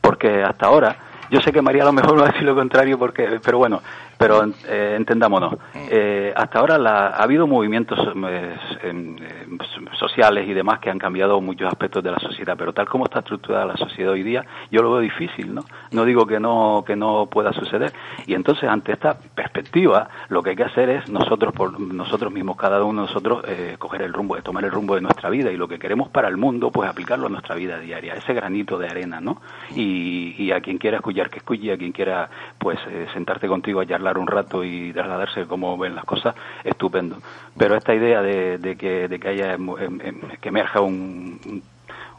[0.00, 0.96] Porque hasta ahora,
[1.30, 3.82] yo sé que María a lo mejor va a decir lo contrario, porque, pero bueno,
[4.20, 5.54] pero eh, entendámonos.
[5.74, 7.98] Eh, hasta ahora la- ha habido movimientos
[8.28, 9.58] eh, em, em,
[9.98, 13.20] sociales y demás que han cambiado muchos aspectos de la sociedad, pero tal como está
[13.20, 15.62] estructurada la sociedad hoy día, yo lo veo difícil, ¿no?
[15.92, 17.92] No digo que no que no pueda suceder.
[18.26, 22.56] Y entonces ante esta perspectiva, lo que hay que hacer es nosotros por nosotros mismos,
[22.58, 25.50] cada uno de nosotros, eh, coger el rumbo, de tomar el rumbo de nuestra vida
[25.50, 28.78] y lo que queremos para el mundo, pues aplicarlo a nuestra vida diaria, ese granito
[28.78, 29.40] de arena, ¿no?
[29.74, 32.28] Y, y a quien quiera escuchar que escuche, a quien quiera
[32.58, 36.34] pues eh, sentarte contigo a charlar un rato y trasladarse cómo ven las cosas,
[36.64, 37.16] estupendo.
[37.56, 41.40] Pero esta idea de, de que de que haya em- em- em- que emerja un,
[41.44, 41.62] un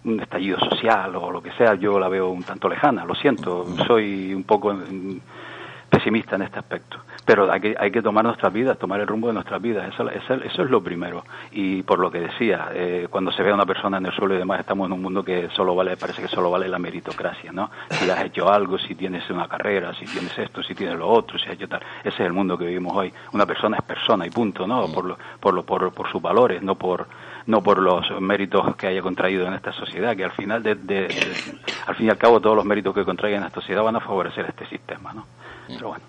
[0.04, 3.68] un estallido social o lo que sea, yo la veo un tanto lejana, lo siento,
[3.86, 5.20] soy un poco mm,
[5.90, 6.98] pesimista en este aspecto.
[7.24, 10.10] Pero hay que, hay que tomar nuestras vidas, tomar el rumbo de nuestras vidas, eso,
[10.10, 11.24] eso, eso es lo primero.
[11.52, 14.34] Y por lo que decía, eh, cuando se ve a una persona en el suelo
[14.34, 17.52] y demás, estamos en un mundo que solo vale, parece que solo vale la meritocracia,
[17.52, 17.70] ¿no?
[18.00, 21.38] Si has hecho algo, si tienes una carrera, si tienes esto, si tienes lo otro,
[21.38, 21.82] si has hecho tal.
[22.00, 23.14] Ese es el mundo que vivimos hoy.
[23.34, 24.88] Una persona es persona y punto, ¿no?
[24.92, 27.06] Por, lo, por, lo, por, por sus valores, no por
[27.48, 31.08] no por los méritos que haya contraído en esta sociedad, que al final, de, de-
[31.08, 31.36] de-
[31.88, 34.00] al fin y al cabo, todos los méritos que contraiga en esta sociedad van a
[34.00, 35.26] favorecer este sistema, ¿no?
[35.68, 36.04] Pero bueno.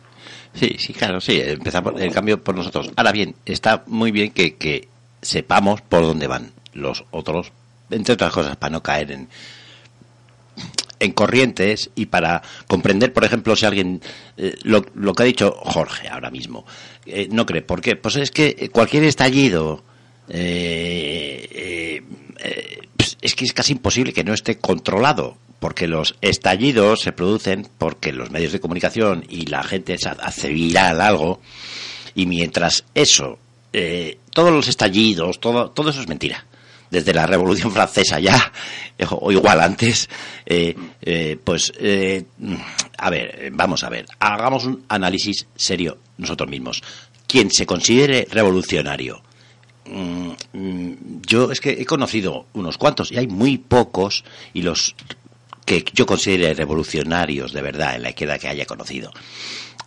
[0.54, 2.90] Sí, sí, claro, sí, empezamos el cambio por nosotros.
[2.96, 4.88] Ahora bien, está muy bien que, que
[5.20, 7.52] sepamos por dónde van los otros,
[7.90, 9.28] entre otras cosas, para no caer en,
[10.98, 14.00] en corrientes y para comprender, por ejemplo, si alguien,
[14.36, 16.64] eh, lo, lo que ha dicho Jorge ahora mismo,
[17.06, 17.96] eh, no cree, ¿por qué?
[17.96, 19.82] Pues es que cualquier estallido,
[20.28, 22.02] eh,
[22.96, 27.68] pues es que es casi imposible que no esté controlado, porque los estallidos se producen
[27.78, 31.40] porque los medios de comunicación y la gente se hace viral algo,
[32.16, 33.38] y mientras eso,
[33.72, 36.44] eh, todos los estallidos, todo, todo eso es mentira.
[36.90, 38.52] Desde la Revolución Francesa ya,
[39.10, 40.10] o igual antes,
[40.46, 42.24] eh, eh, pues, eh,
[42.98, 46.82] a ver, vamos a ver, hagamos un análisis serio nosotros mismos.
[47.28, 49.22] Quien se considere revolucionario,
[49.84, 50.92] mm, mm,
[51.24, 54.96] yo es que he conocido unos cuantos y hay muy pocos y los
[55.80, 59.10] que yo considere revolucionarios de verdad en la izquierda que haya conocido.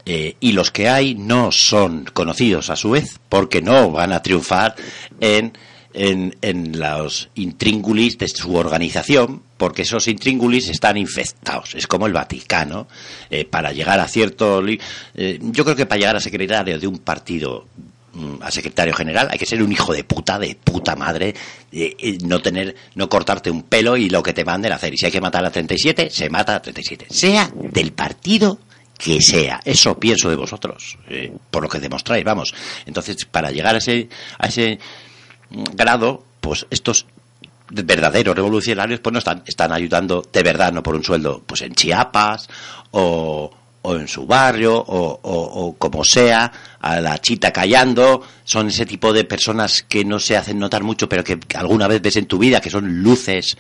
[0.06, 4.22] Eh, y los que hay no son conocidos a su vez porque no van a
[4.22, 4.76] triunfar
[5.20, 5.58] en,
[5.94, 11.76] en, en los intríngulis de su organización porque esos intríngulis están infectados.
[11.76, 12.88] Es como el Vaticano.
[13.30, 14.62] Eh, para llegar a cierto...
[14.68, 17.66] eh, yo creo que para llegar a secretario de un partido
[18.42, 21.34] a secretario general hay que ser un hijo de puta, de puta madre,
[21.72, 24.94] eh, no tener, no cortarte un pelo y lo que te manden hacer.
[24.94, 27.08] Y si hay que matar a 37, se mata a 37.
[27.10, 28.60] Sea del partido
[28.98, 29.60] que sea.
[29.66, 32.54] Eso pienso de vosotros, eh, por lo que demostráis, vamos.
[32.86, 34.08] Entonces, para llegar a ese,
[34.40, 34.80] a ese
[35.50, 37.06] mm, grado, pues estos
[37.70, 41.74] verdaderos revolucionarios pues no están, están ayudando de verdad, no por un sueldo, pues en
[41.74, 42.48] Chiapas
[42.92, 43.52] o,
[43.86, 46.52] o en su barrio o, o- o como sea,
[46.82, 51.08] a la chita callando, son ese tipo de personas que no se hacen notar mucho
[51.10, 53.56] pero que, que alguna vez ves en tu vida, que son luces,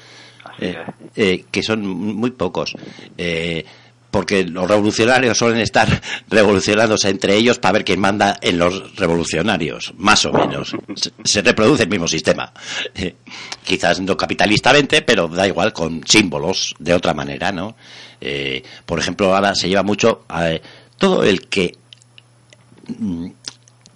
[0.60, 0.78] eh,
[1.16, 2.74] eh, que son muy pocos.
[3.18, 3.66] Eh,
[4.16, 9.94] porque los revolucionarios suelen estar revolucionándose entre ellos para ver quién manda en los revolucionarios,
[9.98, 10.74] más o menos.
[11.26, 12.54] Se, reproduce el mismo sistema.
[12.94, 13.14] Eh,
[13.66, 17.76] quizás no capitalistamente, pero da igual, con símbolos de otra manera, ¿no?
[18.22, 20.62] Eh, por ejemplo, ahora se lleva mucho eh,
[20.98, 21.76] todo el que
[22.98, 23.28] mm,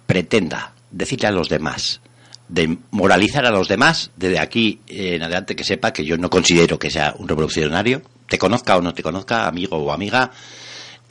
[0.04, 2.02] pretenda decirle a los demás,
[2.46, 6.78] de moralizar a los demás, desde aquí en adelante que sepa que yo no considero
[6.78, 10.30] que sea un revolucionario, te conozca o no te conozca, amigo o amiga,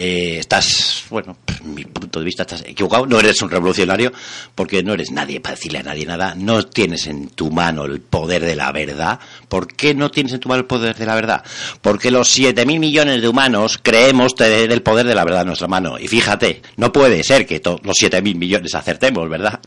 [0.01, 1.35] eh, estás, bueno,
[1.65, 4.13] mi punto de vista, estás equivocado, no eres un revolucionario
[4.55, 7.99] porque no eres nadie para decirle a nadie nada, no tienes en tu mano el
[7.99, 9.19] poder de la verdad.
[9.49, 11.43] ¿Por qué no tienes en tu mano el poder de la verdad?
[11.81, 15.67] Porque los 7.000 millones de humanos creemos tener el poder de la verdad en nuestra
[15.67, 15.99] mano.
[15.99, 19.59] Y fíjate, no puede ser que los 7.000 millones acertemos, ¿verdad?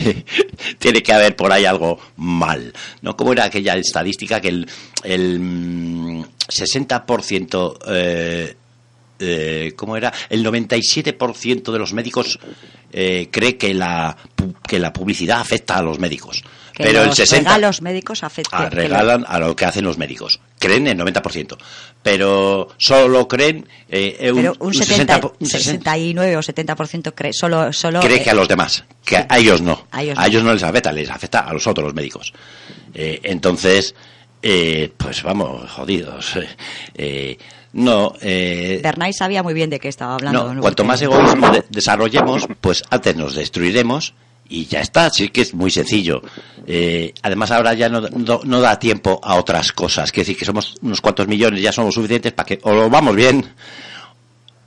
[0.80, 2.72] Tiene que haber por ahí algo mal.
[3.02, 3.16] ¿No?
[3.16, 4.68] Como era aquella estadística que el,
[5.04, 8.56] el mm, 60% eh,
[9.18, 10.12] eh, ¿cómo era?
[10.28, 12.38] El 97% de los médicos
[12.90, 14.16] eh, cree que la,
[14.66, 16.42] que la publicidad afecta a los médicos.
[16.72, 18.62] Que pero el los 60 regalos médicos afectan.
[18.62, 20.40] ah, regalan a lo que hacen los médicos.
[20.58, 21.58] Creen el 90%.
[22.02, 27.32] Pero solo creen eh, un, Pero un, un 70, 60 un 69 o 70% cree,
[27.32, 29.86] solo, solo cree eh, que a los demás, que a ellos no.
[29.90, 30.26] A ellos a no.
[30.28, 32.32] ellos no les afecta, les afecta a los otros, los médicos.
[32.94, 33.94] Entonces,
[34.40, 36.34] pues vamos, jodidos.
[37.72, 40.54] No, eh, Bernay sabía muy bien de qué estaba hablando.
[40.54, 44.14] no, cuanto más egoísmo de- desarrollemos, pues antes nos destruiremos
[44.48, 45.10] y ya está.
[45.10, 46.22] Sí que es muy sencillo.
[46.66, 50.10] Eh, además, ahora ya no, no, no da tiempo a otras cosas.
[50.10, 53.14] Quiere decir que somos unos cuantos millones, ya somos suficientes para que o lo vamos
[53.14, 53.44] bien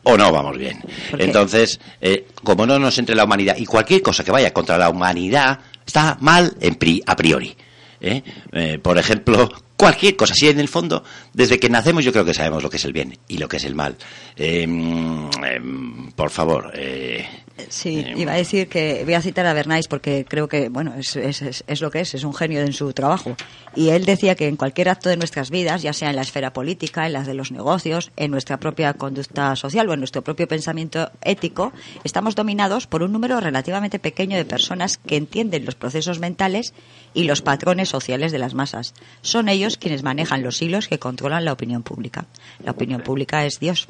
[0.03, 0.79] o no vamos bien.
[1.17, 4.89] Entonces, eh, como no nos entre la humanidad y cualquier cosa que vaya contra la
[4.89, 7.55] humanidad está mal en pri- a priori.
[7.99, 8.23] ¿eh?
[8.51, 9.49] Eh, por ejemplo,
[9.81, 10.35] cualquier cosa.
[10.35, 11.03] Si en el fondo,
[11.33, 13.57] desde que nacemos, yo creo que sabemos lo que es el bien y lo que
[13.57, 13.97] es el mal.
[14.37, 16.71] Mm, em, por favor.
[16.75, 17.27] eh,
[17.69, 21.15] Sí, iba a decir que voy a citar a Bernays porque creo que, bueno, es,
[21.15, 23.35] es, es- es lo que es, es un genio en su trabajo.
[23.75, 26.53] Y él decía que en cualquier acto de nuestras vidas, ya sea en la esfera
[26.53, 30.47] política, en las de los negocios, en nuestra propia conducta social o en nuestro propio
[30.47, 31.71] pensamiento ético,
[32.03, 36.73] estamos dominados por un número relativamente pequeño de personas que entienden los procesos mentales
[37.13, 38.93] y los patrones sociales de las masas.
[39.21, 42.25] Son ellos quienes manejan los hilos que controlan la opinión pública.
[42.63, 43.87] La opinión pública es Dios.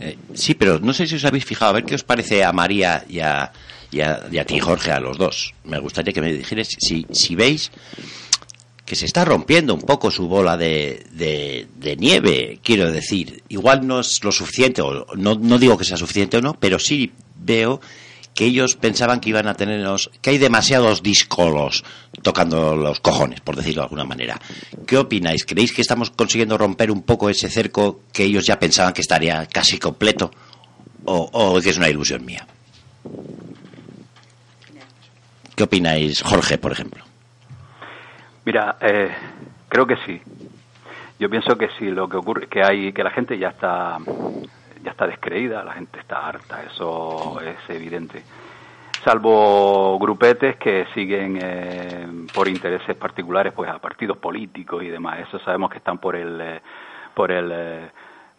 [0.00, 2.52] Eh, sí, pero no sé si os habéis fijado, a ver qué os parece a
[2.52, 3.52] María y a,
[3.90, 5.54] y a, ti, Jorge, a los dos.
[5.64, 7.70] Me gustaría que me dijerais si, si veis
[8.84, 13.42] que se está rompiendo un poco su bola de, de, de nieve, quiero decir.
[13.48, 16.78] Igual no es lo suficiente, o no, no digo que sea suficiente o no, pero
[16.78, 17.80] sí veo
[18.38, 21.82] que ellos pensaban que iban a tenernos, que hay demasiados discolos
[22.22, 24.38] tocando los cojones, por decirlo de alguna manera.
[24.86, 25.44] ¿Qué opináis?
[25.44, 29.44] ¿Creéis que estamos consiguiendo romper un poco ese cerco que ellos ya pensaban que estaría
[29.46, 30.30] casi completo?
[31.04, 32.46] ¿O, o que es una ilusión mía?
[35.56, 37.02] ¿Qué opináis, Jorge, por ejemplo?
[38.44, 39.10] Mira, eh,
[39.68, 40.20] creo que sí.
[41.18, 41.86] Yo pienso que sí.
[41.86, 43.98] Lo que ocurre que hay que la gente ya está
[44.82, 46.62] ya está descreída, la gente está harta.
[46.64, 48.22] Eso es evidente.
[49.04, 55.20] Salvo grupetes que siguen eh, por intereses particulares, pues a partidos políticos y demás.
[55.20, 56.60] Eso sabemos que están por el eh,
[57.14, 57.90] por el eh,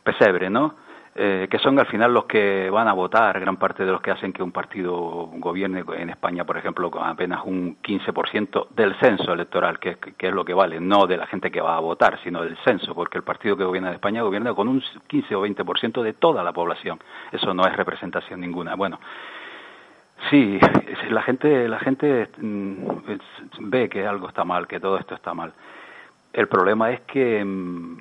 [0.04, 0.76] pesebre, ¿no?
[1.22, 4.10] Eh, que son al final los que van a votar, gran parte de los que
[4.10, 4.94] hacen que un partido
[5.34, 10.34] gobierne en España, por ejemplo, con apenas un 15% del censo electoral, que, que, es
[10.34, 13.18] lo que vale, no de la gente que va a votar, sino del censo, porque
[13.18, 16.54] el partido que gobierna en España gobierna con un 15 o 20% de toda la
[16.54, 16.98] población.
[17.34, 18.76] Eso no es representación ninguna.
[18.76, 18.98] Bueno,
[20.30, 20.58] sí,
[21.10, 22.88] la gente, la gente mm,
[23.64, 25.52] ve que algo está mal, que todo esto está mal.
[26.32, 27.98] El problema es que mm,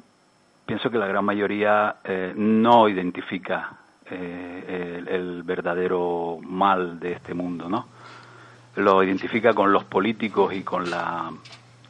[0.68, 3.70] pienso que la gran mayoría eh, no identifica
[4.10, 7.86] eh, el, verdadero mal de este mundo, ¿no?
[8.76, 11.30] Lo identifica con los políticos y con la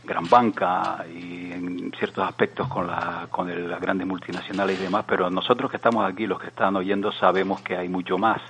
[0.05, 5.29] gran banca y en ciertos aspectos con, la, con las grandes multinacionales y demás, pero
[5.29, 8.41] nosotros que estamos aquí, los que están oyendo, sabemos que hay mucho más.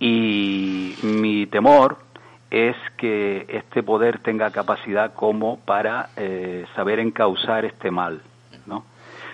[0.00, 1.98] Y mi temor
[2.50, 8.22] es que este poder tenga capacidad como para eh, saber encauzar este mal.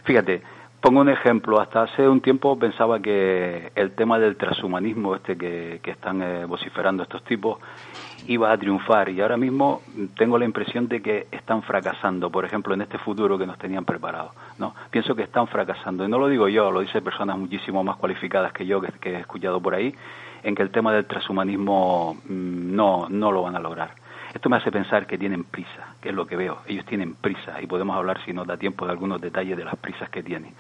[0.04, 0.42] Fíjate,
[0.80, 1.60] pongo un ejemplo.
[1.60, 6.44] Hasta hace un tiempo pensaba que el tema del transhumanismo, este que, que están eh,
[6.46, 7.58] vociferando estos tipos,
[8.26, 9.82] iba a triunfar y ahora mismo
[10.16, 13.84] tengo la impresión de que están fracasando, por ejemplo, en este futuro que nos tenían
[13.84, 14.32] preparado.
[14.58, 14.74] ¿no?
[14.90, 18.52] Pienso que están fracasando y no lo digo yo, lo dicen personas muchísimo más cualificadas
[18.52, 19.94] que yo que, he escuchado por ahí,
[20.42, 23.90] en que el tema del transhumanismo mmm, no, no lo van a lograr.
[24.32, 26.58] Esto me hace pensar que tienen prisa, que es lo que veo.
[26.66, 29.76] Ellos tienen prisa y podemos hablar, si nos da tiempo, de algunos detalles de las
[29.76, 30.54] prisas que tienen.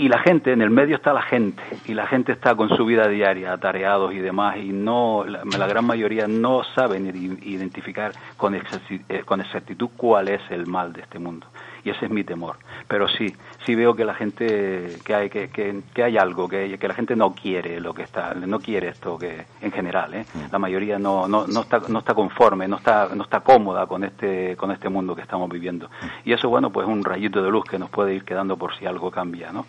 [0.00, 2.86] Y la gente, en el medio está la gente, y la gente está con su
[2.86, 7.06] vida diaria, atareados y demás, y no, la, la gran mayoría no saben
[7.42, 11.46] identificar con exactitud, eh, con exactitud cuál es el mal de este mundo.
[11.84, 12.56] Y ese es mi temor.
[12.88, 13.34] Pero sí,
[13.64, 16.94] sí veo que la gente, que hay, que, que, que hay algo, que, que la
[16.94, 20.26] gente no quiere lo que está, no quiere esto que, en general, ¿eh?
[20.50, 24.04] la mayoría no, no, no está, no está conforme, no está, no está cómoda con
[24.04, 25.90] este, con este mundo que estamos viviendo.
[26.24, 28.76] Y eso, bueno, pues es un rayito de luz que nos puede ir quedando por
[28.76, 29.66] si algo cambia, ¿no?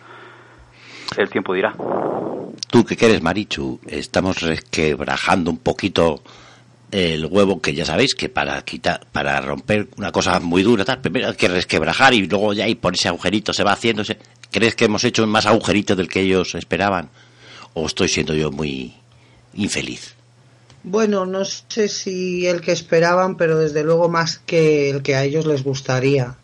[1.16, 1.74] El tiempo dirá.
[2.70, 6.22] Tú que eres Marichu, estamos resquebrajando un poquito
[6.92, 11.00] el huevo que ya sabéis que para quitar para romper una cosa muy dura tal
[11.00, 14.18] primero hay que resquebrajar y luego ya y por ese agujerito se va haciéndose
[14.50, 17.08] crees que hemos hecho más agujeritos del que ellos esperaban
[17.72, 18.92] o estoy siendo yo muy
[19.54, 20.14] infeliz
[20.84, 25.24] bueno no sé si el que esperaban pero desde luego más que el que a
[25.24, 26.36] ellos les gustaría.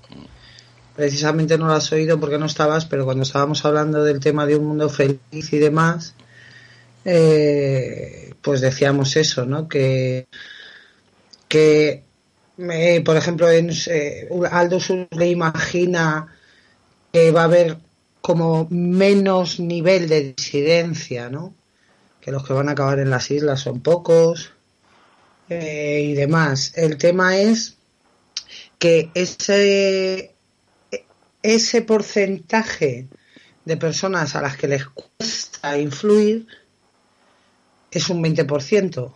[0.95, 4.57] Precisamente no lo has oído porque no estabas pero cuando estábamos hablando del tema de
[4.57, 6.15] un mundo feliz y demás
[7.05, 9.69] eh, pues decíamos eso, ¿no?
[9.69, 10.27] Que,
[11.49, 12.05] que
[12.59, 14.79] eh, por ejemplo, en, eh, Aldo
[15.11, 16.27] le imagina
[17.13, 17.79] que va a haber
[18.21, 21.55] como menos nivel de disidencia, ¿no?
[22.21, 24.53] Que los que van a acabar en las islas son pocos
[25.49, 26.73] eh, y demás.
[26.77, 27.79] El tema es
[28.79, 30.35] que ese,
[31.43, 33.07] ese porcentaje
[33.65, 36.49] de personas a las que les cuesta influir
[37.91, 39.13] es un 20%.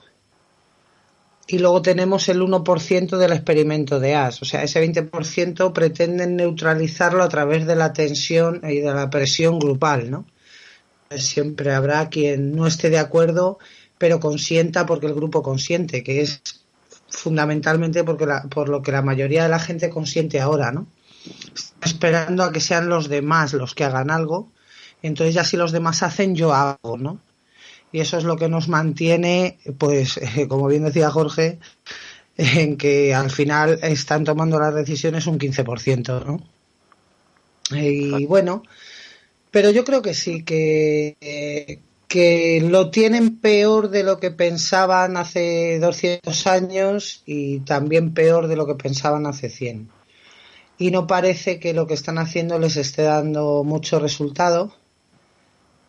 [1.46, 4.42] Y luego tenemos el 1% del experimento de AS.
[4.42, 9.58] O sea, ese 20% pretenden neutralizarlo a través de la tensión y de la presión
[9.58, 10.24] grupal, ¿no?
[11.10, 13.58] Siempre habrá quien no esté de acuerdo,
[13.98, 16.42] pero consienta porque el grupo consiente, que es
[17.08, 20.86] fundamentalmente porque la, por lo que la mayoría de la gente consiente ahora, ¿no?
[21.54, 24.50] Está esperando a que sean los demás los que hagan algo.
[25.02, 27.20] Entonces ya si los demás hacen, yo hago, ¿no?
[27.92, 31.58] Y eso es lo que nos mantiene, pues, como bien decía Jorge,
[32.36, 36.40] en que al final están tomando las decisiones un 15%, ¿no?
[37.70, 38.62] Y bueno,
[39.50, 45.78] pero yo creo que sí, que, que lo tienen peor de lo que pensaban hace
[45.78, 49.88] 200 años y también peor de lo que pensaban hace 100.
[50.78, 54.74] Y no parece que lo que están haciendo les esté dando mucho resultado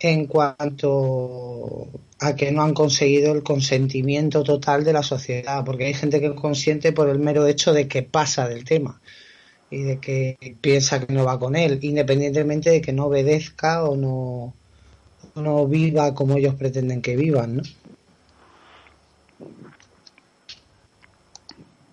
[0.03, 1.87] en cuanto
[2.19, 6.35] a que no han conseguido el consentimiento total de la sociedad, porque hay gente que
[6.35, 9.01] consiente por el mero hecho de que pasa del tema
[9.69, 13.95] y de que piensa que no va con él, independientemente de que no obedezca o
[13.95, 14.53] no,
[15.35, 17.63] no viva como ellos pretenden que vivan, ¿no?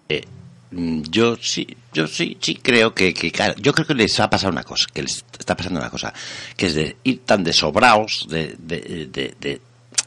[0.08, 0.24] Eh,
[0.72, 4.52] mm, yo sí, yo sí, sí creo que, que, yo creo que les ha pasado
[4.52, 6.12] una cosa, que les está pasando una cosa,
[6.56, 9.60] que es de ir tan desobrados, de, de, de, de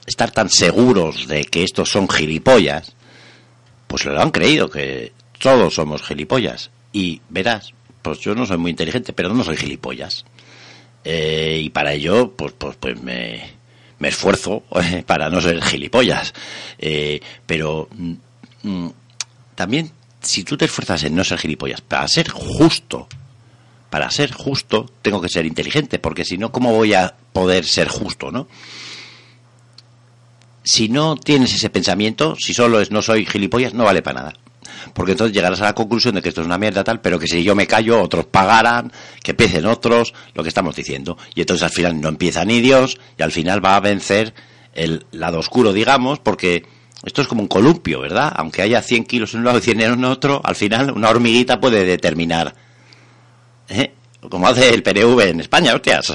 [0.06, 2.94] estar tan seguros de que estos son gilipollas,
[3.88, 6.72] pues lo han creído, que todos somos gilipollas.
[6.92, 10.26] Y verás, pues yo no soy muy inteligente, pero no soy gilipollas.
[11.04, 13.44] Eh, y para ello, pues, pues, pues me,
[14.00, 16.34] me esfuerzo eh, para no ser gilipollas.
[16.78, 18.14] Eh, pero mm,
[18.64, 18.90] mm,
[19.56, 19.92] también,
[20.24, 23.08] si tú te esfuerzas en no ser gilipollas, para ser justo,
[23.90, 27.90] para ser justo, tengo que ser inteligente, porque si no, ¿cómo voy a poder ser
[27.90, 28.48] justo, no?
[30.64, 34.34] Si no tienes ese pensamiento, si solo es no soy gilipollas, no vale para nada.
[34.94, 37.28] Porque entonces llegarás a la conclusión de que esto es una mierda tal, pero que
[37.28, 38.92] si yo me callo, otros pagarán,
[39.22, 41.18] que empiecen otros, lo que estamos diciendo.
[41.36, 44.34] Y entonces al final no empieza ni Dios, y al final va a vencer
[44.74, 46.66] el lado oscuro, digamos, porque
[47.06, 48.32] esto es como un columpio, ¿verdad?
[48.36, 51.60] Aunque haya 100 kilos en un lado y 100 en otro, al final una hormiguita
[51.60, 52.56] puede determinar.
[53.70, 53.94] ¿eh?
[54.30, 56.14] Como hace el PNV en España, hostias.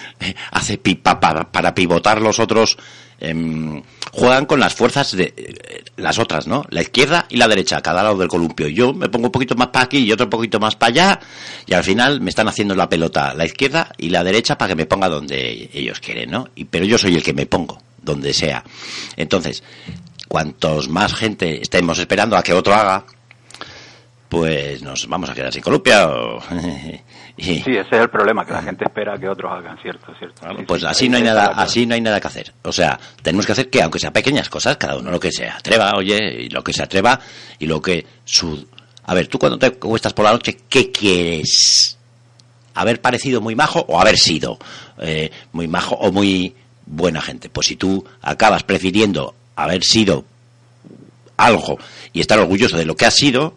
[0.52, 2.78] hace pipa para, para pivotar los otros.
[3.18, 6.64] em, juegan con las fuerzas de eh, las otras, ¿no?
[6.70, 8.66] La izquierda y la derecha, a cada lado del columpio.
[8.68, 11.20] Yo me pongo un poquito más para aquí y otro poquito más para allá,
[11.66, 14.76] y al final me están haciendo la pelota la izquierda y la derecha para que
[14.76, 16.48] me ponga donde ellos quieren, ¿no?
[16.54, 18.64] Y, pero yo soy el que me pongo, donde sea.
[19.16, 19.62] Entonces,
[20.30, 23.04] cuantos más gente estemos esperando a que otro haga,
[24.28, 26.38] pues nos vamos a quedar sin columpio.
[27.36, 30.46] y, Sí, ese es el problema, que la gente espera que otros hagan, cierto, cierto.
[30.48, 32.52] Sí, pues sí, así no hay nada, así no hay nada que hacer.
[32.62, 35.48] O sea, tenemos que hacer que, aunque sea pequeñas cosas, cada uno lo que se
[35.48, 37.18] atreva, oye, y lo que se atreva
[37.58, 38.68] y lo que su.
[39.06, 41.98] A ver, tú cuando te acuestas por la noche, ¿qué quieres?
[42.74, 44.60] ¿Haber parecido muy majo o haber sido
[44.98, 46.54] eh, muy majo o muy
[46.86, 47.50] buena gente?
[47.50, 49.34] Pues si tú acabas prefiriendo
[49.64, 50.24] haber sido
[51.36, 51.78] algo
[52.12, 53.54] y estar orgulloso de lo que has sido,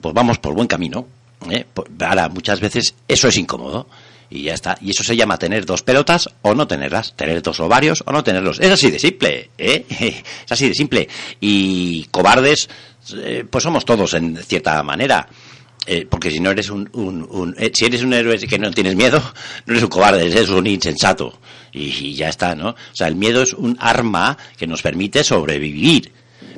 [0.00, 1.06] pues vamos por buen camino.
[1.50, 1.66] ¿eh?
[2.00, 3.88] Ahora, muchas veces eso es incómodo.
[4.30, 4.76] Y ya está.
[4.82, 7.14] Y eso se llama tener dos pelotas o no tenerlas.
[7.16, 8.60] Tener dos ovarios o no tenerlos.
[8.60, 9.50] Es así de simple.
[9.56, 9.86] ¿eh?
[10.44, 11.08] Es así de simple.
[11.40, 12.68] Y cobardes,
[13.16, 15.26] eh, pues somos todos en cierta manera.
[15.90, 18.70] Eh, porque si no eres un, un- un- eh, si eres un héroe que no
[18.70, 19.18] tienes miedo,
[19.66, 21.38] no eres un cobarde, eres un insensato.
[21.72, 22.70] Y, ya está, ¿no?
[22.70, 26.12] O sea, el miedo es un arma que nos permite sobrevivir.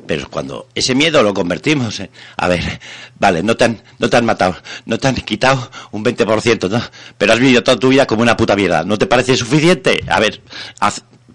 [0.05, 2.09] Pero cuando ese miedo lo convertimos en...
[2.35, 2.81] A ver,
[3.19, 6.81] vale, no te han, no te han matado, no te han quitado un 20%, ¿no?
[7.17, 8.83] Pero has vivido toda tu vida como una puta mierda.
[8.83, 10.03] ¿No te parece suficiente?
[10.09, 10.41] A ver,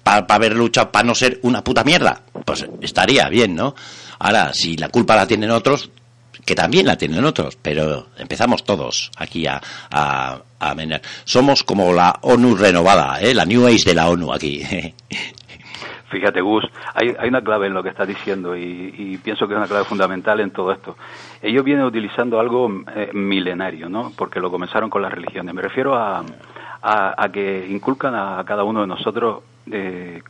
[0.02, 2.22] para haber luchado para no ser una puta mierda.
[2.44, 3.74] Pues estaría bien, ¿no?
[4.18, 5.90] Ahora, si la culpa la tienen otros,
[6.46, 9.60] que también la tienen otros, pero empezamos todos aquí a,
[9.90, 10.40] a.
[11.24, 13.34] Somos como la ONU renovada, ¿eh?
[13.34, 14.62] La New Age de la ONU aquí.
[16.08, 16.64] Fíjate, Gus,
[16.94, 19.66] hay, hay una clave en lo que estás diciendo y, y pienso que es una
[19.66, 20.96] clave fundamental en todo esto.
[21.42, 24.12] Ellos vienen utilizando algo eh, milenario, ¿no?
[24.16, 25.52] Porque lo comenzaron con las religiones.
[25.52, 26.24] Me refiero a,
[26.88, 30.22] a, a que inculcan a cada uno de nosotros, eh,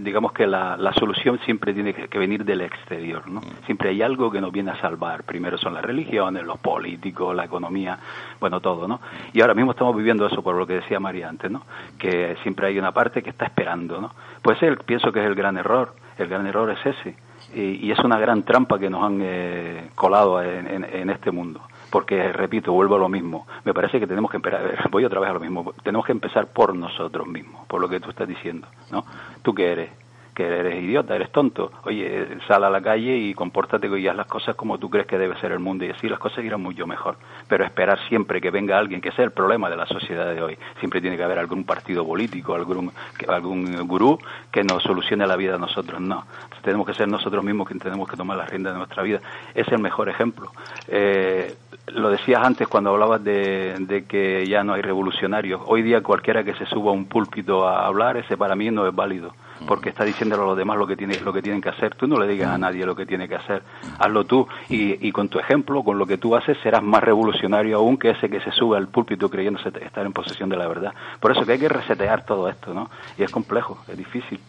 [0.00, 3.40] digamos que la, la solución siempre tiene que, que venir del exterior, ¿no?
[3.64, 5.22] Siempre hay algo que nos viene a salvar.
[5.24, 7.98] Primero son las religiones, los políticos, la economía,
[8.38, 9.00] bueno, todo, ¿no?
[9.32, 11.62] Y ahora mismo estamos viviendo eso por lo que decía María antes, ¿no?
[11.98, 14.10] Que siempre hay una parte que está esperando, ¿no?
[14.42, 15.94] Pues él, pienso que es el gran error.
[16.18, 17.14] El gran error es ese.
[17.54, 21.30] Y, y es una gran trampa que nos han eh, colado en, en- en este
[21.30, 21.60] mundo.
[21.90, 23.46] Porque, repito, vuelvo a lo mismo.
[23.64, 26.46] Me parece que tenemos que empezar, voy otra vez a lo mismo, tenemos que empezar
[26.48, 29.04] por nosotros mismos, por lo que tú estás diciendo, ¿no?
[29.42, 30.07] ¿Tú qué eres?
[30.38, 31.72] Que eres idiota, eres tonto.
[31.82, 35.18] Oye, sal a la calle y compórtate y haz las cosas como tú crees que
[35.18, 37.16] debe ser el mundo y así las cosas irán mucho mejor.
[37.48, 40.56] Pero esperar siempre que venga alguien, que es el problema de la sociedad de hoy.
[40.78, 42.92] Siempre tiene que haber algún partido político, algún,
[43.26, 44.16] algún gurú
[44.52, 46.00] que nos solucione la vida a nosotros.
[46.00, 46.24] No,
[46.62, 49.18] tenemos que ser nosotros mismos quienes tenemos que tomar las riendas de nuestra vida.
[49.56, 50.52] Es el mejor ejemplo.
[50.86, 51.52] Eh,
[51.88, 55.62] lo decías antes cuando hablabas de, de que ya no hay revolucionarios.
[55.66, 58.86] Hoy día cualquiera que se suba a un púlpito a hablar, ese para mí no
[58.86, 59.34] es válido,
[59.66, 61.94] porque está diciéndole a los demás lo que, tiene, lo que tienen que hacer.
[61.94, 63.62] Tú no le digas a nadie lo que tiene que hacer,
[63.98, 64.46] hazlo tú.
[64.68, 68.10] Y, y con tu ejemplo, con lo que tú haces, serás más revolucionario aún que
[68.10, 70.92] ese que se sube al púlpito creyéndose estar en posesión de la verdad.
[71.20, 72.90] Por eso que hay que resetear todo esto, ¿no?
[73.16, 74.40] Y es complejo, es difícil.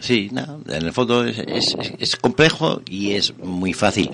[0.00, 4.10] Sí, no, en el fondo es, es, es complejo y es muy fácil.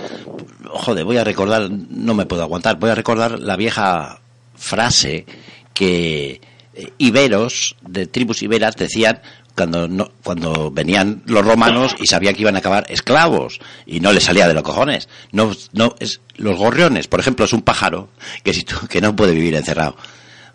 [0.65, 4.21] Joder, voy a recordar, no me puedo aguantar, voy a recordar la vieja
[4.55, 5.27] frase
[5.75, 6.41] que
[6.75, 9.21] eh, iberos, de tribus iberas, decían
[9.57, 14.13] cuando no, cuando venían los romanos y sabían que iban a acabar esclavos y no
[14.13, 15.09] les salía de los cojones.
[15.33, 18.09] No, no es los gorriones, por ejemplo, es un pájaro
[18.43, 19.97] que si que no puede vivir encerrado.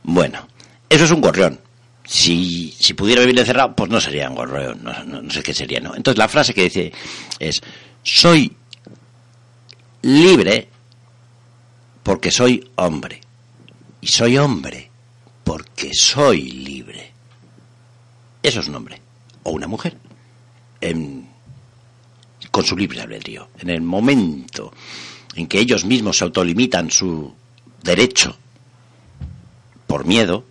[0.04, 0.48] Bueno,
[0.90, 1.60] eso es un gorrión.
[2.06, 5.80] Si, si pudiera vivir encerrado, pues no sería un gorrión, no- no sé qué sería,
[5.80, 5.96] ¿no?
[5.96, 6.92] Entonces la frase que dice
[7.40, 7.62] es
[8.04, 8.56] soy
[10.02, 10.68] libre
[12.04, 13.22] porque soy hombre
[14.02, 14.90] y soy hombre
[15.44, 17.09] porque soy libre.
[18.44, 19.02] Eso es un hombre
[19.44, 19.98] o una mujer.
[20.82, 21.28] En-
[22.52, 23.50] con su libre albedrío.
[23.60, 24.72] En el momento
[25.36, 27.34] en que ellos mismos se autolimitan su
[27.84, 28.38] derecho
[29.86, 30.46] por miedo,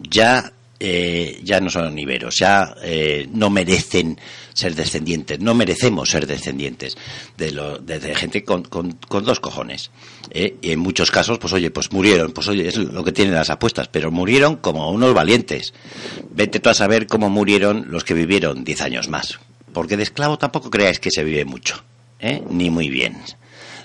[0.00, 4.18] ya, eh, ya no son iberos, ya eh, no merecen
[4.56, 6.96] ser descendientes, no merecemos ser descendientes
[7.36, 9.90] de, lo, de, gente con, con- con dos cojones.
[10.30, 10.56] ¿eh?
[10.62, 13.50] Y en muchos casos, pues oye, pues murieron, pues oye, es lo que tienen las
[13.50, 15.74] apuestas, pero murieron como unos valientes.
[16.30, 19.38] Vete tú a saber cómo murieron los que vivieron 10 años más.
[19.74, 21.84] Porque de esclavo tampoco creáis que se vive mucho,
[22.18, 22.42] ¿eh?
[22.48, 23.18] ni muy bien.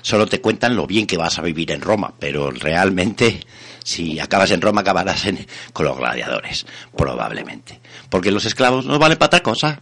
[0.04, 3.42] Solo te cuentan lo bien que vas a vivir en Roma, pero realmente
[3.84, 6.66] si acabas en Roma acabarás en- con los gladiadores,
[6.96, 7.82] probablemente.
[8.10, 9.82] Porque los esclavos no valen para otra cosa.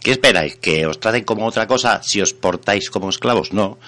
[0.00, 0.56] ¿Qué esperáis?
[0.56, 3.52] ¿Que os traten como otra cosa si os portáis como esclavos?
[3.52, 3.78] No.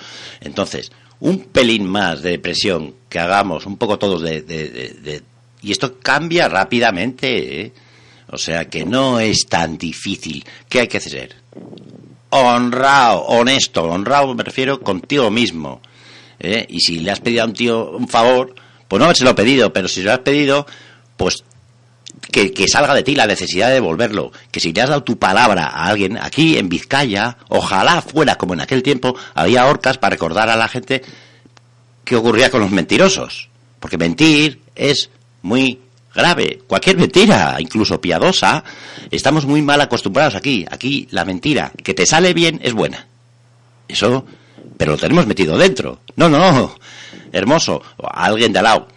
[0.40, 4.42] Entonces, un pelín más de depresión que hagamos un poco todos de...
[4.42, 5.22] de-
[5.62, 7.72] y esto cambia rápidamente, ¿eh?
[8.30, 10.44] O sea que no es tan difícil.
[10.68, 11.36] ¿Qué hay que hacer?
[12.30, 15.80] Honrado, honesto, honrado me refiero contigo mismo.
[16.40, 16.66] ¿eh?
[16.68, 18.54] Y si le has pedido a un tío un favor,
[18.88, 20.66] pues no habérselo pedido, pero si lo has pedido,
[21.16, 21.44] pues
[22.30, 24.32] que, salga de ti la necesidad de devolverlo.
[24.50, 28.54] Que si le has dado tu palabra a alguien, aquí en Vizcaya, ojalá fuera como
[28.54, 31.02] en aquel tiempo, había orcas para recordar a la gente
[32.04, 33.48] qué ocurría con los mentirosos.
[33.80, 35.10] Porque mentir es
[35.42, 35.80] muy
[36.14, 36.60] grave.
[36.66, 38.64] Cualquier mentira, incluso piadosa,
[39.10, 40.64] estamos muy mal acostumbrados aquí.
[40.70, 43.06] Aquí la mentira que te sale bien es buena.
[43.88, 44.24] Eso,
[44.76, 46.00] pero lo tenemos metido dentro.
[46.16, 46.74] No, no,
[47.32, 47.82] hermoso.
[47.98, 48.88] Alguien de al lado.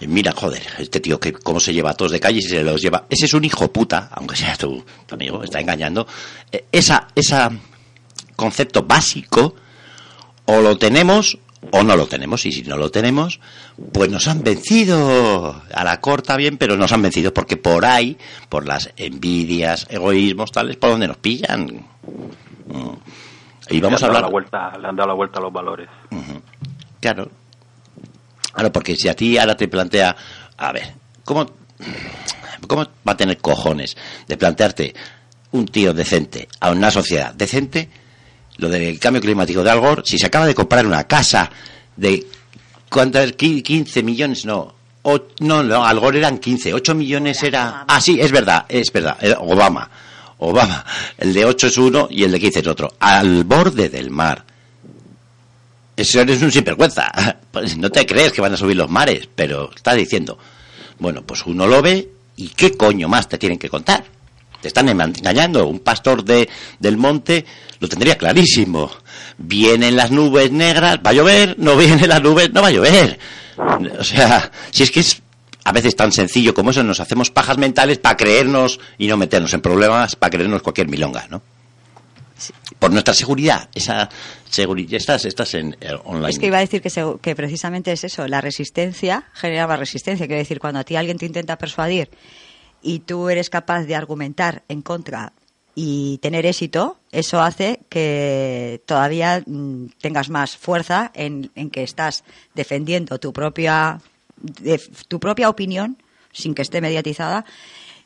[0.00, 2.62] Eh, Mira, joder, este tío que cómo se lleva a todos de calle y se
[2.64, 3.04] los lleva.
[3.08, 6.06] Ese es un hijo puta, aunque sea tu, tu amigo, está engañando.
[6.50, 7.50] Eh, Esa, esa
[8.36, 9.54] concepto básico,
[10.46, 11.38] o lo tenemos
[11.72, 12.46] o no lo tenemos.
[12.46, 13.38] Y si no lo tenemos,
[13.92, 15.62] pues nos han vencido.
[15.74, 18.16] A la corta bien, pero nos han vencido porque por ahí,
[18.48, 21.84] por las envidias, egoísmos, tales, por donde nos pillan.
[22.66, 22.92] Mm.
[23.72, 24.22] Y vamos le a han dado hablar.
[24.22, 25.88] la vuelta, le han dado la vuelta a los valores.
[27.00, 27.30] Claro.
[28.52, 30.14] Claro, porque si a ti ahora te plantea,
[30.56, 30.92] a ver,
[31.24, 31.46] ¿cómo,
[32.66, 33.96] cómo va a tener cojones
[34.26, 34.94] de plantearte
[35.52, 37.88] un tío decente a una sociedad decente
[38.56, 41.50] lo del cambio climático de Al Gore, si se acaba de comprar una casa
[41.96, 42.26] de
[42.90, 43.32] ¿cuántas?
[43.36, 44.74] Qui- 15 millones, no.
[45.02, 47.84] O- no, no, Al Gore eran 15, 8 millones era...
[47.88, 49.88] Ah, sí, es verdad, es verdad, Obama.
[50.42, 50.84] Obama,
[51.18, 52.94] el de 8 es uno y el de 15 es otro.
[53.00, 54.44] Al borde del mar.
[56.00, 57.12] Eso eres un sinvergüenza.
[57.50, 60.38] Pues no te crees que van a subir los mares, pero está diciendo,
[61.00, 64.04] bueno, pues uno lo ve y qué coño más te tienen que contar.
[64.62, 65.66] Te están engañando.
[65.66, 66.48] Un pastor de,
[66.78, 67.44] del monte
[67.80, 68.88] lo tendría clarísimo.
[69.36, 73.18] Vienen las nubes negras, va a llover, no vienen las nubes, no va a llover.
[73.98, 75.20] O sea, si es que es
[75.64, 79.52] a veces tan sencillo como eso, nos hacemos pajas mentales para creernos y no meternos
[79.54, 81.42] en problemas, para creernos cualquier milonga, ¿no?
[82.78, 84.08] Por nuestra seguridad, esa
[84.48, 86.30] seguridad, estás, estás en eh, online.
[86.30, 90.26] Es que iba a decir que, se- que precisamente es eso, la resistencia generaba resistencia.
[90.26, 92.10] Quiere decir, cuando a ti alguien te intenta persuadir
[92.82, 95.32] y tú eres capaz de argumentar en contra
[95.74, 102.24] y tener éxito, eso hace que todavía mm, tengas más fuerza en, en que estás
[102.54, 104.00] defendiendo tu propia,
[105.08, 105.96] tu propia opinión
[106.32, 107.44] sin que esté mediatizada.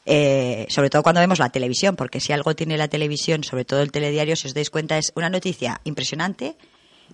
[0.06, 3.82] Eh, sobre todo cuando vemos la televisión, porque si algo tiene la televisión, sobre todo
[3.82, 6.56] el telediario, si os dais cuenta, es una noticia impresionante,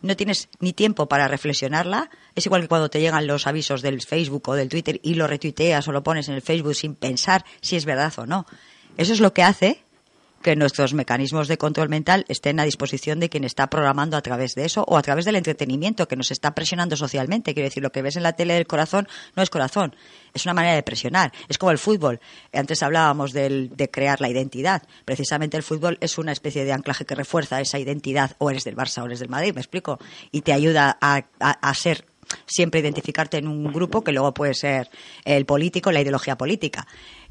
[0.03, 2.11] no tienes ni tiempo para reflexionarla.
[2.35, 5.27] Es igual que cuando te llegan los avisos del Facebook o del Twitter y lo
[5.27, 8.47] retuiteas o lo pones en el Facebook sin pensar si es verdad o no.
[8.97, 9.85] Eso es lo que hace
[10.43, 14.55] que nuestros mecanismos de control mental estén a disposición de quien está programando a través
[14.55, 17.53] de eso o a través del entretenimiento que nos está presionando socialmente.
[17.53, 19.07] Quiero decir, lo que ves en la tele del corazón
[19.37, 19.95] no es corazón,
[20.33, 21.33] es una manera de presionar.
[21.49, 22.21] Es como el fútbol.
[22.53, 24.83] Antes hablábamos del- de crear la identidad.
[25.05, 28.37] Precisamente el fútbol es una especie de anclaje que refuerza esa identidad.
[28.39, 29.99] O eres del Barça o eres del Madrid, me explico.
[30.33, 32.07] Y te ayuda a, a- a ser
[32.47, 34.89] siempre identificarte en un grupo que luego puede ser
[35.25, 36.87] el político, la ideología política.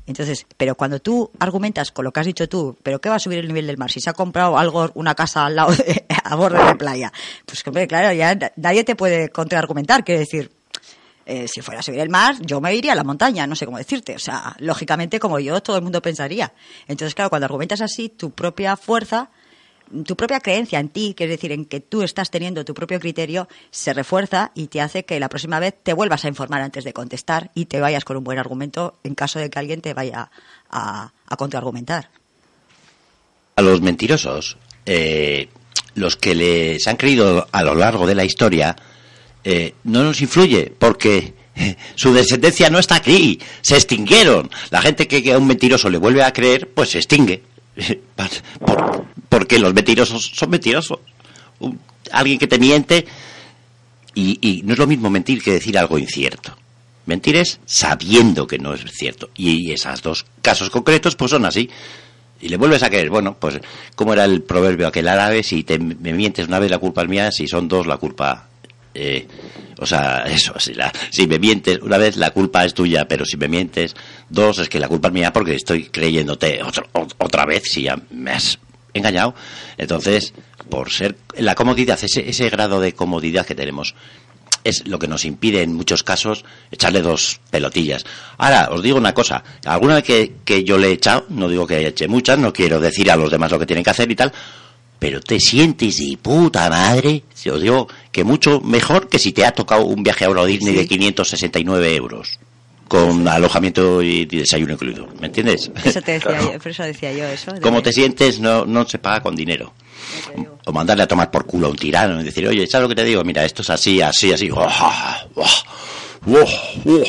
[0.09, 3.19] Entonces, pero cuando tú argumentas con lo que has dicho tú, ¿pero qué va a
[3.19, 3.91] subir el nivel del mar?
[3.91, 7.13] Si se ha comprado algo, una casa al lado, de- a borde de playa.
[7.45, 10.03] Pues, hombre, claro, ya na- nadie te puede contraargumentar.
[10.03, 10.51] Quiero decir,
[11.31, 13.65] Eh, si fuera a subir el mar, yo me iría a la montaña, no sé
[13.67, 14.15] cómo decirte.
[14.15, 16.51] O sea, lógicamente, como yo, todo el mundo pensaría.
[16.87, 19.29] Entonces, claro, cuando argumentas así, tu propia fuerza,
[20.05, 22.99] tu propia creencia en ti, que es decir, en que tú estás teniendo tu propio
[22.99, 26.83] criterio, se refuerza y te hace que la próxima vez te vuelvas a informar antes
[26.83, 29.93] de contestar y te vayas con un buen argumento en caso de que alguien te
[29.93, 30.31] vaya
[30.69, 32.09] a, a contraargumentar.
[33.55, 35.49] A los mentirosos, eh,
[35.95, 38.75] los que les han creído a lo largo de la historia,
[39.43, 44.49] eh, no nos influye porque eh, su descendencia no está aquí, se extinguieron.
[44.69, 47.43] La gente que, a un mentiroso le vuelve a creer, pues se extingue.
[49.29, 50.99] porque los mentirosos son mentirosos.
[52.11, 53.05] Alguien que te miente
[54.15, 56.57] y, y no es lo mismo mentir que decir algo incierto.
[57.05, 59.29] Mentir es sabiendo que no es cierto.
[59.35, 61.69] Y esos dos casos concretos pues son así.
[62.41, 63.59] Y le vuelves a creer, bueno, pues
[63.95, 67.09] como era el proverbio aquel árabe, si te me mientes una vez la culpa es
[67.09, 68.47] mía, si son dos la culpa...
[68.93, 69.27] eh,
[69.77, 73.25] o sea, eso, si, la- si me mientes una vez la culpa es tuya, pero
[73.25, 73.93] si me mientes
[74.29, 76.87] dos es que la culpa es mía porque estoy creyéndote otro-
[77.17, 78.57] otra vez si ya me has
[78.93, 79.35] engañado.
[79.77, 80.33] Entonces,
[80.69, 83.95] por ser la comodidad, ese, ese grado de comodidad que tenemos,
[84.63, 88.05] es lo que nos impide en muchos casos echarle dos pelotillas.
[88.37, 91.65] Ahora, os digo una cosa, alguna vez que, que yo le he echado, no digo
[91.65, 94.15] que eche muchas, no quiero decir a los demás lo que tienen que hacer y
[94.15, 94.33] tal,
[94.99, 99.45] pero te sientes de puta madre, si os digo que mucho mejor que si te
[99.45, 102.39] ha tocado un viaje a Euro Disney de 569 euros,
[102.89, 105.71] con alojamiento y desayuno incluido, ¿me entiendes?
[105.85, 107.53] Eso te decía yo, por eso decía yo eso.
[107.53, 109.71] de- Cómo te sientes no, no se paga con dinero.
[110.65, 112.95] O mandarle a tomar por culo a un tirano y decir, oye, ¿sabes lo que
[112.95, 113.23] te digo?
[113.23, 114.51] Mira, esto es así, así, así.
[114.51, 114.67] ¡Uah!
[115.35, 115.47] ¡Uah!
[116.25, 117.05] ¡Uah!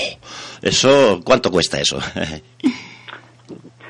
[0.62, 1.98] Eso, ¿cuánto cuesta eso?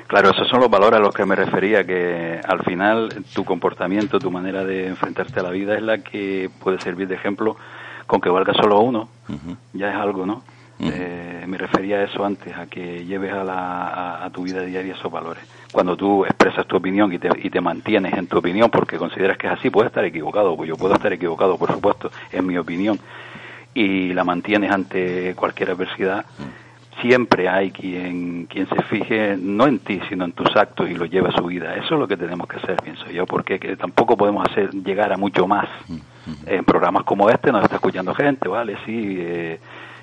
[0.07, 4.19] Claro, esos son los valores a los que me refería, que al final tu comportamiento,
[4.19, 7.57] tu manera de enfrentarte a la vida es la que puede servir de ejemplo,
[8.07, 9.09] con que valga solo uno,
[9.73, 10.43] ya es algo, ¿no?
[10.83, 14.63] Eh, me refería a eso antes, a que lleves a, la, a, a tu vida
[14.63, 15.43] diaria esos valores.
[15.73, 19.37] Cuando tú expresas tu opinión y te, y te mantienes en tu opinión porque consideras
[19.37, 22.57] que es así, puedes estar equivocado, pues yo puedo estar equivocado, por supuesto, es mi
[22.57, 22.99] opinión,
[23.75, 26.25] y la mantienes ante cualquier adversidad,
[27.01, 31.07] siempre hay quien, quien se fije no en ti, sino en tus actos y lo
[31.07, 31.75] lleva a su vida.
[31.75, 35.13] Eso es lo que tenemos que hacer, pienso yo, porque que tampoco podemos hacer llegar
[35.13, 35.69] a mucho más.
[36.47, 38.77] En programas como este nos está escuchando gente, ¿vale?
[38.85, 39.59] Sí, eh,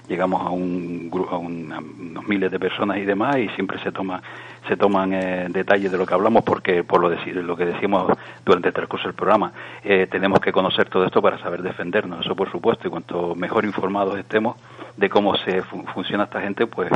[0.08, 3.92] llegamos a un a, un- a unos miles de personas y demás y siempre se
[3.92, 4.22] toma
[4.68, 8.12] se toman eh, detalles de lo que hablamos porque por lo, deci- lo que decimos
[8.46, 9.52] durante el transcurso del programa
[9.84, 13.66] eh, tenemos que conocer todo esto para saber defendernos eso por supuesto y cuanto mejor
[13.66, 14.56] informados estemos
[14.98, 16.90] de cómo se fu- funciona esta gente pues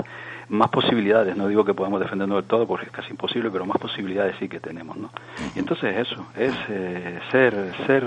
[0.49, 3.77] más posibilidades no digo que podamos defendernos del todo porque es casi imposible pero más
[3.77, 5.09] posibilidades sí que tenemos no
[5.55, 8.03] y entonces eso es eh, ser ser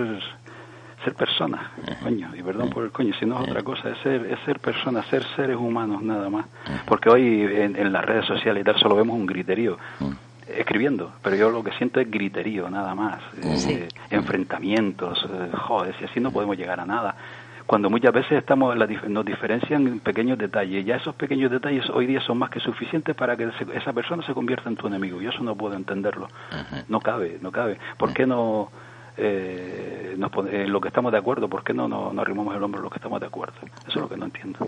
[1.04, 1.60] ser personas,
[2.02, 4.58] coño, y perdón por el coño, si no es otra cosa, es ser, es ser
[4.58, 6.46] personas, ser seres humanos nada más.
[6.86, 9.76] Porque hoy en, en las redes sociales y tal solo vemos un griterío
[10.58, 16.04] escribiendo, pero yo lo que siento es griterío nada más, eh, enfrentamientos, eh, joder, si
[16.04, 17.14] así no podemos llegar a nada.
[17.66, 22.04] Cuando muchas veces estamos la nos diferencian en pequeños detalles, ya esos pequeños detalles hoy
[22.06, 25.22] día son más que suficientes para que se- esa persona se convierta en tu enemigo.
[25.22, 26.28] Yo eso no puedo entenderlo.
[26.88, 27.78] No cabe, no cabe.
[27.96, 28.68] ¿Por qué no
[29.16, 31.48] eh, nos en lo que estamos de acuerdo?
[31.48, 33.54] ¿Por qué no nos no arrimamos el hombro lo que estamos de acuerdo?
[33.86, 34.66] Eso es lo que no entiendo.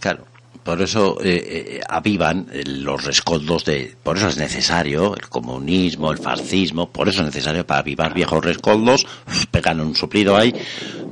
[0.00, 0.24] Claro,
[0.62, 3.96] por eso eh, eh, avivan eh, los rescoldos de...
[4.02, 8.44] Por eso es necesario el comunismo, el fascismo, por eso es necesario para avivar viejos
[8.44, 9.06] rescoldos,
[9.50, 10.54] pegan un suplido ahí.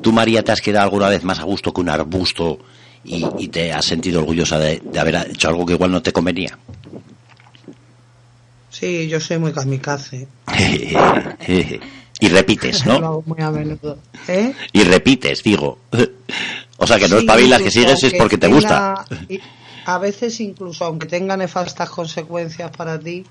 [0.02, 2.58] ¿Tú, María, te has quedado alguna vez más a gusto que un arbusto
[3.02, 6.58] y, te has sentido orgullosa de haber hecho algo que igual no te convenía?
[8.78, 10.28] Sí, yo soy muy kamikaze.
[12.20, 13.06] y repites, Lo ¿no?
[13.06, 13.98] hago muy a menudo.
[14.28, 14.52] ¿Eh?
[14.72, 15.78] Y repites, digo.
[16.78, 19.06] O sea, que no Sí, espabilas, que sigues es porque te gusta.
[19.30, 19.40] y
[19.86, 23.24] A veces incluso aunque tenga nefastas consecuencias para ti,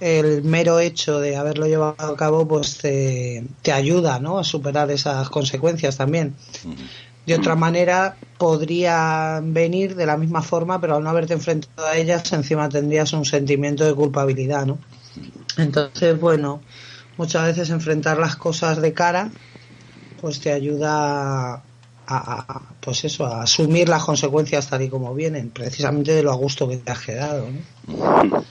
[0.00, 4.40] el mero hecho de haberlo llevado a cabo pues te, te ayuda ¿no?
[4.40, 6.34] a superar esas consecuencias también.
[7.26, 11.96] De otra manera podría venir de la misma forma, pero al no haberte enfrentado a
[11.96, 14.78] ellas encima tendrías un sentimiento de culpabilidad, ¿no?
[15.58, 16.60] Entonces, bueno,
[17.16, 19.30] muchas veces enfrentar las cosas de cara
[20.20, 21.62] pues te ayuda a,
[22.06, 26.36] a- pues eso, a asumir las consecuencias tal y como vienen, precisamente de lo a
[26.36, 27.48] gusto que te has quedado.
[27.50, 28.44] ¿no?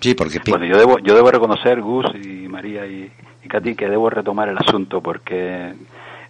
[0.00, 0.40] Sí, porque...
[0.48, 3.10] Bueno, yo debo, yo debo reconocer, Gus y María y,
[3.44, 5.74] y Katy, que debo retomar el asunto porque,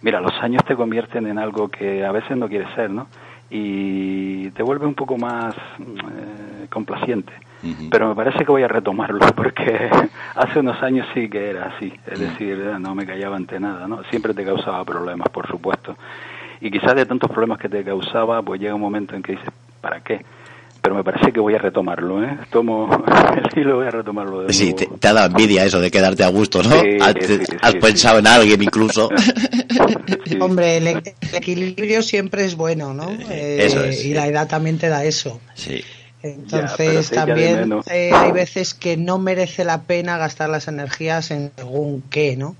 [0.01, 3.07] mira, los años te convierten en algo que a veces no quieres ser, ¿no?
[3.49, 7.33] Y te vuelve un poco más eh, complaciente.
[7.91, 9.89] Pero me parece que voy a retomarlo porque
[10.35, 11.93] hace unos años sí que era así.
[12.07, 14.03] Es decir, eh, no me callaba ante nada, ¿no?
[14.05, 15.95] Siempre te causaba problemas, por supuesto.
[16.59, 19.49] y quizás de tantos problemas que te causaba, pues llega un momento en que dices,
[19.81, 20.23] ¿para qué?
[20.81, 22.37] Pero me parece que voy a retomarlo, ¿eh?
[22.51, 22.89] Tomo
[23.53, 24.77] el hilo y voy a retomarlo de Sí, nuevo.
[24.93, 26.71] te, te ha dado envidia eso de quedarte a gusto, ¿no?
[26.71, 29.09] Sí, has sí, has sí, pensado en alguien incluso.
[30.39, 31.03] Hombre, el, el
[31.33, 33.11] equilibrio siempre es bueno, ¿no?
[33.29, 34.13] Eh, eso es, Y sí.
[34.13, 35.39] la edad también te da eso.
[35.53, 35.83] Sí.
[36.23, 41.51] Entonces Ya, también eh, hay veces que no merece la pena gastar las energías en
[41.55, 42.55] según qué, ¿no?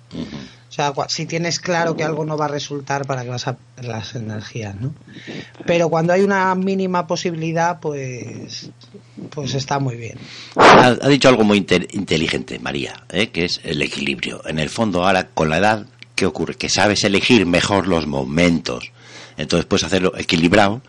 [0.72, 3.57] O sea, si tienes claro que algo no va a resultar, ¿para que vas a
[3.81, 4.93] las energías, no?
[5.65, 8.69] Pero cuando hay una mínima posibilidad, pues,
[9.31, 10.18] pues está muy bien.
[10.56, 13.31] Ha, dicho algo muy inte- inteligente, María, ¿eh?
[13.31, 14.48] que es el equilibrio.
[14.48, 15.85] En el fondo, ahora con la edad,
[16.15, 16.56] ¿qué ocurre?
[16.56, 18.93] Que sabes elegir mejor los momentos.
[19.35, 20.81] Entonces puedes hacerlo equilibrado,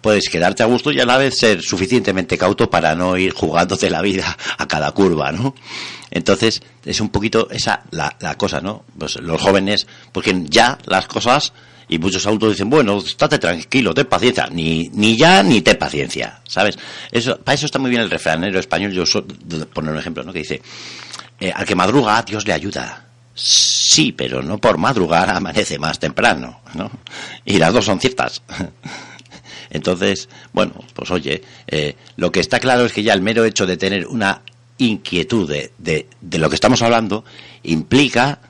[0.00, 3.90] puedes quedarte a gusto y a la vez ser suficientemente cauto para no ir jugándote
[3.90, 5.54] la vida a cada curva, ¿no?
[6.10, 8.84] Entonces es un poquito esa la, cosa, ¿no?
[8.98, 11.52] Pues los jóvenes, porque ya las cosas
[11.88, 14.46] y muchos autos dicen, bueno, estate tranquilo, ten paciencia.
[14.50, 16.78] Ni, ni ya ni ten paciencia, ¿sabes?
[17.10, 18.92] Eso, para eso está muy bien el refranero español.
[18.92, 19.24] Yo so-
[19.72, 20.32] poner un ejemplo, ¿no?
[20.32, 20.62] Que dice,
[21.40, 23.06] eh, al que madruga, Dios le ayuda.
[23.34, 26.90] Sí, pero no por madrugar amanece más temprano, ¿no?
[27.44, 28.42] Y las dos son ciertas.
[29.70, 33.66] Entonces, bueno, pues oye, eh, lo que está claro es que ya el mero hecho
[33.66, 34.42] de tener una
[34.78, 36.06] inquietud de, de,
[36.38, 37.24] lo que estamos hablando
[37.62, 38.40] implica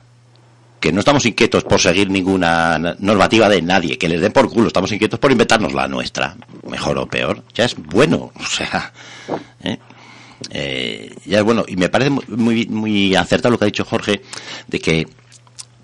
[0.79, 4.67] que no estamos inquietos por seguir ninguna normativa de nadie, que les den por culo,
[4.67, 6.35] estamos inquietos por inventarnos la nuestra,
[6.67, 8.91] mejor o peor, ya es bueno, o sea,
[9.63, 9.77] ¿eh?
[10.49, 13.85] Eh, ya es bueno, y me parece mu- muy, muy acertado lo que ha dicho
[13.85, 14.23] Jorge,
[14.67, 15.07] de que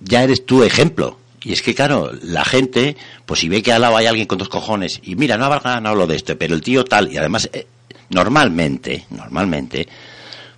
[0.01, 1.19] ya eres tu ejemplo.
[1.43, 4.37] Y es que, claro, la gente, pues si ve que al lado hay alguien con
[4.37, 7.17] dos cojones, y mira, no habrá ganado lo de esto, pero el tío tal, y
[7.17, 7.67] además, eh,
[8.09, 9.87] normalmente, normalmente,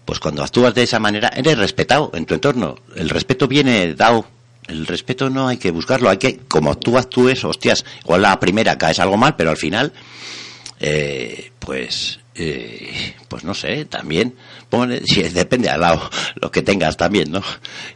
[0.06, 2.76] pues cuando actúas de esa manera, eres respetado en tu entorno.
[2.96, 4.26] El respeto viene dado.
[4.68, 8.78] El respeto no hay que buscarlo, hay que, como tú actúes, hostias, igual la primera
[8.78, 9.94] caes algo mal, pero al final,
[10.80, 14.36] eh, pues, eh, pues no sé, también,
[14.70, 16.10] pone, si depende al lado
[16.42, 17.42] lo que tengas también, ¿no?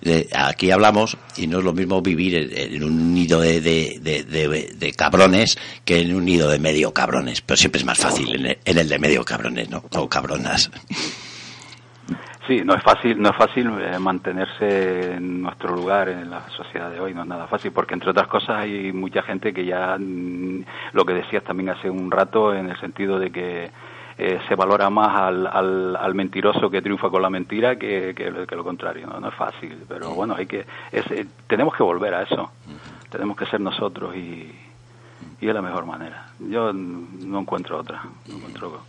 [0.01, 4.23] De- aquí hablamos y no es lo mismo vivir en, un nido de, de, de,
[4.23, 8.33] de- de cabrones que en un nido de medio cabrones, pero siempre es más fácil
[8.35, 9.83] en el, en el de medio cabrones, ¿no?
[9.91, 10.71] O cabronas.
[12.45, 16.91] Sí, no es fácil, no es fácil eh, mantenerse en nuestro lugar en la sociedad
[16.91, 19.95] de hoy, no es nada fácil, porque entre otras cosas hay mucha gente que ya,
[19.97, 23.71] mm, lo que decías también hace un rato, en el sentido de que
[24.18, 28.30] eh, se valora más al, al, al mentiroso que triunfa con la mentira que, que,
[28.31, 29.19] lo- que lo contrario, ¿no?
[29.19, 32.52] No es fácil, pero bueno, hay que, es, eh, tenemos que volver a eso,
[33.10, 34.52] tenemos que ser nosotros y,
[35.41, 36.27] y es la mejor manera.
[36.40, 38.81] Yo no encuentro otra, no encuentro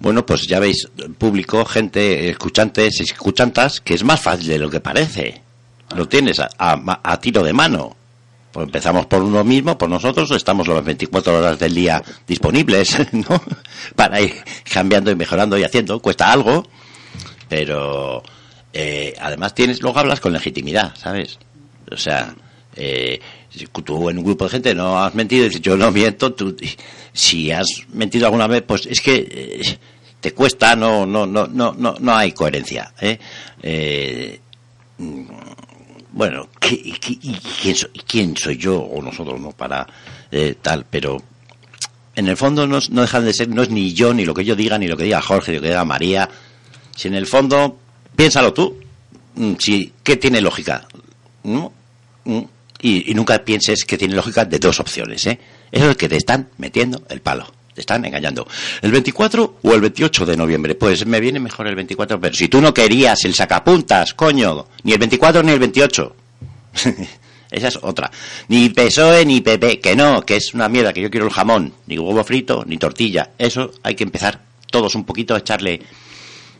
[0.00, 4.80] Bueno, pues ya veis, público, gente, escuchantes, escuchantas, que es más fácil de lo que
[4.80, 5.42] parece.
[5.96, 7.96] Lo tienes a, a- a tiro de mano.
[8.52, 13.42] Pues empezamos por uno mismo, por nosotros, estamos las 24 horas del día disponibles, ¿no?
[13.94, 14.34] Para ir
[14.72, 16.00] cambiando y mejorando y haciendo.
[16.00, 16.66] Cuesta algo,
[17.48, 18.22] pero
[18.72, 21.38] eh, además tienes, luego hablas con legitimidad, ¿sabes?
[21.90, 22.34] O sea,
[22.74, 23.20] eh,
[23.84, 26.56] tú en un grupo de gente no has mentido y dices yo no miento, tú,
[27.12, 29.78] si has mentido alguna vez, pues es que eh,
[30.20, 32.92] te cuesta, no, no, no, no, no, no hay coherencia.
[33.00, 33.18] ¿eh?
[33.62, 34.40] Eh,
[36.18, 36.92] bueno, ¿qué- y,
[37.62, 39.86] quién, soy, quién soy yo o nosotros no para
[40.32, 40.84] eh, tal?
[40.90, 41.22] Pero
[42.16, 44.44] en el fondo no, no dejan de ser, no es ni yo, ni lo que
[44.44, 46.28] yo diga, ni lo que diga Jorge, ni lo que diga María.
[46.96, 47.78] Si en el fondo,
[48.16, 48.76] piénsalo tú,
[49.36, 50.86] mm, si, ¿qué tiene lógica?
[51.44, 51.72] ¿No?
[52.24, 52.40] Mm,
[52.80, 55.38] Y, y nunca pienses que tiene lógica de dos opciones, ¿eh?
[55.70, 57.46] Eso es que te están metiendo el palo,
[57.80, 58.46] están engañando.
[58.82, 60.74] ¿El 24 o el 28 de noviembre?
[60.74, 64.92] Pues me viene mejor el 24, pero si tú no querías el sacapuntas, coño, ni
[64.92, 66.16] el 24 ni el 28.
[67.50, 68.10] Esa es otra.
[68.48, 71.72] Ni PSOE ni PP, que no, que es una mierda, que yo quiero el jamón,
[71.86, 73.30] ni huevo frito, ni tortilla.
[73.38, 74.40] Eso hay que empezar
[74.70, 75.80] todos un poquito a echarle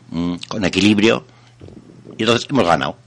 [0.09, 1.25] mm, con equilibrio.
[2.17, 2.97] Y entonces hemos ganado.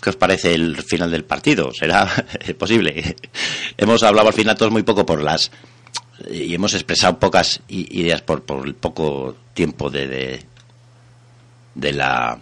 [0.00, 1.72] ¿Qué os parece el final del partido?
[1.72, 2.10] ¿Será
[2.58, 3.16] posible?
[3.76, 5.50] hemos hablado al final todos muy poco por las...
[6.30, 10.42] Y hemos expresado pocas ideas por, por el poco tiempo de, de,
[11.74, 12.38] de la...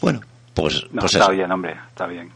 [0.00, 0.20] Bueno,
[0.54, 0.82] pues...
[0.90, 1.32] No, pues está eso.
[1.32, 2.30] bien, hombre, está bien.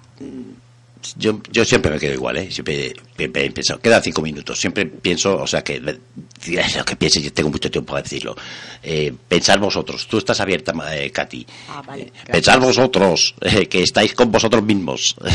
[1.16, 2.50] Yo, yo siempre me quedo igual, ¿eh?
[2.50, 4.58] Siempre, pensado, quedan cinco minutos.
[4.58, 8.34] Siempre pienso, o sea, que lo que piense, yo tengo mucho tiempo para decirlo.
[8.82, 11.46] Eh, pensar vosotros, tú estás abierta, eh, Katy.
[11.68, 12.12] Ah, vale.
[12.26, 15.16] Pensar vosotros, eh, que estáis con vosotros mismos.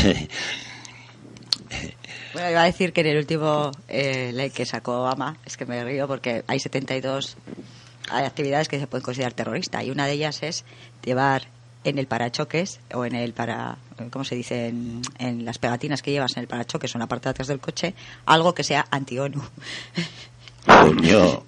[2.32, 5.66] Bueno, iba a decir que en el último eh, ley que sacó Obama, es que
[5.66, 7.36] me río porque hay 72
[8.10, 10.64] hay actividades que se pueden considerar terroristas y una de ellas es
[11.04, 11.48] llevar
[11.84, 13.76] en el parachoques o en el para,
[14.10, 14.68] ¿cómo se dice?
[14.68, 17.48] En, en las pegatinas que llevas en el parachoques o en la parte de atrás
[17.48, 17.94] del coche,
[18.24, 19.42] algo que sea anti-ONU.
[20.66, 21.44] Coño.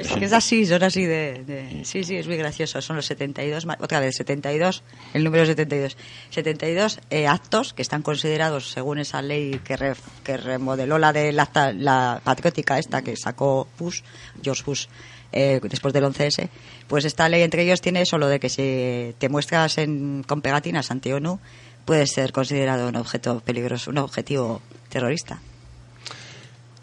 [0.00, 2.80] Es que es así, son así de, de- Sí, sí, es muy gracioso.
[2.80, 4.82] Son los 72, ma- otra vez 72,
[5.12, 5.96] el número 72.
[6.30, 11.32] 72 eh, actos que están considerados, según esa ley que, re- que remodeló la de
[11.32, 14.02] la, la patriótica esta que sacó Bush,
[14.42, 14.86] George Bush,
[15.32, 16.48] eh, después del 11S,
[16.86, 20.42] pues esta ley entre ellos tiene eso, lo de que si te muestras en, con
[20.42, 21.40] pegatinas anti-ONU,
[21.84, 25.40] puedes ser considerado un objeto peligroso, un objetivo terrorista.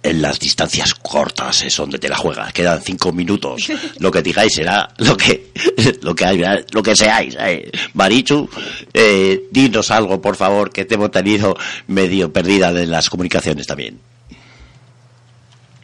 [0.01, 2.53] En las distancias cortas es donde te la juegas.
[2.53, 3.69] Quedan cinco minutos.
[3.99, 5.51] Lo que digáis será lo que
[6.01, 7.35] lo que hay, lo que seáis.
[7.38, 7.69] eh.
[7.95, 8.49] Marichu,
[8.93, 11.55] eh, dinos algo, por favor, que te hemos tenido
[11.88, 13.99] medio perdida de las comunicaciones también.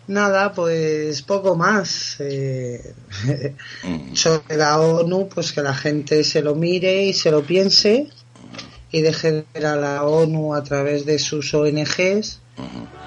[0.07, 2.15] Nada, pues poco más.
[2.19, 2.93] eh,
[4.13, 8.07] sobre la ONU, pues que la gente se lo mire y se lo piense
[8.91, 12.39] y deje de ver a la ONU a través de sus ONGs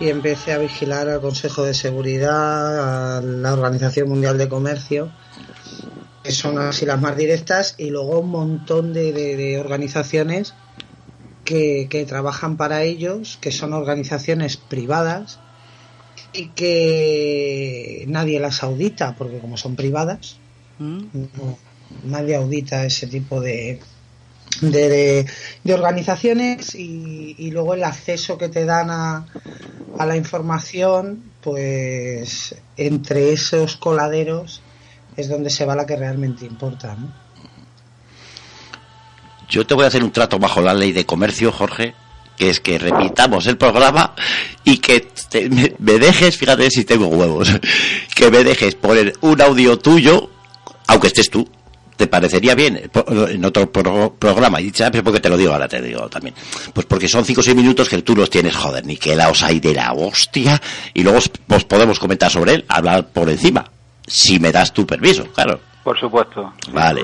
[0.01, 5.11] y empiece a vigilar al Consejo de Seguridad, a la Organización Mundial de Comercio,
[6.23, 10.55] que son así las más directas, y luego un montón de, de- de organizaciones
[11.45, 15.39] que, que trabajan para ellos, que son organizaciones privadas
[16.33, 20.37] y que nadie las audita, porque como son privadas,
[20.79, 21.59] no-
[22.05, 23.81] nadie audita ese tipo de,
[24.61, 25.27] de,
[25.65, 29.27] de- organizaciones y, y luego el acceso que te dan a,
[29.99, 34.61] a la información, pues entre esos coladeros
[35.17, 36.95] es donde se va la que realmente importa.
[36.95, 37.13] ¿no?
[39.49, 41.95] Yo te voy a hacer un trato bajo la ley de comercio, Jorge,
[42.37, 44.15] que es que repitamos el programa
[44.63, 47.49] y que te- me, me dejes, fíjate si tengo huevos,
[48.15, 50.31] que me dejes poner un audio tuyo,
[50.87, 51.49] aunque estés tú.
[51.99, 54.61] ¿Te parecería bien Po- en otro pro- programa?
[54.61, 56.35] Y dices, ah, porque te lo digo, ahora te digo también.
[56.73, 59.29] Pues porque son 5 o 6 minutos que tú los tienes, joder, ni que la
[59.29, 60.63] os hay de la hostia.
[60.95, 63.71] Y luego pues podemos comentar sobre él, hablar por encima.
[64.07, 65.61] Si me das tu permiso, claro.
[65.85, 66.53] Por supuesto.
[66.71, 67.03] Vale,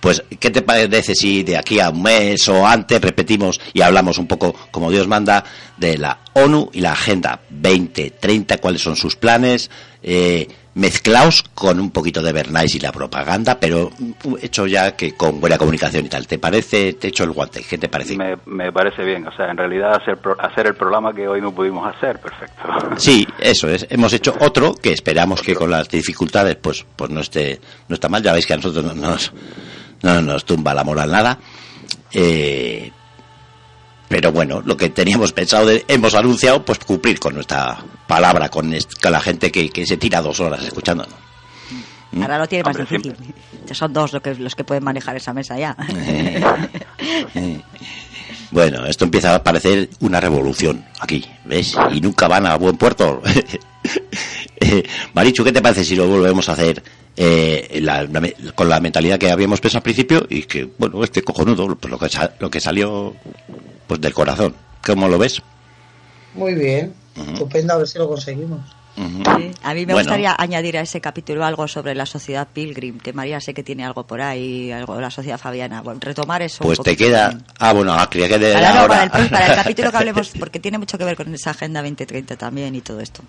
[0.00, 4.18] pues ¿qué te parece si de aquí a un mes o antes repetimos y hablamos
[4.18, 5.44] un poco, como Dios manda,
[5.76, 9.70] de la ONU y la Agenda 2030, cuáles son sus planes,
[10.02, 15.14] eh, mezclaos con un poquito de Bernays y la propaganda, pero mm, hecho ya que
[15.14, 16.26] con buena comunicación y tal.
[16.26, 16.94] ¿Te parece?
[16.94, 17.64] Te echo el guante.
[17.68, 18.16] ¿Qué te parece?
[18.16, 19.26] Me, me parece bien.
[19.26, 22.62] O sea, en realidad hacer, hacer el programa que hoy no pudimos hacer, perfecto.
[22.96, 23.86] Sí, eso es.
[23.90, 28.08] Hemos hecho otro que esperamos que con las dificultades pues pues no esté no está
[28.08, 28.22] mal.
[28.22, 29.32] Ya veis que a nosotros no nos
[30.02, 31.38] no nos tumba la moral nada.
[32.12, 32.90] Eh,
[34.08, 38.74] pero bueno, lo que teníamos pensado, de- hemos anunciado, pues cumplir con nuestra palabra, con,
[39.02, 41.14] con la gente que, que se tira dos horas escuchándonos.
[42.12, 42.22] ¿Mm?
[42.22, 43.34] Ahora lo tiene más Hombre, difícil.
[43.66, 45.76] Ya Son dos los que, los que pueden manejar esa mesa ya.
[47.34, 47.60] Eh,
[48.50, 51.74] Bueno, esto empieza a parecer una revolución aquí, ¿ves?
[51.92, 53.20] Y nunca van a buen puerto.
[54.60, 56.80] Eh, Marichu, ¿qué te parece si lo volvemos a hacer
[57.16, 58.06] eh, la-
[58.54, 61.98] con la mentalidad que habíamos pensado al principio y que, bueno, este cojonudo, pues lo
[61.98, 63.16] que, sa- lo que salió
[63.86, 64.54] pues del corazón?
[64.84, 65.40] ¿Cómo lo ves?
[66.34, 68.60] Muy bien, estupendo, a ver si lo conseguimos.
[68.96, 69.94] A mí me Bueno.
[69.98, 73.84] gustaría añadir a ese capítulo algo sobre la sociedad Pilgrim, que María sé que tiene
[73.84, 75.82] algo por ahí, algo de la sociedad Fabiana.
[75.82, 76.62] Bueno, retomar eso.
[76.62, 77.30] un Pues te queda...
[77.30, 77.46] también.
[77.58, 80.30] Ah, bueno, ah, creía que de Para, no, para el, para el capítulo que hablemos,
[80.38, 83.22] porque tiene mucho que ver con esa Agenda 2030 también y todo esto.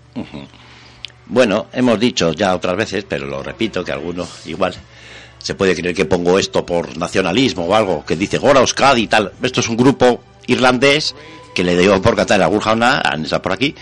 [1.27, 4.75] Bueno, hemos dicho ya otras veces, pero lo repito, que alguno igual
[5.45, 9.07] se puede creer que pongo esto por nacionalismo o algo, que dice Gora Euskadi y
[9.07, 9.31] tal.
[9.43, 11.13] Esto es un grupo irlandés
[11.53, 13.75] que le dio por cantar en algún jauna, han por aquí,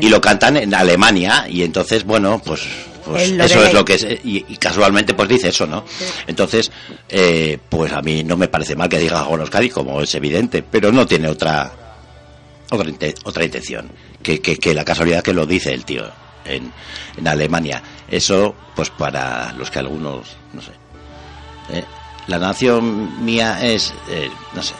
[0.00, 2.62] y lo cantan en Alemania, y entonces, bueno, pues,
[3.04, 5.84] pues eso es lo que es, y, y casualmente pues dice eso, ¿no?
[6.28, 6.70] Entonces,
[7.08, 10.62] eh, pues a mí no me parece mal que diga Gora Euskadi, como es evidente,
[10.62, 11.72] pero no tiene otra
[12.70, 12.88] otra,
[13.24, 13.90] otra intención
[14.22, 16.04] que, que, que la casualidad que lo dice el tío
[16.44, 16.72] en,
[17.16, 20.72] en Alemania eso pues para los que algunos no sé
[21.70, 21.84] eh,
[22.26, 24.74] la nación mía es, eh, no sé,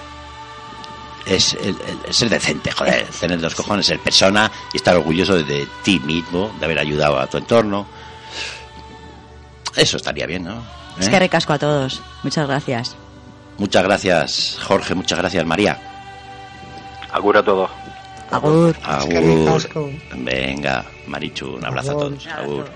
[1.26, 1.76] es el,
[2.10, 6.64] ser decente, joder, tener los cojones, ser persona y estar orgulloso de, ti mismo, de
[6.64, 7.86] haber ayudado a tu entorno.
[9.76, 10.62] Eso estaría bien, ¿no?
[10.98, 11.20] Es que ¿Eh?
[11.20, 12.02] recasco a todos.
[12.22, 12.96] Muchas gracias.
[13.58, 14.94] Muchas gracias, Jorge.
[14.94, 15.78] Muchas gracias, María.
[17.12, 17.70] Agur a todos.
[18.30, 18.76] Agur.
[18.82, 19.62] Agur.
[20.16, 22.26] Venga, Marichu, un abrazo a todos.
[22.26, 22.70] Agur.